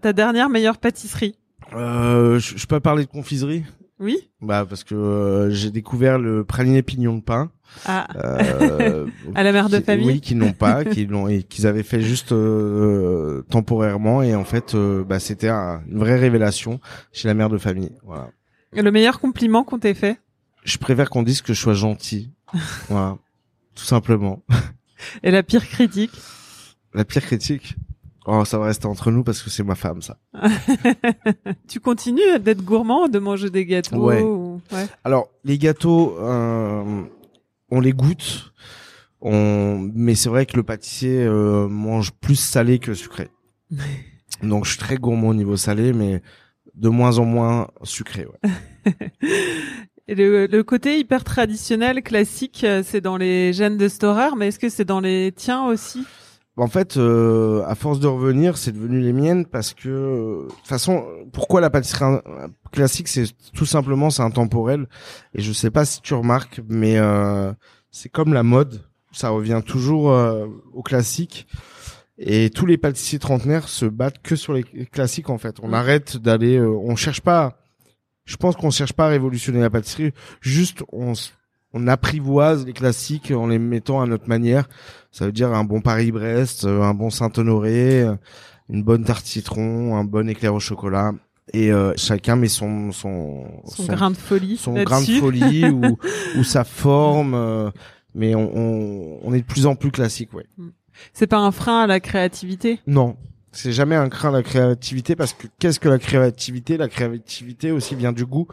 Ta 0.00 0.12
dernière 0.12 0.48
meilleure 0.48 0.78
pâtisserie 0.78 1.34
je 1.72 2.66
peux 2.66 2.78
parler 2.78 3.04
de 3.04 3.10
confiserie 3.10 3.64
Oui. 4.00 4.28
Bah 4.40 4.66
parce 4.68 4.82
que 4.84 4.94
euh, 4.94 5.50
j'ai 5.50 5.70
découvert 5.70 6.18
le 6.18 6.44
praliné 6.44 6.82
pignon 6.82 7.16
de 7.16 7.22
pain. 7.22 7.50
Ah, 7.86 8.06
Euh, 8.16 9.06
à 9.34 9.42
la 9.42 9.52
mère 9.52 9.68
de 9.68 9.78
qui- 9.78 9.84
famille. 9.84 10.06
Oui, 10.06 10.20
qui 10.20 10.34
n'ont 10.34 10.52
pas, 10.52 10.84
qui 10.84 11.06
l'ont 11.06 11.28
et 11.28 11.42
qu'ils 11.44 11.66
avaient 11.66 11.82
fait 11.84 12.00
juste 12.00 12.32
euh, 12.32 13.42
temporairement 13.50 14.22
et 14.22 14.34
en 14.34 14.44
fait, 14.44 14.74
euh, 14.74 15.04
bah 15.04 15.20
c'était 15.20 15.48
un- 15.48 15.82
une 15.88 15.98
vraie 15.98 16.18
révélation 16.18 16.80
chez 17.12 17.28
la 17.28 17.34
mère 17.34 17.48
de 17.48 17.58
famille. 17.58 17.92
Voilà. 18.04 18.30
Le 18.72 18.90
meilleur 18.90 19.20
compliment 19.20 19.62
qu'on 19.64 19.78
t'ait 19.78 19.94
fait? 19.94 20.18
Je 20.64 20.78
préfère 20.78 21.08
qu'on 21.10 21.22
dise 21.22 21.40
que 21.42 21.52
je 21.54 21.60
sois 21.60 21.74
gentil. 21.74 22.32
voilà, 22.88 23.16
tout 23.76 23.84
simplement. 23.84 24.42
et 25.22 25.30
la 25.30 25.42
pire 25.44 25.66
critique? 25.66 26.10
La 26.94 27.04
pire 27.04 27.22
critique? 27.22 27.76
Oh, 28.26 28.44
ça 28.44 28.58
va 28.58 28.66
rester 28.66 28.86
entre 28.86 29.10
nous 29.10 29.22
parce 29.22 29.42
que 29.42 29.50
c'est 29.50 29.62
ma 29.62 29.74
femme, 29.74 30.00
ça. 30.02 30.18
tu 31.68 31.80
continues 31.80 32.38
d'être 32.40 32.62
gourmand, 32.64 33.08
de 33.08 33.18
manger 33.18 33.50
des 33.50 33.66
gâteaux 33.66 33.96
Ouais. 34.06 34.22
ou- 34.22 34.60
ouais. 34.72 34.86
Alors, 35.04 35.28
les 35.44 35.58
gâteaux, 35.58 36.16
euh, 36.18 37.02
on 37.70 37.80
les 37.80 37.92
goûte, 37.92 38.52
on... 39.20 39.90
mais 39.94 40.14
c'est 40.14 40.28
vrai 40.28 40.46
que 40.46 40.56
le 40.56 40.62
pâtissier 40.62 41.22
euh, 41.24 41.68
mange 41.68 42.12
plus 42.12 42.36
salé 42.36 42.78
que 42.78 42.94
sucré. 42.94 43.28
Donc, 44.42 44.64
je 44.64 44.70
suis 44.70 44.78
très 44.78 44.96
gourmand 44.96 45.28
au 45.28 45.34
niveau 45.34 45.56
salé, 45.56 45.92
mais 45.92 46.22
de 46.74 46.88
moins 46.88 47.18
en 47.18 47.24
moins 47.24 47.68
sucré. 47.82 48.26
Ouais. 48.26 48.92
Et 50.08 50.14
le, 50.14 50.46
le 50.46 50.62
côté 50.62 50.98
hyper 50.98 51.24
traditionnel, 51.24 52.02
classique, 52.02 52.62
euh, 52.64 52.82
c'est 52.84 53.00
dans 53.00 53.16
les 53.16 53.54
gènes 53.54 53.78
de 53.78 53.88
Storer, 53.88 54.30
mais 54.36 54.48
est-ce 54.48 54.58
que 54.58 54.68
c'est 54.68 54.84
dans 54.84 55.00
les 55.00 55.32
tiens 55.34 55.64
aussi? 55.66 56.04
En 56.56 56.68
fait, 56.68 56.96
euh, 56.96 57.64
à 57.66 57.74
force 57.74 57.98
de 57.98 58.06
revenir, 58.06 58.56
c'est 58.56 58.70
devenu 58.70 59.00
les 59.00 59.12
miennes 59.12 59.44
parce 59.44 59.74
que, 59.74 59.88
euh, 59.88 60.42
de 60.44 60.48
toute 60.54 60.68
façon, 60.68 61.04
pourquoi 61.32 61.60
la 61.60 61.68
pâtisserie 61.68 62.20
euh, 62.26 62.48
classique, 62.70 63.08
c'est 63.08 63.26
tout 63.52 63.66
simplement 63.66 64.10
c'est 64.10 64.22
intemporel. 64.22 64.86
Et 65.34 65.42
je 65.42 65.52
sais 65.52 65.70
pas 65.70 65.84
si 65.84 66.00
tu 66.00 66.14
remarques, 66.14 66.60
mais 66.68 66.96
euh, 66.98 67.52
c'est 67.90 68.08
comme 68.08 68.32
la 68.32 68.44
mode, 68.44 68.82
ça 69.10 69.30
revient 69.30 69.62
toujours 69.66 70.12
euh, 70.12 70.46
au 70.72 70.82
classique. 70.82 71.48
Et 72.18 72.50
tous 72.50 72.66
les 72.66 72.78
pâtissiers 72.78 73.18
trentenaires 73.18 73.68
se 73.68 73.86
battent 73.86 74.22
que 74.22 74.36
sur 74.36 74.52
les 74.52 74.62
classiques 74.62 75.30
en 75.30 75.38
fait. 75.38 75.56
On 75.62 75.72
arrête 75.72 76.16
d'aller, 76.16 76.56
euh, 76.56 76.68
on 76.68 76.94
cherche 76.94 77.20
pas. 77.20 77.58
Je 78.24 78.36
pense 78.36 78.54
qu'on 78.54 78.70
cherche 78.70 78.92
pas 78.92 79.06
à 79.06 79.08
révolutionner 79.08 79.60
la 79.60 79.70
pâtisserie. 79.70 80.12
Juste, 80.40 80.84
on, 80.92 81.14
on 81.74 81.86
apprivoise 81.88 82.64
les 82.64 82.72
classiques 82.72 83.30
en 83.30 83.48
les 83.48 83.58
mettant 83.58 84.00
à 84.00 84.06
notre 84.06 84.28
manière. 84.28 84.68
Ça 85.10 85.26
veut 85.26 85.32
dire 85.32 85.52
un 85.52 85.64
bon 85.64 85.80
Paris-Brest, 85.80 86.64
euh, 86.64 86.80
un 86.82 86.94
bon 86.94 87.10
Saint-Honoré, 87.10 88.02
euh, 88.02 88.14
une 88.70 88.82
bonne 88.82 89.04
tarte 89.04 89.26
citron, 89.26 89.96
un 89.96 90.04
bon 90.04 90.28
éclair 90.28 90.54
au 90.54 90.60
chocolat. 90.60 91.12
Et 91.52 91.70
euh, 91.72 91.92
chacun 91.96 92.36
met 92.36 92.48
son 92.48 92.90
son 92.90 93.44
Son, 93.66 93.84
grain 93.84 94.10
de 94.10 94.16
folie 94.16 94.56
son 94.56 94.72
grain 94.82 95.02
de 95.02 95.06
folie 95.20 95.66
ou, 95.70 95.98
ou 96.38 96.42
sa 96.44 96.64
forme. 96.64 97.34
euh, 97.34 97.70
mais 98.14 98.34
on, 98.34 98.50
on, 98.56 99.18
on 99.22 99.34
est 99.34 99.40
de 99.40 99.44
plus 99.44 99.66
en 99.66 99.74
plus 99.74 99.90
classique, 99.90 100.32
ouais. 100.32 100.46
C'est 101.12 101.26
pas 101.26 101.38
un 101.38 101.50
frein 101.50 101.82
à 101.82 101.86
la 101.88 101.98
créativité? 102.00 102.78
Non, 102.86 103.16
c'est 103.54 103.72
jamais 103.72 103.96
un 103.96 104.08
craint 104.08 104.30
la 104.30 104.42
créativité 104.42 105.16
parce 105.16 105.32
que 105.32 105.46
qu'est-ce 105.58 105.80
que 105.80 105.88
la 105.88 105.98
créativité? 105.98 106.76
La 106.76 106.88
créativité 106.88 107.70
aussi 107.70 107.94
vient 107.94 108.12
du 108.12 108.26
goût. 108.26 108.46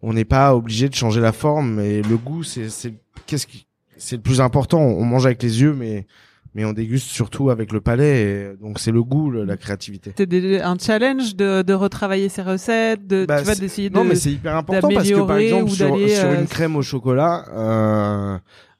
On 0.00 0.12
n'est 0.12 0.24
pas 0.24 0.54
obligé 0.54 0.88
de 0.88 0.94
changer 0.94 1.20
la 1.20 1.32
forme, 1.32 1.74
mais 1.74 2.02
le 2.02 2.16
goût, 2.16 2.42
c'est 2.44 2.68
c'est 2.70 2.94
qu'est-ce 3.26 3.46
qui 3.46 3.66
c'est 3.96 4.16
le 4.16 4.22
plus 4.22 4.40
important. 4.40 4.80
On 4.80 5.04
mange 5.04 5.26
avec 5.26 5.42
les 5.42 5.60
yeux, 5.60 5.74
mais 5.74 6.06
mais 6.54 6.64
on 6.64 6.72
déguste 6.72 7.08
surtout 7.08 7.50
avec 7.50 7.72
le 7.72 7.80
palais. 7.80 8.22
Et 8.22 8.56
donc 8.60 8.78
c'est 8.78 8.90
le 8.92 9.02
goût, 9.02 9.30
le- 9.30 9.44
la 9.44 9.56
créativité. 9.56 10.12
C'était 10.16 10.60
un 10.60 10.76
challenge 10.78 11.34
de, 11.36 11.62
de 11.62 11.74
retravailler 11.74 12.28
ses 12.28 12.42
recettes, 12.42 13.06
de 13.06 13.26
Bah, 13.26 13.38
tu 13.38 13.44
vois 13.44 13.54
d'essayer 13.56 13.90
de 13.90 13.94
Non, 13.94 14.04
mais 14.04 14.14
c'est 14.14 14.32
hyper 14.32 14.56
important 14.56 14.88
parce 14.88 15.08
que 15.10 15.26
par 15.26 15.36
exemple 15.38 15.70
sur, 15.70 15.96
sur 16.08 16.26
euh, 16.28 16.40
une 16.40 16.46
crème 16.46 16.76
au 16.76 16.82
chocolat, 16.82 17.44
euh, 17.52 18.38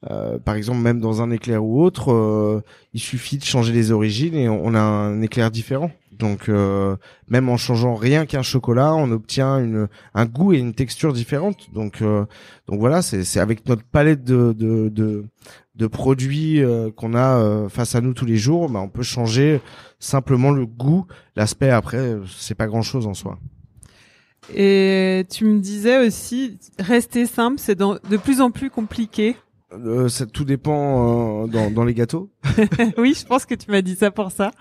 euh, 0.09 0.39
par 0.39 0.55
exemple 0.55 0.79
même 0.79 1.01
dans 1.01 1.21
un 1.21 1.31
éclair 1.31 1.63
ou 1.63 1.83
autre, 1.83 2.11
euh, 2.11 2.61
il 2.93 2.99
suffit 2.99 3.37
de 3.37 3.43
changer 3.43 3.73
les 3.73 3.91
origines 3.91 4.35
et 4.35 4.47
on, 4.47 4.73
a 4.73 4.79
un 4.79 5.21
éclair 5.21 5.51
différent. 5.51 5.91
Donc 6.19 6.49
euh, 6.49 6.97
même 7.29 7.49
en 7.49 7.57
changeant 7.57 7.95
rien 7.95 8.25
qu'un 8.25 8.41
chocolat, 8.41 8.93
on 8.93 9.09
obtient 9.11 9.57
une 9.57 9.87
un 10.13 10.25
goût 10.25 10.53
et 10.53 10.57
une 10.57 10.73
texture 10.73 11.13
différente. 11.13 11.73
Donc 11.73 12.01
euh, 12.01 12.25
donc 12.67 12.79
voilà, 12.79 13.01
c'est 13.01 13.39
avec 13.39 13.67
notre 13.67 13.83
palette 13.83 14.23
de 14.23 14.53
de 14.53 14.89
de, 14.89 15.25
de 15.75 15.87
produits 15.87 16.61
euh, 16.61 16.91
qu'on 16.91 17.15
a 17.15 17.67
face 17.69 17.95
à 17.95 18.01
nous 18.01 18.13
tous 18.13 18.25
les 18.25 18.37
jours, 18.37 18.69
bah, 18.69 18.79
on 18.81 18.89
peut 18.89 19.03
changer 19.03 19.61
simplement 19.99 20.51
le 20.51 20.65
goût. 20.65 21.05
L'aspect 21.35 21.71
après, 21.71 22.17
c'est 22.37 22.55
pas 22.55 22.67
grand 22.67 22.81
chose 22.81 23.07
en 23.07 23.13
soi. 23.13 23.39
Et 24.55 25.25
tu 25.29 25.45
me 25.45 25.59
disais 25.59 26.05
aussi, 26.05 26.57
rester 26.79 27.25
simple, 27.25 27.59
c'est 27.59 27.77
de 27.77 28.17
plus 28.17 28.41
en 28.41 28.51
plus 28.51 28.69
compliqué. 28.69 29.35
Euh, 29.71 30.09
ça 30.09 30.25
tout 30.25 30.45
dépend 30.45 31.43
euh, 31.43 31.47
dans, 31.47 31.69
dans 31.69 31.83
les 31.83 31.93
gâteaux. 31.93 32.31
oui, 32.97 33.15
je 33.15 33.23
pense 33.23 33.45
que 33.45 33.53
tu 33.53 33.69
m'as 33.69 33.83
dit 33.83 33.95
ça 33.95 34.09
pour 34.09 34.31
ça. 34.31 34.51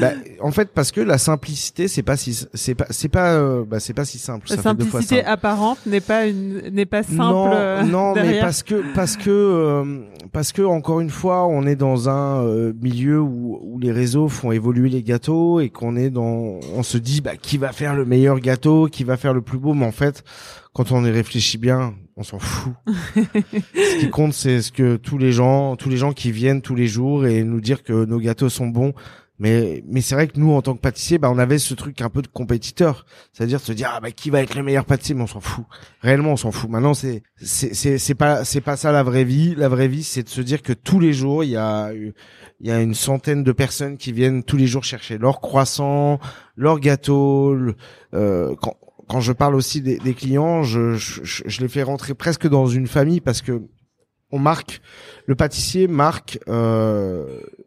Bah, 0.00 0.12
en 0.40 0.52
fait, 0.52 0.70
parce 0.72 0.92
que 0.92 1.00
la 1.00 1.18
simplicité, 1.18 1.88
c'est 1.88 2.04
pas 2.04 2.16
si 2.16 2.46
c'est 2.54 2.76
pas 2.76 2.86
c'est 2.90 3.08
pas 3.08 3.32
euh, 3.32 3.64
bah, 3.66 3.80
c'est 3.80 3.92
pas 3.92 4.04
si 4.04 4.18
simple. 4.18 4.46
La 4.50 4.56
ça 4.56 4.62
simplicité 4.62 5.16
simple. 5.16 5.28
apparente 5.28 5.78
n'est 5.86 6.00
pas 6.00 6.26
une 6.26 6.60
n'est 6.70 6.86
pas 6.86 7.02
simple. 7.02 7.18
non, 7.18 7.50
euh, 7.52 7.82
non, 7.82 8.14
mais 8.14 8.22
derrière. 8.22 8.44
parce 8.44 8.62
que 8.62 8.82
parce 8.94 9.16
que 9.16 9.30
euh, 9.30 10.00
parce 10.32 10.52
que 10.52 10.62
encore 10.62 11.00
une 11.00 11.10
fois, 11.10 11.46
on 11.48 11.66
est 11.66 11.76
dans 11.76 12.08
un 12.08 12.44
milieu 12.80 13.20
où, 13.20 13.58
où 13.62 13.78
les 13.80 13.90
réseaux 13.90 14.28
font 14.28 14.52
évoluer 14.52 14.90
les 14.90 15.02
gâteaux 15.02 15.58
et 15.58 15.70
qu'on 15.70 15.96
est 15.96 16.10
dans, 16.10 16.60
on 16.74 16.82
se 16.84 16.98
dit 16.98 17.20
bah 17.20 17.36
qui 17.36 17.58
va 17.58 17.72
faire 17.72 17.96
le 17.96 18.04
meilleur 18.04 18.38
gâteau, 18.38 18.86
qui 18.86 19.02
va 19.02 19.16
faire 19.16 19.34
le 19.34 19.42
plus 19.42 19.58
beau, 19.58 19.74
mais 19.74 19.86
en 19.86 19.92
fait, 19.92 20.22
quand 20.74 20.92
on 20.92 21.04
y 21.04 21.10
réfléchit 21.10 21.58
bien, 21.58 21.94
on 22.16 22.22
s'en 22.22 22.38
fout. 22.38 22.72
ce 23.14 23.98
qui 24.00 24.10
compte, 24.10 24.32
c'est 24.32 24.62
ce 24.62 24.72
que 24.72 24.96
tous 24.96 25.18
les 25.18 25.32
gens, 25.32 25.76
tous 25.76 25.88
les 25.88 25.96
gens 25.96 26.12
qui 26.12 26.32
viennent 26.32 26.62
tous 26.62 26.74
les 26.74 26.86
jours 26.86 27.26
et 27.26 27.42
nous 27.44 27.60
dire 27.60 27.82
que 27.82 28.04
nos 28.04 28.18
gâteaux 28.18 28.48
sont 28.48 28.66
bons. 28.68 28.94
Mais, 29.38 29.82
mais 29.88 30.02
c'est 30.02 30.14
vrai 30.14 30.28
que 30.28 30.38
nous, 30.38 30.52
en 30.52 30.62
tant 30.62 30.74
que 30.74 30.80
pâtissier, 30.80 31.18
bah, 31.18 31.28
on 31.28 31.38
avait 31.38 31.58
ce 31.58 31.74
truc 31.74 32.00
un 32.00 32.10
peu 32.10 32.22
de 32.22 32.28
compétiteur. 32.28 33.06
C'est-à-dire 33.32 33.58
se 33.60 33.72
dire, 33.72 33.90
ah, 33.92 33.98
bah, 34.00 34.12
qui 34.12 34.30
va 34.30 34.40
être 34.40 34.54
le 34.54 34.62
meilleur 34.62 34.84
pâtissier? 34.84 35.16
Mais 35.16 35.22
on 35.22 35.26
s'en 35.26 35.40
fout. 35.40 35.64
Réellement, 36.00 36.32
on 36.32 36.36
s'en 36.36 36.52
fout. 36.52 36.70
Maintenant, 36.70 36.94
c'est, 36.94 37.24
c'est, 37.42 37.74
c'est, 37.74 37.98
c'est 37.98 38.14
pas, 38.14 38.44
c'est 38.44 38.60
pas 38.60 38.76
ça 38.76 38.92
la 38.92 39.02
vraie 39.02 39.24
vie. 39.24 39.54
La 39.56 39.68
vraie 39.68 39.88
vie, 39.88 40.04
c'est 40.04 40.22
de 40.22 40.28
se 40.28 40.40
dire 40.42 40.62
que 40.62 40.72
tous 40.72 41.00
les 41.00 41.12
jours, 41.12 41.42
il 41.42 41.50
y 41.50 41.56
a, 41.56 41.92
il 41.92 42.12
y 42.60 42.70
a 42.70 42.80
une 42.80 42.94
centaine 42.94 43.42
de 43.42 43.50
personnes 43.50 43.96
qui 43.96 44.12
viennent 44.12 44.44
tous 44.44 44.56
les 44.56 44.68
jours 44.68 44.84
chercher 44.84 45.18
leur 45.18 45.40
croissant, 45.40 46.20
leur 46.54 46.78
gâteau, 46.78 47.52
le- 47.54 47.74
euh, 48.14 48.54
quand, 48.62 48.76
quand 49.12 49.20
je 49.20 49.32
parle 49.32 49.54
aussi 49.54 49.80
des, 49.82 49.98
des 49.98 50.14
clients, 50.14 50.62
je, 50.62 50.94
je, 50.94 51.20
je- 51.24 51.60
les 51.60 51.68
fais 51.68 51.82
rentrer 51.82 52.14
presque 52.14 52.48
dans 52.48 52.66
une 52.66 52.86
famille 52.86 53.20
parce 53.20 53.42
que 53.42 53.62
on 54.34 54.38
marque, 54.38 54.80
le 55.26 55.34
pâtissier 55.34 55.86
marque 55.88 56.38
euh, 56.48 57.26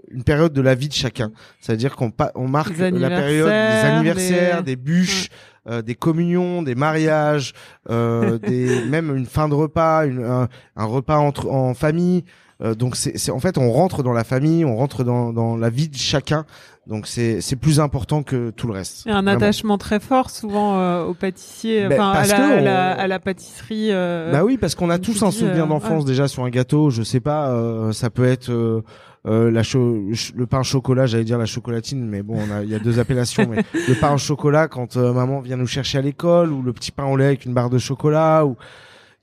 une 0.09 0.23
période 0.23 0.51
de 0.53 0.61
la 0.61 0.73
vie 0.73 0.87
de 0.87 0.93
chacun. 0.93 1.31
C'est-à-dire 1.61 1.95
qu'on 1.95 2.11
on 2.33 2.47
marque 2.47 2.71
la 2.99 3.09
période 3.21 3.47
des 3.49 3.53
anniversaires, 3.97 4.63
des- 4.63 4.75
des, 4.75 4.75
bûches, 4.75 5.29
euh, 5.69 5.83
des 5.83 5.93
communions, 5.93 6.63
des 6.63 6.73
mariages, 6.73 7.53
euh, 7.91 8.39
des 8.49 8.83
même 8.85 9.15
une 9.15 9.27
fin 9.27 9.47
de 9.47 9.53
repas, 9.53 10.07
une, 10.07 10.23
un, 10.23 10.47
un 10.75 10.85
repas 10.85 11.17
entre 11.17 11.49
en 11.51 11.75
famille. 11.75 12.23
Euh, 12.63 12.73
donc 12.73 12.95
c'est- 12.95 13.29
en 13.31 13.39
fait 13.39 13.57
on 13.59 13.69
rentre 13.71 14.01
dans 14.01 14.13
la 14.13 14.23
famille, 14.23 14.65
on 14.65 14.75
rentre 14.77 15.03
dans 15.03 15.33
dans 15.33 15.55
la 15.57 15.69
vie 15.69 15.89
de 15.89 15.97
chacun. 15.97 16.45
Donc 16.87 17.07
c'est 17.07 17.41
c'est 17.41 17.55
plus 17.55 17.79
important 17.79 18.21
que 18.21 18.51
tout 18.51 18.67
le 18.67 18.73
reste. 18.73 19.05
Il 19.05 19.09
y 19.09 19.11
a 19.11 19.17
un 19.17 19.21
Vraiment. 19.23 19.37
attachement 19.37 19.77
très 19.79 19.99
fort 19.99 20.29
souvent 20.29 20.77
euh, 20.77 21.03
au 21.05 21.13
pâtissier, 21.15 21.87
Ben, 21.87 21.99
enfin 21.99 22.11
à 22.11 22.27
la, 22.27 22.45
à 22.57 22.61
la, 22.61 22.91
à 22.91 23.07
la 23.07 23.19
pâtisserie. 23.19 23.87
euh, 23.91 24.31
Bah 24.31 24.43
oui, 24.43 24.57
parce 24.57 24.75
qu'on 24.75 24.89
a 24.91 24.99
tous 24.99 25.23
un 25.23 25.31
souvenir 25.31 25.63
euh, 25.63 25.67
d'enfance 25.67 26.05
déjà 26.05 26.27
sur 26.27 26.43
un 26.43 26.49
gâteau. 26.49 26.91
Je 26.91 27.01
sais 27.01 27.19
pas, 27.19 27.49
euh, 27.49 27.91
ça 27.91 28.11
peut 28.11 28.25
être 28.25 28.49
euh, 28.51 28.83
euh, 29.25 29.49
la 29.49 29.61
le 29.63 30.45
pain 30.45 30.59
au 30.59 30.63
chocolat, 30.63 31.07
j'allais 31.07 31.23
dire 31.23 31.39
la 31.39 31.47
chocolatine, 31.47 32.05
mais 32.05 32.21
bon, 32.21 32.37
il 32.61 32.69
y 32.69 32.75
a 32.75 32.79
deux 32.79 32.99
appellations. 32.99 33.47
mais 33.49 33.63
le 33.87 33.99
pain 33.99 34.13
au 34.13 34.19
chocolat 34.19 34.67
quand 34.67 34.95
maman 34.97 35.39
vient 35.41 35.57
nous 35.57 35.65
chercher 35.65 35.97
à 35.97 36.01
l'école, 36.01 36.51
ou 36.53 36.61
le 36.61 36.71
petit 36.71 36.91
pain 36.91 37.05
au 37.05 37.17
lait 37.17 37.25
avec 37.25 37.45
une 37.45 37.53
barre 37.55 37.71
de 37.71 37.79
chocolat, 37.79 38.45
ou 38.45 38.57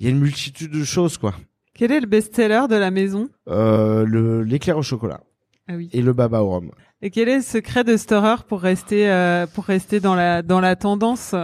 il 0.00 0.06
y 0.06 0.08
a 0.08 0.10
une 0.12 0.18
multitude 0.18 0.72
de 0.72 0.82
choses 0.82 1.16
quoi. 1.16 1.34
Quel 1.74 1.92
est 1.92 2.00
le 2.00 2.06
best-seller 2.08 2.62
de 2.68 2.74
la 2.74 2.90
maison? 2.90 3.28
Euh, 3.48 4.04
le 4.04 4.42
l'éclair 4.42 4.76
au 4.76 4.82
chocolat 4.82 5.20
Ah 5.68 5.74
oui. 5.76 5.88
et 5.92 6.02
le 6.02 6.12
baba 6.12 6.42
au 6.42 6.50
rhum. 6.50 6.70
Et 7.04 7.10
quel 7.10 7.28
est 7.28 7.36
le 7.36 7.42
secret 7.42 7.82
de 7.82 7.96
Storer 7.96 8.36
pour 8.48 8.60
rester 8.60 9.10
euh, 9.10 9.46
pour 9.52 9.64
rester 9.64 9.98
dans 9.98 10.14
la 10.14 10.42
dans 10.42 10.60
la 10.60 10.76
tendance? 10.76 11.34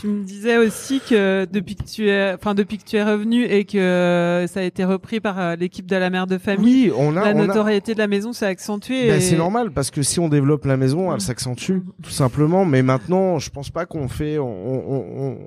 Tu 0.00 0.06
me 0.06 0.24
disais 0.24 0.56
aussi 0.56 1.02
que 1.06 1.44
depuis 1.52 1.76
que 1.76 1.82
tu 1.84 2.08
es 2.08 2.32
enfin 2.32 2.54
depuis 2.54 2.78
que 2.78 2.84
tu 2.84 2.96
es 2.96 3.04
revenu 3.04 3.44
et 3.44 3.66
que 3.66 4.46
ça 4.48 4.60
a 4.60 4.62
été 4.62 4.84
repris 4.86 5.20
par 5.20 5.38
euh, 5.38 5.54
l'équipe 5.54 5.84
de 5.84 5.96
la 5.96 6.08
mère 6.08 6.26
de 6.26 6.38
famille, 6.38 6.86
Oui, 6.90 6.92
on 6.96 7.14
a, 7.18 7.26
la 7.30 7.36
on 7.38 7.42
a- 7.42 7.46
notoriété 7.48 7.92
de 7.92 7.98
la 7.98 8.06
maison 8.06 8.32
s'est 8.32 8.46
accentuée. 8.46 9.08
Ben, 9.08 9.18
et- 9.18 9.20
c'est 9.20 9.36
normal 9.36 9.70
parce 9.70 9.90
que 9.90 10.02
si 10.02 10.18
on 10.18 10.30
développe 10.30 10.64
la 10.64 10.78
maison, 10.78 11.12
elle 11.14 11.20
s'accentue 11.20 11.80
tout 12.02 12.10
simplement. 12.10 12.64
Mais 12.64 12.80
maintenant, 12.82 13.38
je 13.38 13.50
pense 13.50 13.68
pas 13.68 13.84
qu'on 13.84 14.08
fait, 14.08 14.38
on, 14.38 14.46
on, 14.46 15.04
on, 15.18 15.38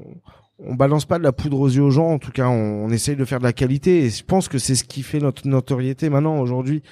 on 0.59 0.76
balance 0.76 1.05
pas 1.05 1.18
de 1.18 1.24
la 1.24 1.32
poudre 1.32 1.59
aux 1.59 1.68
yeux 1.70 1.82
aux 1.82 1.89
gens. 1.89 2.11
En 2.11 2.20
tout 2.20 2.32
cas, 2.32 2.45
on, 2.47 2.86
on 2.86 2.89
essaye 2.91 3.16
de 3.16 3.26
faire 3.26 3.39
de 3.39 3.45
la 3.45 3.53
qualité. 3.53 4.05
Et 4.05 4.09
je 4.11 4.24
pense 4.24 4.47
que 4.47 4.59
c'est 4.59 4.76
ce 4.76 4.84
qui 4.84 5.01
fait 5.01 5.20
notre 5.20 5.47
notoriété 5.47 6.11
maintenant 6.11 6.39
aujourd'hui. 6.39 6.84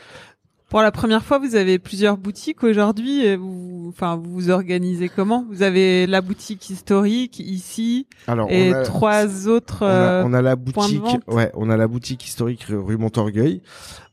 Pour 0.74 0.82
la 0.82 0.92
première 0.92 1.24
fois, 1.24 1.38
vous 1.38 1.54
avez 1.54 1.78
plusieurs 1.78 2.18
boutiques 2.18 2.64
aujourd'hui. 2.64 3.28
euh, 3.28 3.38
Vous, 3.38 3.90
enfin, 3.90 4.16
vous 4.16 4.32
vous 4.34 4.50
organisez 4.50 5.08
comment? 5.08 5.46
Vous 5.48 5.62
avez 5.62 6.08
la 6.08 6.22
boutique 6.22 6.68
historique 6.68 7.38
ici 7.40 8.08
Alors, 8.26 8.50
et 8.50 8.74
on 8.74 8.78
a, 8.78 8.82
trois 8.82 9.48
autres. 9.48 9.84
on 9.84 9.86
a, 9.86 9.92
euh, 9.92 10.24
on 10.26 10.34
a 10.34 10.42
la 10.42 10.56
boutique, 10.56 11.04
ouais, 11.28 11.52
on 11.54 11.70
a 11.70 11.78
la 11.78 11.88
boutique 11.88 12.26
historique 12.26 12.64
rue 12.70 12.98
Montorgueil. 12.98 13.62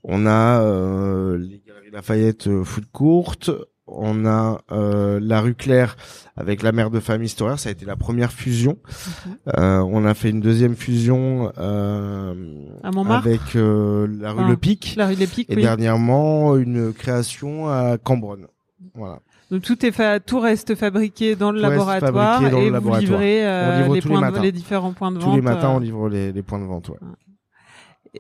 On 0.04 0.26
a 0.26 0.61
euh, 0.61 1.38
les 1.38 1.62
galeries 1.66 1.92
Lafayette 1.92 2.46
euh, 2.48 2.62
Food 2.62 2.90
Court. 2.92 3.36
On 3.93 4.24
a 4.26 4.61
euh, 4.72 5.18
la 5.22 5.41
rue 5.41 5.55
Claire 5.55 5.97
avec 6.36 6.62
la 6.62 6.72
mère 6.72 6.91
de 6.91 7.01
famille 7.01 7.26
historique. 7.26 7.59
Ça 7.59 7.68
a 7.68 7.72
été 7.72 7.84
la 7.84 7.97
première 7.97 8.32
fusion. 8.32 8.78
Euh, 9.59 9.78
on 9.80 10.05
a 10.05 10.14
fait 10.14 10.30
une 10.30 10.41
deuxième 10.41 10.76
fusion 10.76 11.53
euh, 11.59 12.34
À 12.82 12.91
Montmartre 12.93 13.26
avec 13.26 13.41
la 13.55 14.32
rue 14.32 14.43
Ah. 14.45 14.49
Le 14.49 14.57
Pic. 14.57 14.95
la 14.97 15.07
rue 15.09 15.16
Pics, 15.16 15.51
Et 15.51 15.57
oui. 15.57 15.62
dernièrement, 15.62 16.57
une 16.57 16.93
création 16.93 17.68
à 17.68 17.99
Cambronne. 17.99 18.47
Voilà. 18.95 19.18
Donc 19.51 19.62
tout 19.62 19.84
est 19.84 19.91
fa- 19.91 20.20
tout 20.20 20.38
reste 20.38 20.76
fabriqué 20.76 21.34
dans 21.34 21.51
le 21.51 21.59
Tout 21.61 21.68
laboratoire 21.68 22.41
le 22.43 22.47
et 22.57 22.66
vous 22.68 22.72
laboratoire. 22.72 23.01
livrez 23.20 23.41
livre 23.82 23.95
les, 23.95 24.01
tous 24.01 24.09
les 24.09 24.53
de- 24.53 24.57
différents 24.57 24.93
points 24.93 25.11
de 25.11 25.18
Tous 25.18 25.24
vente. 25.26 25.34
les 25.34 25.43
matins, 25.43 25.70
on 25.70 25.80
livre 25.80 26.09
les, 26.09 26.30
les 26.32 26.43
points 26.43 26.61
de 26.61 26.64
vente. 26.66 26.88
Ouais. 26.91 26.97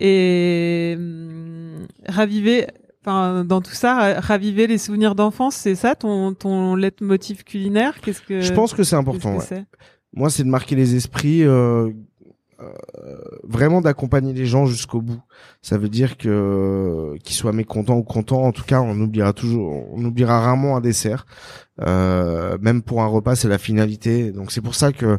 et 0.00 0.94
hum, 0.98 1.86
raviver 2.08 2.66
enfin 3.02 3.44
dans 3.44 3.60
tout 3.60 3.72
ça 3.72 3.94
ra- 3.94 4.20
raviver 4.20 4.66
les 4.66 4.78
souvenirs 4.78 5.14
d'enfance 5.14 5.54
c'est 5.56 5.74
ça 5.74 5.94
ton 5.94 6.34
ton 6.34 6.74
leitmotiv 6.74 7.44
culinaire? 7.44 8.00
Qu'est-ce 8.00 8.20
que 8.22 8.40
Je 8.40 8.52
pense 8.52 8.74
que 8.74 8.82
c'est 8.84 8.96
important. 8.96 9.32
que 9.34 9.38
ouais. 9.38 9.44
c'est? 9.48 9.64
Moi, 10.12 10.28
c'est 10.28 10.42
de 10.42 10.48
marquer 10.48 10.74
les 10.74 10.96
esprits, 10.96 11.44
euh, 11.44 11.90
vraiment 13.44 13.80
d'accompagner 13.80 14.32
les 14.32 14.46
gens 14.46 14.66
jusqu'au 14.66 15.00
bout. 15.00 15.22
Ça 15.62 15.78
veut 15.78 15.88
dire 15.88 16.16
que 16.16 17.14
qu'ils 17.22 17.36
soient 17.36 17.52
mécontents 17.52 17.96
ou 17.96 18.02
contents, 18.02 18.42
en 18.42 18.52
tout 18.52 18.64
cas, 18.64 18.80
on 18.80 18.98
oubliera 19.00 19.32
toujours, 19.32 19.86
on 19.92 20.04
oubliera 20.04 20.40
rarement 20.40 20.76
un 20.76 20.80
dessert. 20.80 21.26
Euh, 21.80 22.58
même 22.60 22.82
pour 22.82 23.00
un 23.02 23.06
repas, 23.06 23.36
c'est 23.36 23.48
la 23.48 23.58
finalité. 23.58 24.32
Donc 24.32 24.52
c'est 24.52 24.60
pour 24.60 24.74
ça 24.74 24.92
que, 24.92 25.06
euh, 25.06 25.18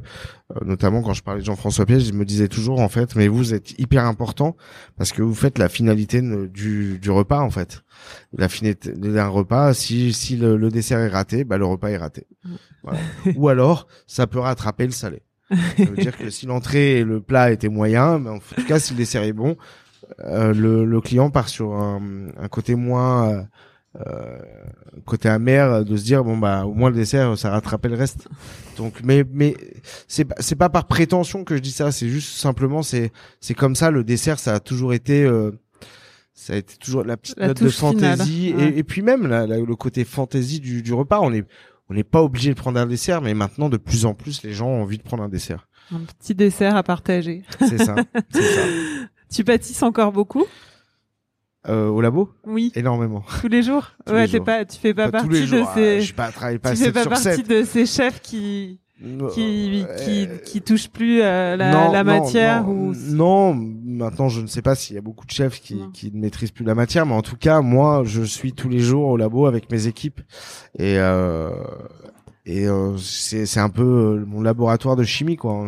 notamment 0.64 1.02
quand 1.02 1.14
je 1.14 1.24
parlais 1.24 1.42
de 1.42 1.46
Jean-François 1.46 1.86
Piège, 1.88 2.06
je 2.06 2.14
me 2.14 2.26
disais 2.26 2.48
toujours 2.48 2.82
en 2.82 2.90
fait, 2.90 3.16
mais 3.16 3.28
vous 3.28 3.54
êtes 3.54 3.80
hyper 3.80 4.06
important 4.06 4.56
parce 4.96 5.12
que 5.12 5.24
vous 5.24 5.34
faites 5.34 5.58
la 5.58 5.70
finalité 5.70 6.22
du, 6.22 7.00
du 7.00 7.10
repas 7.10 7.40
en 7.40 7.50
fait. 7.50 7.82
La 8.38 8.48
finalité 8.48 8.92
d'un 8.92 9.28
repas, 9.28 9.74
si 9.74 10.14
si 10.14 10.38
le, 10.38 10.56
le 10.56 10.70
dessert 10.70 11.00
est 11.00 11.08
raté, 11.08 11.44
bah 11.44 11.58
le 11.58 11.66
repas 11.66 11.90
est 11.90 11.98
raté. 11.98 12.28
Voilà. 12.84 13.00
Ou 13.36 13.50
alors, 13.50 13.88
ça 14.06 14.28
peut 14.28 14.40
rattraper 14.40 14.86
le 14.86 14.92
salé. 14.92 15.24
Ça 15.78 15.84
veut 15.86 15.98
dire 15.98 16.18
que 16.18 16.30
si 16.30 16.46
l'entrée 16.46 17.00
et 17.00 17.04
le 17.04 17.20
plat 17.22 17.52
étaient 17.52 17.70
moyens, 17.70 18.20
mais 18.24 18.30
en 18.30 18.40
tout 18.40 18.66
cas, 18.68 18.80
si 18.80 18.94
le 18.94 18.98
dessert 18.98 19.24
est 19.24 19.34
bon, 19.34 19.58
euh, 20.26 20.54
le, 20.54 20.86
le 20.86 21.02
client 21.02 21.30
part 21.30 21.50
sur 21.50 21.74
un, 21.74 22.02
un 22.38 22.48
côté 22.48 22.76
moins, 22.76 23.30
euh, 23.30 23.42
euh, 24.08 24.40
côté 25.06 25.28
amer, 25.30 25.84
de 25.84 25.98
se 25.98 26.04
dire 26.04 26.24
bon 26.24 26.38
bah 26.38 26.66
au 26.66 26.74
moins 26.74 26.90
le 26.90 26.96
dessert, 26.96 27.38
ça 27.38 27.50
rattrapait 27.50 27.90
le 27.90 27.96
reste. 27.96 28.28
Donc, 28.78 29.02
mais 29.04 29.24
mais 29.32 29.56
c'est 30.08 30.26
pas 30.26 30.36
c'est 30.40 30.56
pas 30.56 30.70
par 30.70 30.88
prétention 30.88 31.44
que 31.44 31.56
je 31.56 31.62
dis 31.62 31.72
ça, 31.72 31.92
c'est 31.92 32.08
juste 32.08 32.38
simplement 32.38 32.84
c'est 32.84 33.12
c'est 33.42 33.54
comme 33.54 33.76
ça. 33.76 33.92
Le 33.92 34.04
dessert, 34.04 34.40
ça 34.40 34.56
a 34.56 34.60
toujours 34.62 34.94
été 34.94 35.24
euh, 35.24 35.52
ça 36.34 36.54
a 36.54 36.56
été 36.56 36.76
toujours 36.78 37.04
la 37.04 37.18
petite 37.18 37.38
La 37.38 37.48
note 37.48 37.62
de 37.64 37.70
fantaisie 37.70 38.54
ouais. 38.58 38.70
et, 38.70 38.78
et 38.80 38.84
puis 38.84 39.02
même 39.02 39.28
la- 39.28 39.46
la- 39.46 39.60
le 39.60 39.76
côté 39.76 40.06
fantaisie 40.06 40.60
du, 40.62 40.82
du 40.82 40.94
repas. 40.94 41.20
On 41.22 41.34
est 41.34 41.44
on 41.92 41.94
n'est 41.94 42.06
pas 42.06 42.24
obligé 42.24 42.52
de 42.52 42.56
prendre 42.58 42.80
un 42.80 42.86
dessert, 42.86 43.22
mais 43.22 43.34
maintenant 43.34 43.68
de 43.68 43.76
plus 43.78 44.06
en 44.06 44.14
plus 44.14 44.44
les 44.44 44.54
gens 44.54 44.68
ont 44.68 44.82
envie 44.84 44.98
de 44.98 45.04
prendre 45.04 45.24
un 45.24 45.30
dessert. 45.30 45.68
un 45.94 46.00
petit 46.00 46.34
dessert 46.34 46.76
à 46.78 46.84
partager 46.84 47.44
C'est 47.60 47.78
ça, 47.80 47.96
ça. 47.96 48.32
tu 49.30 49.44
pâtisses 49.44 49.84
encore 49.84 50.12
beaucoup? 50.14 50.46
Euh, 51.68 51.88
au 51.90 52.02
labo, 52.02 52.34
oui 52.46 52.72
énormément. 52.76 53.24
tous 53.42 53.48
les 53.48 53.62
jours? 53.62 53.92
Tous 54.06 54.14
ouais 54.14 54.26
les 54.26 54.38
jours. 54.38 54.46
pas 54.46 54.66
tu 54.66 54.80
fais 54.80 54.94
pas, 54.96 55.12
Pas 55.12 55.22
tous 55.22 55.28
partie 55.28 55.42
les 55.42 55.46
jours. 55.48 55.68
de 55.68 55.74
ces 55.76 55.98
ah, 55.98 56.00
je 56.00 56.14
pas 56.14 56.26
à 56.26 56.32
travailler 56.32 56.58
pas 56.60 56.72
tu 56.72 56.78
fais 56.78 56.86
7 56.86 56.94
pas 56.94 57.02
sur 57.02 57.10
partie 57.12 57.24
7. 57.24 57.48
de 57.48 57.64
ces 57.64 57.86
chefs 57.86 58.22
qui 58.22 58.80
qui 59.34 59.86
qui, 60.04 60.28
Euh, 60.30 60.38
qui 60.46 60.62
touchent 60.62 60.90
plus 60.90 61.22
euh, 61.22 61.56
la, 61.56 61.72
non, 61.72 61.92
la 61.92 62.04
matière 62.04 62.64
non, 62.64 62.70
ou 62.90 62.94
non 63.10 63.54
maintenant 63.56 64.30
je 64.30 64.42
ne 64.42 64.48
sais 64.48 64.62
pas 64.62 64.76
s'il 64.76 64.96
y 64.96 65.00
a 65.00 65.02
beaucoup 65.02 65.26
de 65.26 65.32
chefs 65.32 65.60
qui, 65.62 65.76
Non. 65.76 65.90
qui 65.90 66.12
ne 66.12 66.20
maîtrisent 66.20 66.52
plus 66.52 66.66
la 66.66 66.76
matière 66.76 67.06
mais 67.06 67.14
en 67.14 67.22
tout 67.22 67.36
cas 67.38 67.62
moi 67.62 68.04
je 68.06 68.22
suis 68.22 68.54
tous 68.54 68.70
les 68.70 68.80
jours 68.80 69.08
au 69.08 69.18
labo 69.18 69.46
avec 69.48 69.72
mes 69.72 69.88
équipes. 69.88 70.22
Et 70.78 70.98
euh, 70.98 71.50
et 72.46 72.68
euh, 72.68 72.98
c'est 72.98 73.46
c'est 73.46 73.60
un 73.60 73.70
peu 73.70 73.84
euh, 73.84 74.26
mon 74.26 74.42
laboratoire 74.42 74.96
de 74.96 75.04
chimie 75.04 75.36
quoi. 75.36 75.66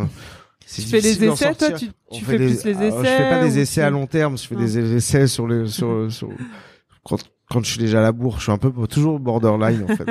Tu 0.75 0.81
fais 0.81 1.01
d'en 1.01 1.33
essais 1.33 1.53
toi 1.55 1.71
tu, 1.71 1.87
tu 2.11 2.23
fais 2.25 2.37
des- 2.37 2.45
plus 2.47 2.63
les 2.65 2.71
essais 2.71 2.77
alors, 2.85 2.99
je 3.03 3.09
fais 3.09 3.29
pas 3.29 3.43
des 3.43 3.59
essais 3.59 3.81
à 3.81 3.89
long 3.89 4.07
terme 4.07 4.37
je 4.37 4.47
fais 4.47 4.55
des 4.55 4.95
essais 4.95 5.27
sur 5.27 5.47
les 5.47 5.67
sur 5.67 6.11
sur 6.11 6.29
quand 7.03 7.17
quand 7.49 7.63
je 7.63 7.69
suis 7.71 7.79
déjà 7.79 7.99
à 7.99 8.01
la 8.01 8.11
bourre 8.11 8.37
je 8.37 8.43
suis 8.43 8.51
un 8.51 8.57
peu 8.57 8.71
toujours 8.87 9.19
borderline 9.19 9.83
en 9.83 9.95
fait. 9.95 10.05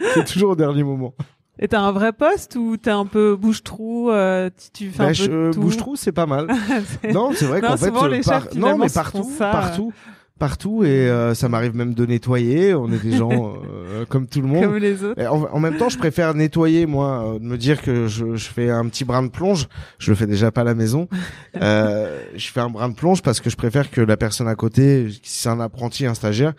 C'est 0.14 0.24
toujours 0.24 0.50
au 0.52 0.56
dernier 0.56 0.82
moment 0.84 1.14
Et 1.58 1.68
t'as 1.68 1.80
un 1.80 1.92
vrai 1.92 2.12
poste 2.12 2.56
ou 2.56 2.76
t'es 2.76 2.90
un 2.90 3.06
peu 3.06 3.34
bouche-trou 3.36 4.10
euh, 4.10 4.48
tu, 4.72 4.90
fais 4.90 5.02
un 5.02 5.12
je- 5.12 5.24
peu 5.26 5.48
de 5.48 5.52
tout? 5.54 5.60
bouche-trou 5.60 5.96
c'est 5.96 6.12
pas 6.12 6.26
mal 6.26 6.46
Non, 7.12 7.30
c'est 7.34 7.46
vrai 7.46 7.60
qu'en 7.60 7.76
fait, 7.76 7.88
euh, 7.94 8.08
les 8.08 8.20
par- 8.20 8.42
chefs, 8.44 8.54
non, 8.54 8.78
mais 8.78 8.88
partout, 8.88 9.28
ça, 9.36 9.50
partout, 9.50 9.92
partout, 10.38 10.84
et 10.84 10.88
euh, 11.10 11.34
ça 11.34 11.48
m'arrive 11.48 11.74
même 11.74 11.94
de 11.94 12.06
nettoyer. 12.06 12.74
On 12.74 12.92
est 12.92 13.02
des 13.02 13.16
gens 13.16 13.54
euh, 13.90 14.04
comme 14.08 14.28
tout 14.28 14.40
le 14.40 14.46
monde. 14.46 14.62
Comme 14.66 14.76
les 14.76 15.02
autres. 15.02 15.20
En 15.26 15.58
même 15.58 15.76
temps, 15.78 15.88
je 15.88 15.98
préfère 15.98 16.32
nettoyer, 16.32 16.86
moi, 16.86 17.24
euh, 17.34 17.38
de 17.40 17.44
me 17.44 17.56
dire 17.58 17.82
que 17.82 18.06
je, 18.06 18.36
je 18.36 18.48
fais 18.48 18.70
un 18.70 18.86
petit 18.86 19.04
brin 19.04 19.24
de 19.24 19.28
plonge. 19.28 19.66
Je 19.98 20.10
le 20.12 20.16
fais 20.16 20.26
déjà 20.28 20.52
pas 20.52 20.60
à 20.60 20.64
la 20.64 20.74
maison. 20.76 21.08
Euh, 21.60 22.20
je 22.36 22.48
fais 22.52 22.60
un 22.60 22.70
brin 22.70 22.88
de 22.88 22.94
plonge 22.94 23.20
parce 23.20 23.40
que 23.40 23.50
je 23.50 23.56
préfère 23.56 23.90
que 23.90 24.00
la 24.00 24.16
personne 24.16 24.46
à 24.46 24.54
côté, 24.54 25.08
si 25.24 25.40
c'est 25.40 25.48
un 25.48 25.58
apprenti, 25.58 26.06
un 26.06 26.14
stagiaire, 26.14 26.52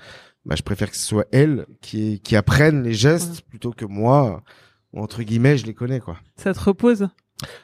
bah, 0.45 0.55
je 0.57 0.61
préfère 0.63 0.91
que 0.91 0.97
ce 0.97 1.05
soit 1.05 1.25
elle 1.31 1.65
qui, 1.79 2.19
qui 2.19 2.35
apprenne 2.35 2.83
les 2.83 2.91
gestes 2.93 3.41
plutôt 3.49 3.71
que 3.71 3.85
moi. 3.85 4.41
Ou 4.93 5.01
entre 5.01 5.21
guillemets, 5.23 5.57
je 5.57 5.65
les 5.65 5.73
connais, 5.73 5.99
quoi. 5.99 6.17
Ça 6.35 6.53
te 6.53 6.59
repose 6.59 7.09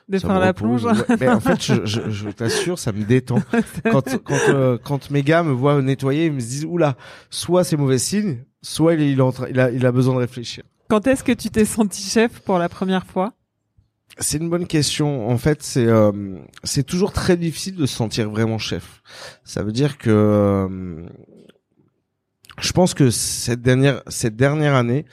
de 0.07 0.17
Ça 0.17 0.27
faire 0.27 0.39
la 0.39 0.47
repose. 0.49 0.83
plonge. 0.83 0.99
Ouais, 1.09 1.15
mais 1.19 1.27
en 1.27 1.39
fait, 1.41 1.61
je, 1.61 1.85
je, 1.85 2.09
je 2.09 2.29
t'assure, 2.29 2.79
ça 2.79 2.91
me 2.93 3.03
détend. 3.03 3.41
Quand 3.91 4.17
quand 4.23 4.39
euh, 4.49 4.77
quand 4.81 5.11
mes 5.11 5.21
gars 5.23 5.43
me 5.43 5.51
voient 5.51 5.81
nettoyer, 5.81 6.27
ils 6.27 6.31
me 6.33 6.39
disent 6.39 6.65
oula, 6.65 6.95
soit 7.29 7.63
c'est 7.65 7.75
mauvais 7.75 7.97
signe, 7.97 8.45
soit 8.61 8.93
il 8.93 9.01
il 9.01 9.17
train- 9.17 9.47
il 9.49 9.59
a 9.59 9.71
il 9.71 9.85
a 9.85 9.91
besoin 9.91 10.13
de 10.15 10.19
réfléchir. 10.19 10.63
Quand 10.87 11.05
est-ce 11.07 11.23
que 11.25 11.31
tu 11.33 11.49
t'es 11.49 11.65
senti 11.65 12.01
chef 12.07 12.39
pour 12.41 12.57
la 12.57 12.69
première 12.69 13.05
fois? 13.05 13.33
C'est 14.19 14.37
une 14.37 14.49
bonne 14.49 14.65
question. 14.67 15.27
En 15.29 15.37
fait, 15.37 15.61
c'est 15.61 15.85
euh, 15.87 16.37
c'est 16.63 16.83
toujours 16.83 17.11
très 17.11 17.35
difficile 17.35 17.75
de 17.75 17.85
se 17.85 17.95
sentir 17.95 18.29
vraiment 18.29 18.57
chef. 18.59 19.01
Ça 19.43 19.61
veut 19.61 19.73
dire 19.73 19.97
que 19.97 20.09
euh, 20.09 21.05
je 22.61 22.71
pense 22.71 22.93
que 22.93 23.09
cette 23.09 23.61
dernière 23.61 24.01
cette 24.07 24.35
dernière 24.37 24.75
année, 24.75 25.05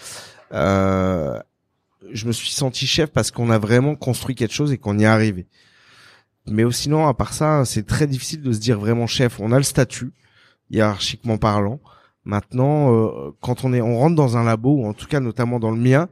euh, 0.53 1.39
je 2.11 2.27
me 2.27 2.33
suis 2.33 2.51
senti 2.51 2.87
chef 2.87 3.11
parce 3.11 3.31
qu'on 3.31 3.51
a 3.51 3.59
vraiment 3.59 3.95
construit 3.95 4.35
quelque 4.35 4.55
chose 4.55 4.73
et 4.73 4.79
qu'on 4.79 4.99
y 4.99 5.05
est 5.05 5.07
arrivé. 5.07 5.47
Mais 6.47 6.65
sinon, 6.73 7.07
à 7.07 7.15
part 7.15 7.33
ça, 7.33 7.65
c'est 7.65 7.87
très 7.87 8.07
difficile 8.07 8.43
de 8.43 8.53
se 8.53 8.59
dire 8.59 8.79
vraiment 8.79 9.07
chef. 9.07 9.39
On 9.41 9.53
a 9.53 9.59
le 9.59 9.63
statut, 9.63 10.13
hiérarchiquement 10.71 11.39
parlant. 11.39 11.81
Maintenant, 12.25 12.95
euh, 12.95 13.31
quand 13.41 13.65
on 13.65 13.73
est, 13.73 13.81
on 13.81 13.99
rentre 13.99 14.17
dans 14.17 14.37
un 14.37 14.45
labo, 14.45 14.83
ou 14.83 14.87
en 14.87 14.95
tout 14.95 15.07
cas 15.07 15.21
notamment 15.21 15.61
dans 15.61 15.71
le 15.71 15.81
mien, 15.81 16.09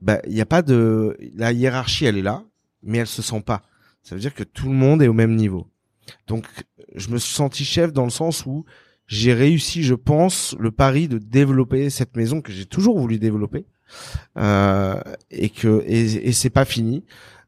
bah 0.00 0.20
il 0.26 0.34
y 0.34 0.40
a 0.40 0.46
pas 0.46 0.62
de 0.62 1.16
la 1.34 1.52
hiérarchie, 1.52 2.04
elle 2.04 2.18
est 2.18 2.22
là, 2.22 2.44
mais 2.82 2.98
elle 2.98 3.06
se 3.06 3.22
sent 3.22 3.40
pas. 3.40 3.62
Ça 4.02 4.14
veut 4.14 4.20
dire 4.20 4.34
que 4.34 4.44
tout 4.44 4.68
le 4.68 4.74
monde 4.74 5.02
est 5.02 5.08
au 5.08 5.12
même 5.12 5.34
niveau. 5.34 5.68
Donc, 6.26 6.46
je 6.94 7.08
me 7.08 7.18
suis 7.18 7.34
senti 7.34 7.64
chef 7.64 7.92
dans 7.92 8.04
le 8.04 8.10
sens 8.10 8.44
où 8.46 8.64
j'ai 9.06 9.32
réussi, 9.32 9.82
je 9.82 9.94
pense, 9.94 10.54
le 10.58 10.70
pari 10.70 11.08
de 11.08 11.18
développer 11.18 11.90
cette 11.90 12.16
maison 12.16 12.40
que 12.40 12.52
j'ai 12.52 12.66
toujours 12.66 12.98
voulu 12.98 13.18
développer, 13.18 13.66
et 14.36 15.50
que 15.50 15.82
et, 15.86 16.28
et 16.28 16.32
c'est 16.32 16.50
pas 16.50 16.64
fini. 16.64 17.04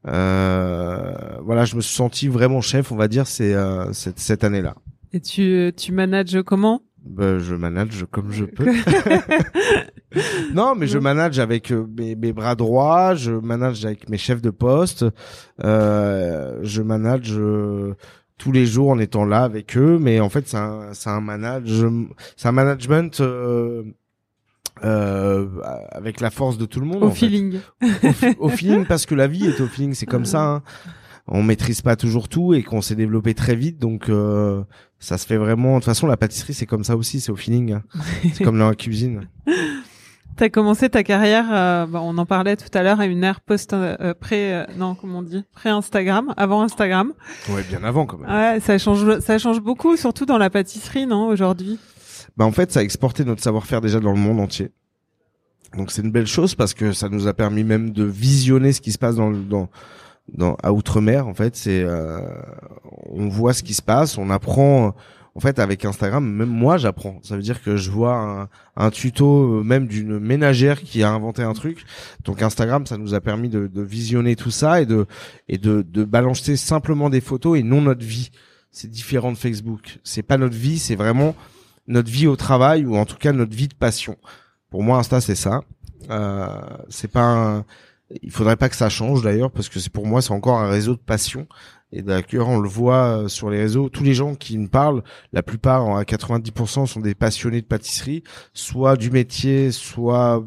Euh, 0.09 1.15
voilà, 1.43 1.65
je 1.65 1.77
me 1.77 1.81
suis 1.81 1.95
senti 1.95 2.29
vraiment 2.29 2.61
chef, 2.61 2.93
on 2.93 2.97
va 2.97 3.09
dire, 3.09 3.27
c'est 3.27 3.55
euh, 3.55 3.93
cette, 3.93 4.19
cette 4.19 4.45
année-là. 4.45 4.75
Et 5.13 5.21
tu, 5.21 5.73
tu 5.77 5.93
manages 5.93 6.43
comment? 6.45 6.83
Ben, 7.05 7.39
je 7.39 7.55
manage 7.55 8.05
comme 8.11 8.33
je 8.33 8.45
peux. 8.45 8.67
non, 10.55 10.75
mais 10.75 10.87
je 10.87 10.99
manage 10.99 11.39
avec 11.39 11.73
euh, 11.73 11.87
mes, 11.97 12.15
mes 12.15 12.33
bras 12.33 12.55
droits, 12.55 13.15
je 13.15 13.33
manage 13.33 13.85
avec 13.85 14.09
mes 14.09 14.19
chefs 14.19 14.43
de 14.43 14.51
poste, 14.51 15.05
euh, 15.65 16.59
je 16.63 16.83
manage 16.83 17.33
euh, 17.33 17.95
tous 18.39 18.53
les 18.53 18.67
jours 18.67 18.91
en 18.91 18.99
étant 18.99 19.25
là 19.25 19.45
avec 19.45 19.77
eux, 19.77 19.99
mais 20.01 20.21
en 20.21 20.29
fait 20.29 20.47
c'est 20.49 20.57
un 20.57 20.93
c'est 20.93 21.11
un 21.11 21.21
manage 21.21 21.87
c'est 22.37 22.49
un 22.49 22.53
management 22.53 23.21
euh, 23.21 23.85
euh, 24.85 25.47
avec 25.91 26.21
la 26.21 26.31
force 26.31 26.59
de 26.59 26.67
tout 26.67 26.81
le 26.81 26.87
monde. 26.87 27.03
Au 27.03 27.07
en 27.07 27.11
fait. 27.11 27.27
feeling. 27.27 27.59
Au, 28.39 28.49
feeling 28.49 28.85
parce 28.87 29.07
que 29.07 29.15
la 29.15 29.27
vie 29.27 29.47
est 29.47 29.61
au 29.61 29.67
feeling, 29.67 29.95
c'est 29.95 30.07
comme 30.07 30.25
ça. 30.25 30.43
Hein. 30.43 30.63
On 31.29 31.43
maîtrise 31.43 31.83
pas 31.83 31.97
toujours 31.97 32.29
tout 32.29 32.55
et 32.55 32.63
qu'on 32.63 32.81
s'est 32.81 32.95
développé 32.95 33.35
très 33.35 33.57
vite, 33.57 33.79
donc 33.79 34.09
euh, 34.09 34.63
ça 35.01 35.19
se 35.19 35.27
fait 35.27 35.37
vraiment. 35.37 35.75
De 35.75 35.81
toute 35.81 35.87
façon, 35.87 36.07
la 36.07 36.17
pâtisserie 36.17 36.55
c'est 36.55 36.67
comme 36.67 36.85
ça 36.85 36.97
aussi, 36.97 37.21
c'est 37.21 37.33
au 37.33 37.37
feeling. 37.37 37.73
hein. 37.73 37.83
C'est 38.33 38.45
comme 38.45 38.59
dans 38.59 38.69
la 38.69 38.77
cuisine. 38.77 39.29
T'as 40.37 40.51
commencé 40.51 40.91
ta 40.91 41.03
carrière, 41.03 41.47
euh, 41.51 41.87
bah, 41.87 42.01
on 42.03 42.19
en 42.19 42.27
parlait 42.27 42.57
tout 42.57 42.69
à 42.75 42.83
l'heure, 42.83 43.01
à 43.01 43.07
une 43.07 43.25
ère 43.25 43.41
post 43.41 43.73
euh, 43.73 44.13
pré 44.13 44.55
euh, 44.55 44.65
non 44.77 44.95
comment 44.95 45.21
on 45.21 45.23
dit 45.23 45.43
pré 45.55 45.71
Instagram, 45.71 46.35
avant 46.37 46.61
Instagram. 46.61 47.15
Ouais, 47.49 47.63
bien 47.63 47.83
avant 47.83 48.05
quand 48.05 48.19
même. 48.19 48.31
Ouais, 48.31 48.61
ça 48.61 48.77
change 48.77 49.21
ça 49.21 49.39
change 49.39 49.61
beaucoup, 49.61 49.97
surtout 49.97 50.27
dans 50.27 50.37
la 50.37 50.51
pâtisserie, 50.51 51.07
non 51.07 51.29
aujourd'hui? 51.29 51.79
Bah 52.37 52.45
en 52.45 52.53
fait 52.53 52.73
ça 52.73 52.81
a 52.81 52.83
exporté 52.83 53.25
notre 53.25 53.43
savoir-faire 53.43 53.81
déjà 53.81 54.01
dans 54.01 54.13
le 54.13 54.19
monde 54.19 54.41
entier. 54.41 54.71
Donc 55.77 55.91
c'est 55.91 56.03
une 56.03 56.11
belle 56.13 56.27
chose 56.27 56.55
parce 56.55 56.75
que 56.75 56.93
ça 56.93 57.09
nous 57.09 57.27
a 57.27 57.35
permis 57.35 57.65
même 57.65 57.91
de 57.91 58.05
visionner 58.05 58.73
ce 58.73 58.81
qui 58.81 58.93
se 58.93 58.99
passe 58.99 59.17
dans 59.17 59.31
le, 59.31 59.39
dans 59.39 59.69
dans 60.33 60.57
à 60.63 60.73
outre-mer 60.73 61.27
en 61.27 61.35
fait. 61.35 61.57
C'est 61.57 61.83
euh, 61.83 62.21
on 63.11 63.29
voit 63.29 63.53
ce 63.53 63.63
qui 63.63 63.75
se 63.75 63.83
passe 63.83 64.19
on 64.19 64.31
apprend 64.31 64.95
en 65.35 65.41
fait 65.41 65.59
avec 65.59 65.85
Instagram 65.85 66.25
même 66.25 66.49
moi 66.49 66.77
j'apprends. 66.79 67.19
Ça 67.23 67.37
veut 67.37 67.43
dire 67.43 67.63
que 67.63 67.77
je 67.77 67.91
vois 67.91 68.17
un, 68.17 68.49
un 68.77 68.91
tuto 68.91 69.59
euh, 69.59 69.63
même 69.63 69.87
d'une 69.87 70.19
ménagère 70.19 70.83
qui 70.83 71.03
a 71.03 71.11
inventé 71.11 71.43
un 71.43 71.53
truc. 71.53 71.85
Donc 72.25 72.43
Instagram 72.43 72.87
ça 72.87 72.97
nous 72.97 73.15
a 73.15 73.21
permis 73.21 73.49
de, 73.49 73.67
de 73.67 73.83
visionner 73.83 74.37
tout 74.37 74.51
ça 74.51 74.81
et 74.81 74.87
de 74.87 75.07
et 75.49 75.59
de, 75.59 75.83
de 75.83 76.05
balancer 76.05 76.57
simplement 76.57 77.11
des 77.11 77.21
photos 77.21 77.59
et 77.59 77.63
non 77.63 77.83
notre 77.83 78.05
vie. 78.05 78.31
C'est 78.71 78.91
différent 78.91 79.33
de 79.33 79.39
Facebook. 79.39 79.99
C'est 80.05 80.23
pas 80.23 80.39
notre 80.39 80.57
vie 80.57 80.79
c'est 80.79 80.97
vraiment 80.97 81.35
notre 81.89 82.11
vie 82.11 82.27
au 82.27 82.37
travail 82.37 82.85
ou 82.85 82.97
en 82.97 83.05
tout 83.05 83.17
cas 83.17 83.33
notre 83.33 83.55
vie 83.55 83.69
de 83.69 83.75
passion. 83.75 84.17
Pour 84.71 84.83
moi 84.83 84.99
Insta 84.99 85.21
c'est 85.21 85.35
ça. 85.35 85.63
Euh, 86.11 86.47
c'est 86.89 87.11
pas 87.11 87.25
un, 87.25 87.65
il 88.23 88.31
faudrait 88.31 88.57
pas 88.57 88.69
que 88.69 88.77
ça 88.77 88.89
change 88.89 89.23
d'ailleurs 89.23 89.51
parce 89.51 89.69
que 89.69 89.81
c'est 89.81 89.93
pour 89.93 90.07
moi 90.07 90.23
c'est 90.23 90.33
encore 90.33 90.59
un 90.59 90.69
réseau 90.69 90.95
de 90.95 91.01
passion 91.01 91.47
et 91.93 92.03
d'ailleurs 92.03 92.49
on 92.49 92.59
le 92.59 92.69
voit 92.69 93.23
euh, 93.23 93.29
sur 93.29 93.49
les 93.49 93.59
réseaux 93.59 93.89
tous 93.89 94.03
les 94.03 94.15
gens 94.15 94.35
qui 94.35 94.59
me 94.59 94.67
parlent 94.67 95.03
la 95.33 95.43
plupart 95.43 95.97
à 95.97 96.03
90% 96.03 96.87
sont 96.87 97.01
des 97.01 97.15
passionnés 97.15 97.61
de 97.61 97.67
pâtisserie 97.67 98.23
soit 98.53 98.97
du 98.97 99.11
métier 99.11 99.71
soit 99.71 100.45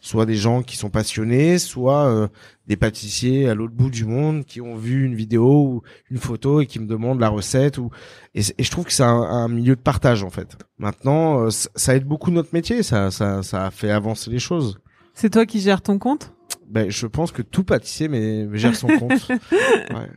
soit 0.00 0.26
des 0.26 0.36
gens 0.36 0.62
qui 0.62 0.76
sont 0.76 0.90
passionnés 0.90 1.58
soit 1.58 2.06
euh, 2.06 2.28
des 2.66 2.76
pâtissiers 2.76 3.48
à 3.48 3.54
l'autre 3.54 3.74
bout 3.74 3.90
du 3.90 4.04
monde 4.04 4.44
qui 4.44 4.60
ont 4.60 4.76
vu 4.76 5.04
une 5.04 5.14
vidéo 5.14 5.64
ou 5.64 5.82
une 6.10 6.18
photo 6.18 6.60
et 6.60 6.66
qui 6.66 6.78
me 6.78 6.86
demandent 6.86 7.20
la 7.20 7.28
recette 7.28 7.78
ou 7.78 7.90
et, 8.34 8.42
et 8.56 8.62
je 8.62 8.70
trouve 8.70 8.84
que 8.84 8.92
c'est 8.92 9.02
un, 9.02 9.08
un, 9.08 9.48
milieu 9.48 9.74
de 9.74 9.80
partage 9.80 10.22
en 10.22 10.30
fait 10.30 10.56
maintenant 10.78 11.46
euh, 11.46 11.50
ça 11.50 11.96
aide 11.96 12.04
beaucoup 12.04 12.30
notre 12.30 12.50
métier 12.52 12.82
ça 12.82 13.10
ça 13.10 13.42
ça 13.42 13.66
a 13.66 13.70
fait 13.70 13.90
avancer 13.90 14.30
les 14.30 14.38
choses 14.38 14.78
c'est 15.20 15.30
toi 15.30 15.46
qui 15.46 15.60
gères 15.60 15.82
ton 15.82 15.98
compte? 15.98 16.32
Ben, 16.68 16.90
je 16.90 17.08
pense 17.08 17.32
que 17.32 17.42
tout 17.42 17.64
pâtissier 17.64 18.06
mais 18.06 18.46
gère 18.56 18.76
son 18.76 18.86
compte. 18.86 19.28
ouais. 19.30 20.08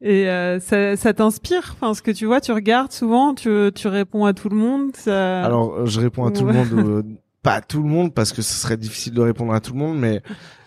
Et 0.00 0.28
euh, 0.28 0.60
ça, 0.60 0.96
ça 0.96 1.14
t'inspire? 1.14 1.74
Enfin, 1.74 1.94
ce 1.94 2.02
que 2.02 2.10
tu 2.10 2.26
vois, 2.26 2.40
tu 2.40 2.52
regardes 2.52 2.92
souvent, 2.92 3.34
tu, 3.34 3.70
tu 3.74 3.88
réponds 3.88 4.24
à 4.24 4.32
tout 4.34 4.48
le 4.48 4.56
monde. 4.56 4.94
Ça... 4.94 5.42
Alors, 5.42 5.86
je 5.86 6.00
réponds 6.00 6.26
à 6.26 6.30
tout 6.30 6.44
le 6.44 6.52
monde, 6.52 6.72
euh, 6.72 7.02
pas 7.42 7.54
à 7.54 7.60
tout 7.60 7.82
le 7.82 7.88
monde 7.88 8.12
parce 8.14 8.32
que 8.32 8.42
ce 8.42 8.54
serait 8.54 8.76
difficile 8.76 9.14
de 9.14 9.20
répondre 9.20 9.52
à 9.52 9.60
tout 9.60 9.72
le 9.72 9.78
monde, 9.78 9.98
mais 9.98 10.22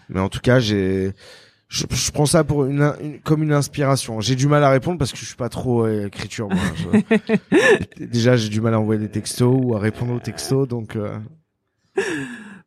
mais 0.10 0.20
en 0.20 0.30
tout 0.30 0.40
cas, 0.40 0.60
j'ai 0.60 1.12
je, 1.68 1.86
je, 1.90 2.12
prends 2.12 2.26
ça 2.26 2.44
pour 2.44 2.66
une, 2.66 2.94
une 3.02 3.20
comme 3.20 3.44
une 3.44 3.52
inspiration. 3.52 4.22
J'ai 4.22 4.36
du 4.36 4.48
mal 4.48 4.64
à 4.64 4.70
répondre 4.70 4.98
parce 4.98 5.12
que 5.12 5.18
je 5.18 5.26
suis 5.26 5.36
pas 5.36 5.50
trop 5.50 5.86
euh, 5.86 6.08
écriture. 6.08 6.48
Moi. 6.48 7.04
Je, 7.52 8.06
déjà, 8.06 8.38
j'ai 8.38 8.50
du 8.50 8.62
mal 8.62 8.74
à 8.74 8.80
envoyer 8.80 9.02
des 9.02 9.10
textos 9.12 9.54
ou 9.62 9.76
à 9.76 9.80
répondre 9.80 10.14
aux 10.14 10.20
textos, 10.20 10.68
donc. 10.68 10.98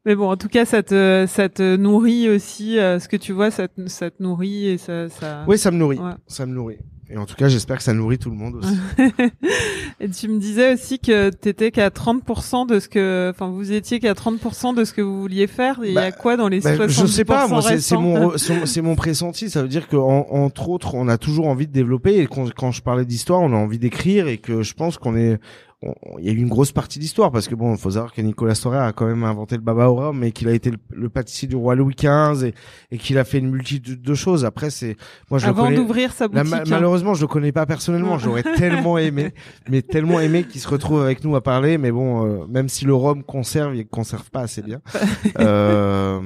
Mais 0.07 0.15
bon, 0.15 0.31
en 0.31 0.37
tout 0.37 0.49
cas, 0.49 0.65
ça 0.65 0.83
te, 0.83 1.27
ça 1.29 1.49
te 1.49 1.77
nourrit 1.77 2.29
aussi. 2.31 2.79
Euh, 2.79 2.99
ce 2.99 3.09
que 3.09 3.17
tu 3.17 3.33
vois, 3.33 3.51
ça 3.51 3.69
te, 3.69 3.87
ça 3.87 4.11
te 4.11 4.23
nourrit 4.23 4.67
et 4.67 4.79
ça, 4.79 5.09
ça. 5.11 5.45
Oui, 5.47 5.59
ça 5.59 5.71
me 5.71 5.77
nourrit. 5.77 5.99
Ouais. 5.99 6.13
Ça 6.27 6.47
me 6.47 6.55
nourrit. 6.55 6.79
Et 7.13 7.19
en 7.19 7.27
tout 7.27 7.35
cas, 7.35 7.49
j'espère 7.49 7.77
que 7.77 7.83
ça 7.83 7.93
nourrit 7.93 8.19
tout 8.19 8.31
le 8.31 8.37
monde 8.37 8.55
aussi. 8.57 8.79
et 10.01 10.09
tu 10.09 10.29
me 10.29 10.39
disais 10.39 10.75
aussi 10.75 11.01
que 11.01 11.31
t'étais 11.31 11.73
qu'à 11.73 11.89
30% 11.89 12.69
de 12.69 12.79
ce 12.79 12.89
que, 12.89 13.31
enfin, 13.35 13.51
vous 13.51 13.73
étiez 13.73 13.99
qu'à 13.99 14.13
30% 14.13 14.77
de 14.77 14.85
ce 14.85 14.93
que 14.93 15.03
vous 15.03 15.21
vouliez 15.21 15.49
faire. 15.49 15.81
Il 15.83 15.93
bah, 15.93 16.05
y 16.05 16.07
a 16.07 16.13
quoi 16.13 16.37
dans 16.37 16.49
les 16.49 16.61
bah, 16.61 16.77
70% 16.77 17.01
Je 17.01 17.07
sais 17.07 17.25
pas. 17.25 17.49
Moi, 17.49 17.63
c'est 17.63 17.97
mon, 17.97 18.39
c'est 18.39 18.81
mon 18.81 18.95
pressenti. 18.95 19.51
Ça 19.51 19.61
veut 19.61 19.69
dire 19.69 19.89
que 19.89 19.97
entre 19.97 20.69
autres, 20.69 20.95
on 20.95 21.09
a 21.09 21.19
toujours 21.19 21.49
envie 21.49 21.67
de 21.67 21.73
développer. 21.73 22.21
Et 22.21 22.27
quand, 22.27 22.49
quand 22.55 22.71
je 22.71 22.81
parlais 22.81 23.05
d'histoire, 23.05 23.41
on 23.41 23.53
a 23.53 23.57
envie 23.57 23.81
d'écrire 23.81 24.29
et 24.29 24.39
que 24.39 24.63
je 24.63 24.75
pense 24.75 24.97
qu'on 24.97 25.17
est 25.17 25.41
il 25.83 26.27
y 26.27 26.29
a 26.29 26.33
eu 26.33 26.37
une 26.37 26.49
grosse 26.49 26.73
partie 26.73 26.99
d'histoire 26.99 27.33
parce 27.33 27.49
que 27.49 27.55
bon, 27.55 27.75
faut 27.79 27.93
savoir 27.93 28.13
que 28.13 28.21
Nicolas 28.21 28.55
Storer 28.55 28.79
a 28.79 28.93
quand 28.93 29.07
même 29.07 29.25
inventé 29.25 29.57
le 29.57 29.63
baba 29.63 29.89
au 29.89 29.95
rhum, 29.95 30.19
mais 30.19 30.31
qu'il 30.31 30.49
a 30.49 30.53
été 30.53 30.71
le, 30.91 31.09
pâtissier 31.09 31.49
du 31.49 31.57
roi 31.57 31.75
Louis 31.75 31.95
XV 31.95 32.49
et, 32.49 32.55
et 32.91 32.99
qu'il 32.99 33.17
a 33.17 33.25
fait 33.25 33.39
une 33.39 33.51
multitude 33.51 34.03
de 34.03 34.15
choses. 34.15 34.45
Après, 34.45 34.69
c'est 34.69 34.99
moi 35.31 35.39
je 35.39 35.47
avant 35.47 35.71
le 35.71 35.77
d'ouvrir 35.77 36.13
sa 36.13 36.29
boutique. 36.29 36.53
Hein. 36.53 36.65
malheureusement, 36.69 37.15
je 37.15 37.23
le 37.23 37.29
connais 37.29 37.53
pas 37.53 37.65
personnellement. 37.65 38.19
J'aurais 38.19 38.43
tellement 38.43 38.99
aimé, 38.99 39.33
mais 39.71 39.81
tellement 39.81 40.21
aimé 40.21 40.45
qu'il 40.45 40.61
se 40.61 40.69
retrouve 40.69 41.03
avec 41.03 41.25
nous 41.25 41.35
à 41.35 41.41
parler. 41.43 41.79
Mais 41.79 41.91
bon, 41.91 42.27
euh, 42.27 42.47
même 42.47 42.69
si 42.69 42.85
le 42.85 42.95
rhum 42.95 43.23
conserve, 43.23 43.75
il 43.75 43.87
conserve 43.87 44.31
pas 44.31 44.41
assez 44.41 44.61
bien. 44.61 44.83
euh, 45.39 46.21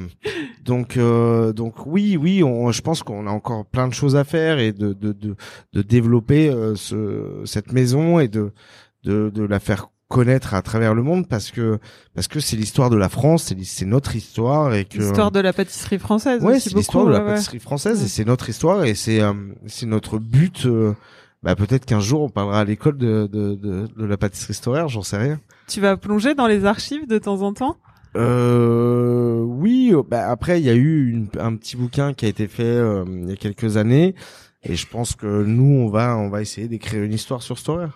donc 0.65 0.97
euh, 0.97 1.53
donc 1.53 1.87
oui, 1.87 2.17
oui, 2.21 2.43
on, 2.43 2.73
je 2.73 2.83
pense 2.83 3.05
qu'on 3.05 3.27
a 3.29 3.31
encore 3.31 3.67
plein 3.67 3.87
de 3.87 3.95
choses 3.95 4.17
à 4.17 4.25
faire 4.25 4.59
et 4.59 4.73
de 4.73 4.93
de 4.95 5.13
de, 5.13 5.37
de 5.73 5.83
développer 5.83 6.49
euh, 6.49 6.75
ce, 6.75 7.43
cette 7.45 7.73
maison 7.73 8.19
et 8.19 8.29
de 8.29 8.53
de, 9.05 9.31
de 9.31 9.43
la 9.45 9.61
faire 9.61 9.89
connaître 10.09 10.55
à 10.55 10.63
travers 10.63 10.95
le 10.95 11.03
monde 11.03 11.27
parce 11.27 11.51
que 11.51 11.79
parce 12.15 12.29
que 12.29 12.39
c'est 12.39 12.57
l'histoire 12.57 12.91
de 12.91 12.97
la 12.97 13.09
France, 13.09 13.53
c'est 13.65 13.87
notre 13.87 14.15
histoire 14.15 14.75
et 14.75 14.85
que 14.85 14.99
l'histoire 14.99 15.33
de 15.33 15.41
la 15.41 15.53
pâtisserie 15.53 15.99
française. 15.99 16.43
Ouais, 16.43 16.61
c'est 16.61 16.75
l'histoire 16.75 17.07
de 17.07 17.11
la 17.11 17.21
pâtisserie 17.21 17.59
française 17.59 18.03
et 18.05 18.09
c'est 18.09 18.25
notre 18.25 18.49
histoire 18.49 18.85
et 18.85 18.95
c'est 18.95 19.21
euh, 19.21 19.33
c'est 19.67 19.87
notre 19.87 20.19
but. 20.19 20.67
Euh, 20.67 20.93
bah 21.43 21.57
peut-être 21.57 21.85
qu'un 21.85 22.01
jour 22.01 22.23
on 22.23 22.29
parlera 22.29 22.61
à 22.61 22.65
l'école 22.65 22.97
de, 22.97 23.27
de, 23.27 23.55
de, 23.55 23.87
de 23.87 24.05
la 24.05 24.17
pâtisserie 24.17 24.53
historique, 24.53 24.89
j'en 24.89 25.03
sais 25.03 25.17
rien. 25.17 25.41
Tu 25.69 25.81
vas 25.81 25.97
plonger 25.97 26.35
dans 26.35 26.47
les 26.47 26.65
archives 26.65 27.07
de 27.09 27.19
temps 27.19 27.43
en 27.43 27.53
temps? 27.53 27.77
Euh, 28.17 29.41
oui, 29.41 29.93
bah 30.09 30.31
après 30.31 30.61
il 30.61 30.67
y 30.67 30.71
a 30.71 30.75
eu 30.75 31.11
une, 31.11 31.29
un 31.41 31.57
petit 31.57 31.77
bouquin 31.77 32.15
qui 32.15 32.27
a 32.27 32.29
été 32.29 32.47
fait 32.47 32.63
euh, 32.63 33.05
il 33.09 33.29
y 33.31 33.33
a 33.33 33.37
quelques 33.37 33.77
années 33.77 34.15
et 34.63 34.77
je 34.77 34.87
pense 34.87 35.17
que 35.17 35.43
nous 35.45 35.83
on 35.85 35.89
va 35.89 36.17
on 36.17 36.29
va 36.29 36.41
essayer 36.41 36.69
d'écrire 36.69 37.03
une 37.03 37.13
histoire 37.13 37.43
sur 37.43 37.59
Storer. 37.59 37.89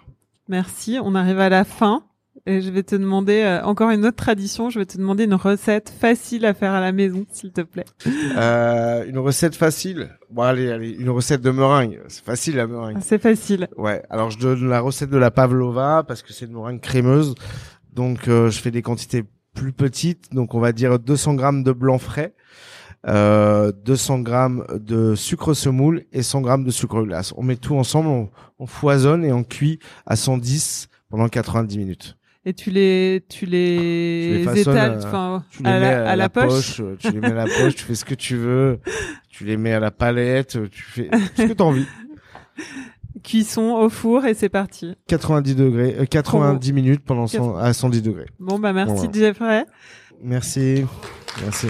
Merci. 0.48 0.98
On 1.02 1.14
arrive 1.14 1.38
à 1.38 1.48
la 1.48 1.64
fin. 1.64 2.04
Et 2.46 2.62
je 2.62 2.70
vais 2.70 2.82
te 2.82 2.96
demander 2.96 3.42
euh, 3.42 3.62
encore 3.64 3.90
une 3.90 4.06
autre 4.06 4.16
tradition. 4.16 4.70
Je 4.70 4.78
vais 4.78 4.86
te 4.86 4.96
demander 4.96 5.24
une 5.24 5.34
recette 5.34 5.90
facile 5.90 6.46
à 6.46 6.54
faire 6.54 6.72
à 6.72 6.80
la 6.80 6.92
maison, 6.92 7.26
s'il 7.30 7.52
te 7.52 7.60
plaît. 7.60 7.84
Euh, 8.36 9.04
une 9.06 9.18
recette 9.18 9.56
facile? 9.56 10.10
Bon 10.30 10.42
allez, 10.42 10.70
allez, 10.70 10.90
une 10.90 11.10
recette 11.10 11.40
de 11.40 11.50
meringue. 11.50 12.00
C'est 12.08 12.24
facile 12.24 12.56
la 12.56 12.66
meringue. 12.66 12.96
Ah, 12.98 13.02
c'est 13.02 13.20
facile. 13.20 13.68
Ouais. 13.76 14.02
Alors 14.10 14.30
je 14.30 14.38
donne 14.38 14.68
la 14.68 14.80
recette 14.80 15.10
de 15.10 15.16
la 15.16 15.30
pavlova 15.30 16.04
parce 16.06 16.22
que 16.22 16.32
c'est 16.32 16.46
une 16.46 16.52
meringue 16.52 16.80
crémeuse. 16.80 17.34
Donc 17.92 18.28
euh, 18.28 18.50
je 18.50 18.60
fais 18.60 18.70
des 18.70 18.82
quantités 18.82 19.24
plus 19.54 19.72
petites. 19.72 20.32
Donc 20.32 20.54
on 20.54 20.60
va 20.60 20.72
dire 20.72 20.98
200 20.98 21.34
grammes 21.34 21.64
de 21.64 21.72
blanc 21.72 21.98
frais. 21.98 22.34
Euh, 23.06 23.70
200 23.84 24.20
grammes 24.20 24.64
de 24.74 25.14
sucre 25.14 25.54
semoule 25.54 26.04
et 26.12 26.22
100 26.22 26.40
grammes 26.40 26.64
de 26.64 26.70
sucre 26.70 27.02
glace. 27.02 27.32
On 27.36 27.42
met 27.42 27.56
tout 27.56 27.76
ensemble, 27.76 28.08
on, 28.08 28.28
on 28.58 28.66
foisonne 28.66 29.24
et 29.24 29.32
on 29.32 29.44
cuit 29.44 29.78
à 30.04 30.16
110 30.16 30.88
pendant 31.08 31.28
90 31.28 31.78
minutes. 31.78 32.16
Et 32.44 32.54
tu 32.54 32.70
les, 32.70 33.24
tu 33.28 33.46
les, 33.46 34.42
tu 34.44 34.54
les 34.54 34.60
étales, 34.62 34.98
enfin, 35.04 35.44
à, 35.64 35.74
à, 35.74 35.78
la, 35.78 36.10
à, 36.10 36.16
la 36.16 36.28
poche. 36.28 36.80
poche. 36.80 36.96
Tu 36.98 37.10
les 37.12 37.20
mets 37.20 37.30
à 37.30 37.34
la 37.34 37.44
poche, 37.44 37.76
tu 37.76 37.84
fais 37.84 37.94
ce 37.94 38.04
que 38.04 38.14
tu 38.14 38.36
veux. 38.36 38.80
Tu 39.28 39.44
les 39.44 39.56
mets 39.56 39.72
à 39.72 39.80
la 39.80 39.90
palette, 39.90 40.58
tu 40.70 40.82
fais 40.82 41.10
ce 41.36 41.42
que 41.42 41.52
tu 41.52 41.62
as 41.62 41.66
envie. 41.66 41.86
Cuisson 43.22 43.74
au 43.74 43.88
four 43.88 44.24
et 44.26 44.34
c'est 44.34 44.48
parti. 44.48 44.94
90 45.08 45.54
degrés, 45.56 45.96
euh, 45.98 46.04
90 46.04 46.72
minutes 46.72 47.04
pendant 47.04 47.26
100, 47.26 47.56
à 47.56 47.72
110 47.72 48.02
degrés. 48.02 48.26
Bon 48.38 48.58
bah 48.58 48.72
merci 48.72 48.94
bon, 48.94 49.00
voilà. 49.12 49.12
Jeffrey. 49.12 49.66
Merci, 50.22 50.84
merci. 51.42 51.68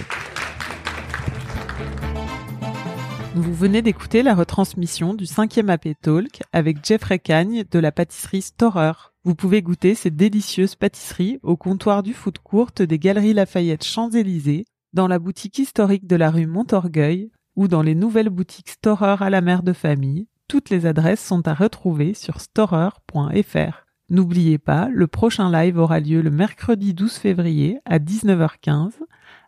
Vous 3.38 3.54
venez 3.54 3.82
d'écouter 3.82 4.24
la 4.24 4.34
retransmission 4.34 5.14
du 5.14 5.24
5e 5.24 5.68
AP 5.68 5.90
Talk 6.02 6.40
avec 6.52 6.84
Jeffrey 6.84 7.20
Cagne 7.20 7.62
de 7.70 7.78
la 7.78 7.92
pâtisserie 7.92 8.42
Storer. 8.42 9.12
Vous 9.22 9.36
pouvez 9.36 9.62
goûter 9.62 9.94
ces 9.94 10.10
délicieuses 10.10 10.74
pâtisseries 10.74 11.38
au 11.44 11.56
comptoir 11.56 12.02
du 12.02 12.14
food 12.14 12.40
court 12.40 12.72
des 12.76 12.98
Galeries 12.98 13.34
Lafayette 13.34 13.84
Champs-Élysées, 13.84 14.64
dans 14.92 15.06
la 15.06 15.20
boutique 15.20 15.56
historique 15.60 16.08
de 16.08 16.16
la 16.16 16.32
rue 16.32 16.48
Montorgueil 16.48 17.30
ou 17.54 17.68
dans 17.68 17.82
les 17.82 17.94
nouvelles 17.94 18.28
boutiques 18.28 18.70
Storer 18.70 19.16
à 19.20 19.30
la 19.30 19.40
mère 19.40 19.62
de 19.62 19.72
famille. 19.72 20.26
Toutes 20.48 20.68
les 20.68 20.84
adresses 20.84 21.24
sont 21.24 21.46
à 21.46 21.54
retrouver 21.54 22.14
sur 22.14 22.40
storer.fr. 22.40 23.86
N'oubliez 24.10 24.58
pas, 24.58 24.88
le 24.92 25.06
prochain 25.06 25.48
live 25.52 25.78
aura 25.78 26.00
lieu 26.00 26.22
le 26.22 26.30
mercredi 26.30 26.92
12 26.92 27.12
février 27.12 27.78
à 27.84 28.00
19h15 28.00 28.94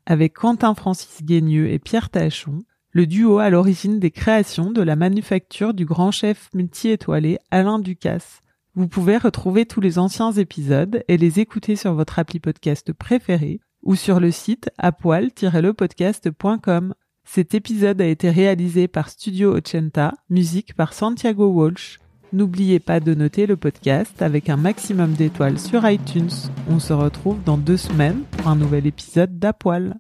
avec 0.07 0.34
Quentin 0.34 0.76
Francis 0.76 1.24
Guigneux 1.24 1.68
et 1.68 1.80
Pierre 1.80 2.09
Tachon 2.09 2.62
le 2.93 3.07
duo 3.07 3.38
à 3.38 3.51
l'origine 3.51 4.01
des 4.01 4.11
créations 4.11 4.72
de 4.72 4.82
la 4.82 4.97
manufacture 4.97 5.72
du 5.74 5.84
grand 5.84 6.11
chef 6.11 6.49
multi-étoilé 6.55 7.38
Alain 7.51 7.78
Ducasse. 7.78 8.41
Vous 8.74 8.88
pouvez 8.88 9.16
retrouver 9.16 9.64
tous 9.64 9.80
les 9.80 9.99
anciens 9.99 10.32
épisodes 10.32 11.05
et 11.07 11.16
les 11.16 11.38
écouter 11.41 11.76
sur 11.76 11.95
votre 11.95 12.18
appli 12.18 12.41
podcast 12.41 12.93
préféré 12.93 13.61
ou 13.82 13.95
sur 13.95 14.20
le 14.20 14.30
site 14.30 14.68
apoil-lepodcast.com. 14.78 16.95
Cet 17.24 17.55
épisode 17.55 18.01
a 18.01 18.07
été 18.07 18.30
réalisé 18.30 18.88
par 18.88 19.09
Studio 19.09 19.57
Ochenta, 19.57 20.14
musique 20.28 20.74
par 20.74 20.93
Santiago 20.93 21.47
Walsh. 21.47 21.99
N'oubliez 22.32 22.80
pas 22.80 23.01
de 23.01 23.14
noter 23.14 23.47
le 23.47 23.57
podcast 23.57 24.22
avec 24.22 24.49
un 24.49 24.57
maximum 24.57 25.12
d'étoiles 25.12 25.59
sur 25.59 25.88
iTunes. 25.88 26.30
On 26.68 26.78
se 26.78 26.93
retrouve 26.93 27.43
dans 27.45 27.59
deux 27.59 27.76
semaines 27.76 28.22
pour 28.32 28.49
un 28.49 28.57
nouvel 28.57 28.86
épisode 28.86 29.38
d'Apoil. 29.38 29.97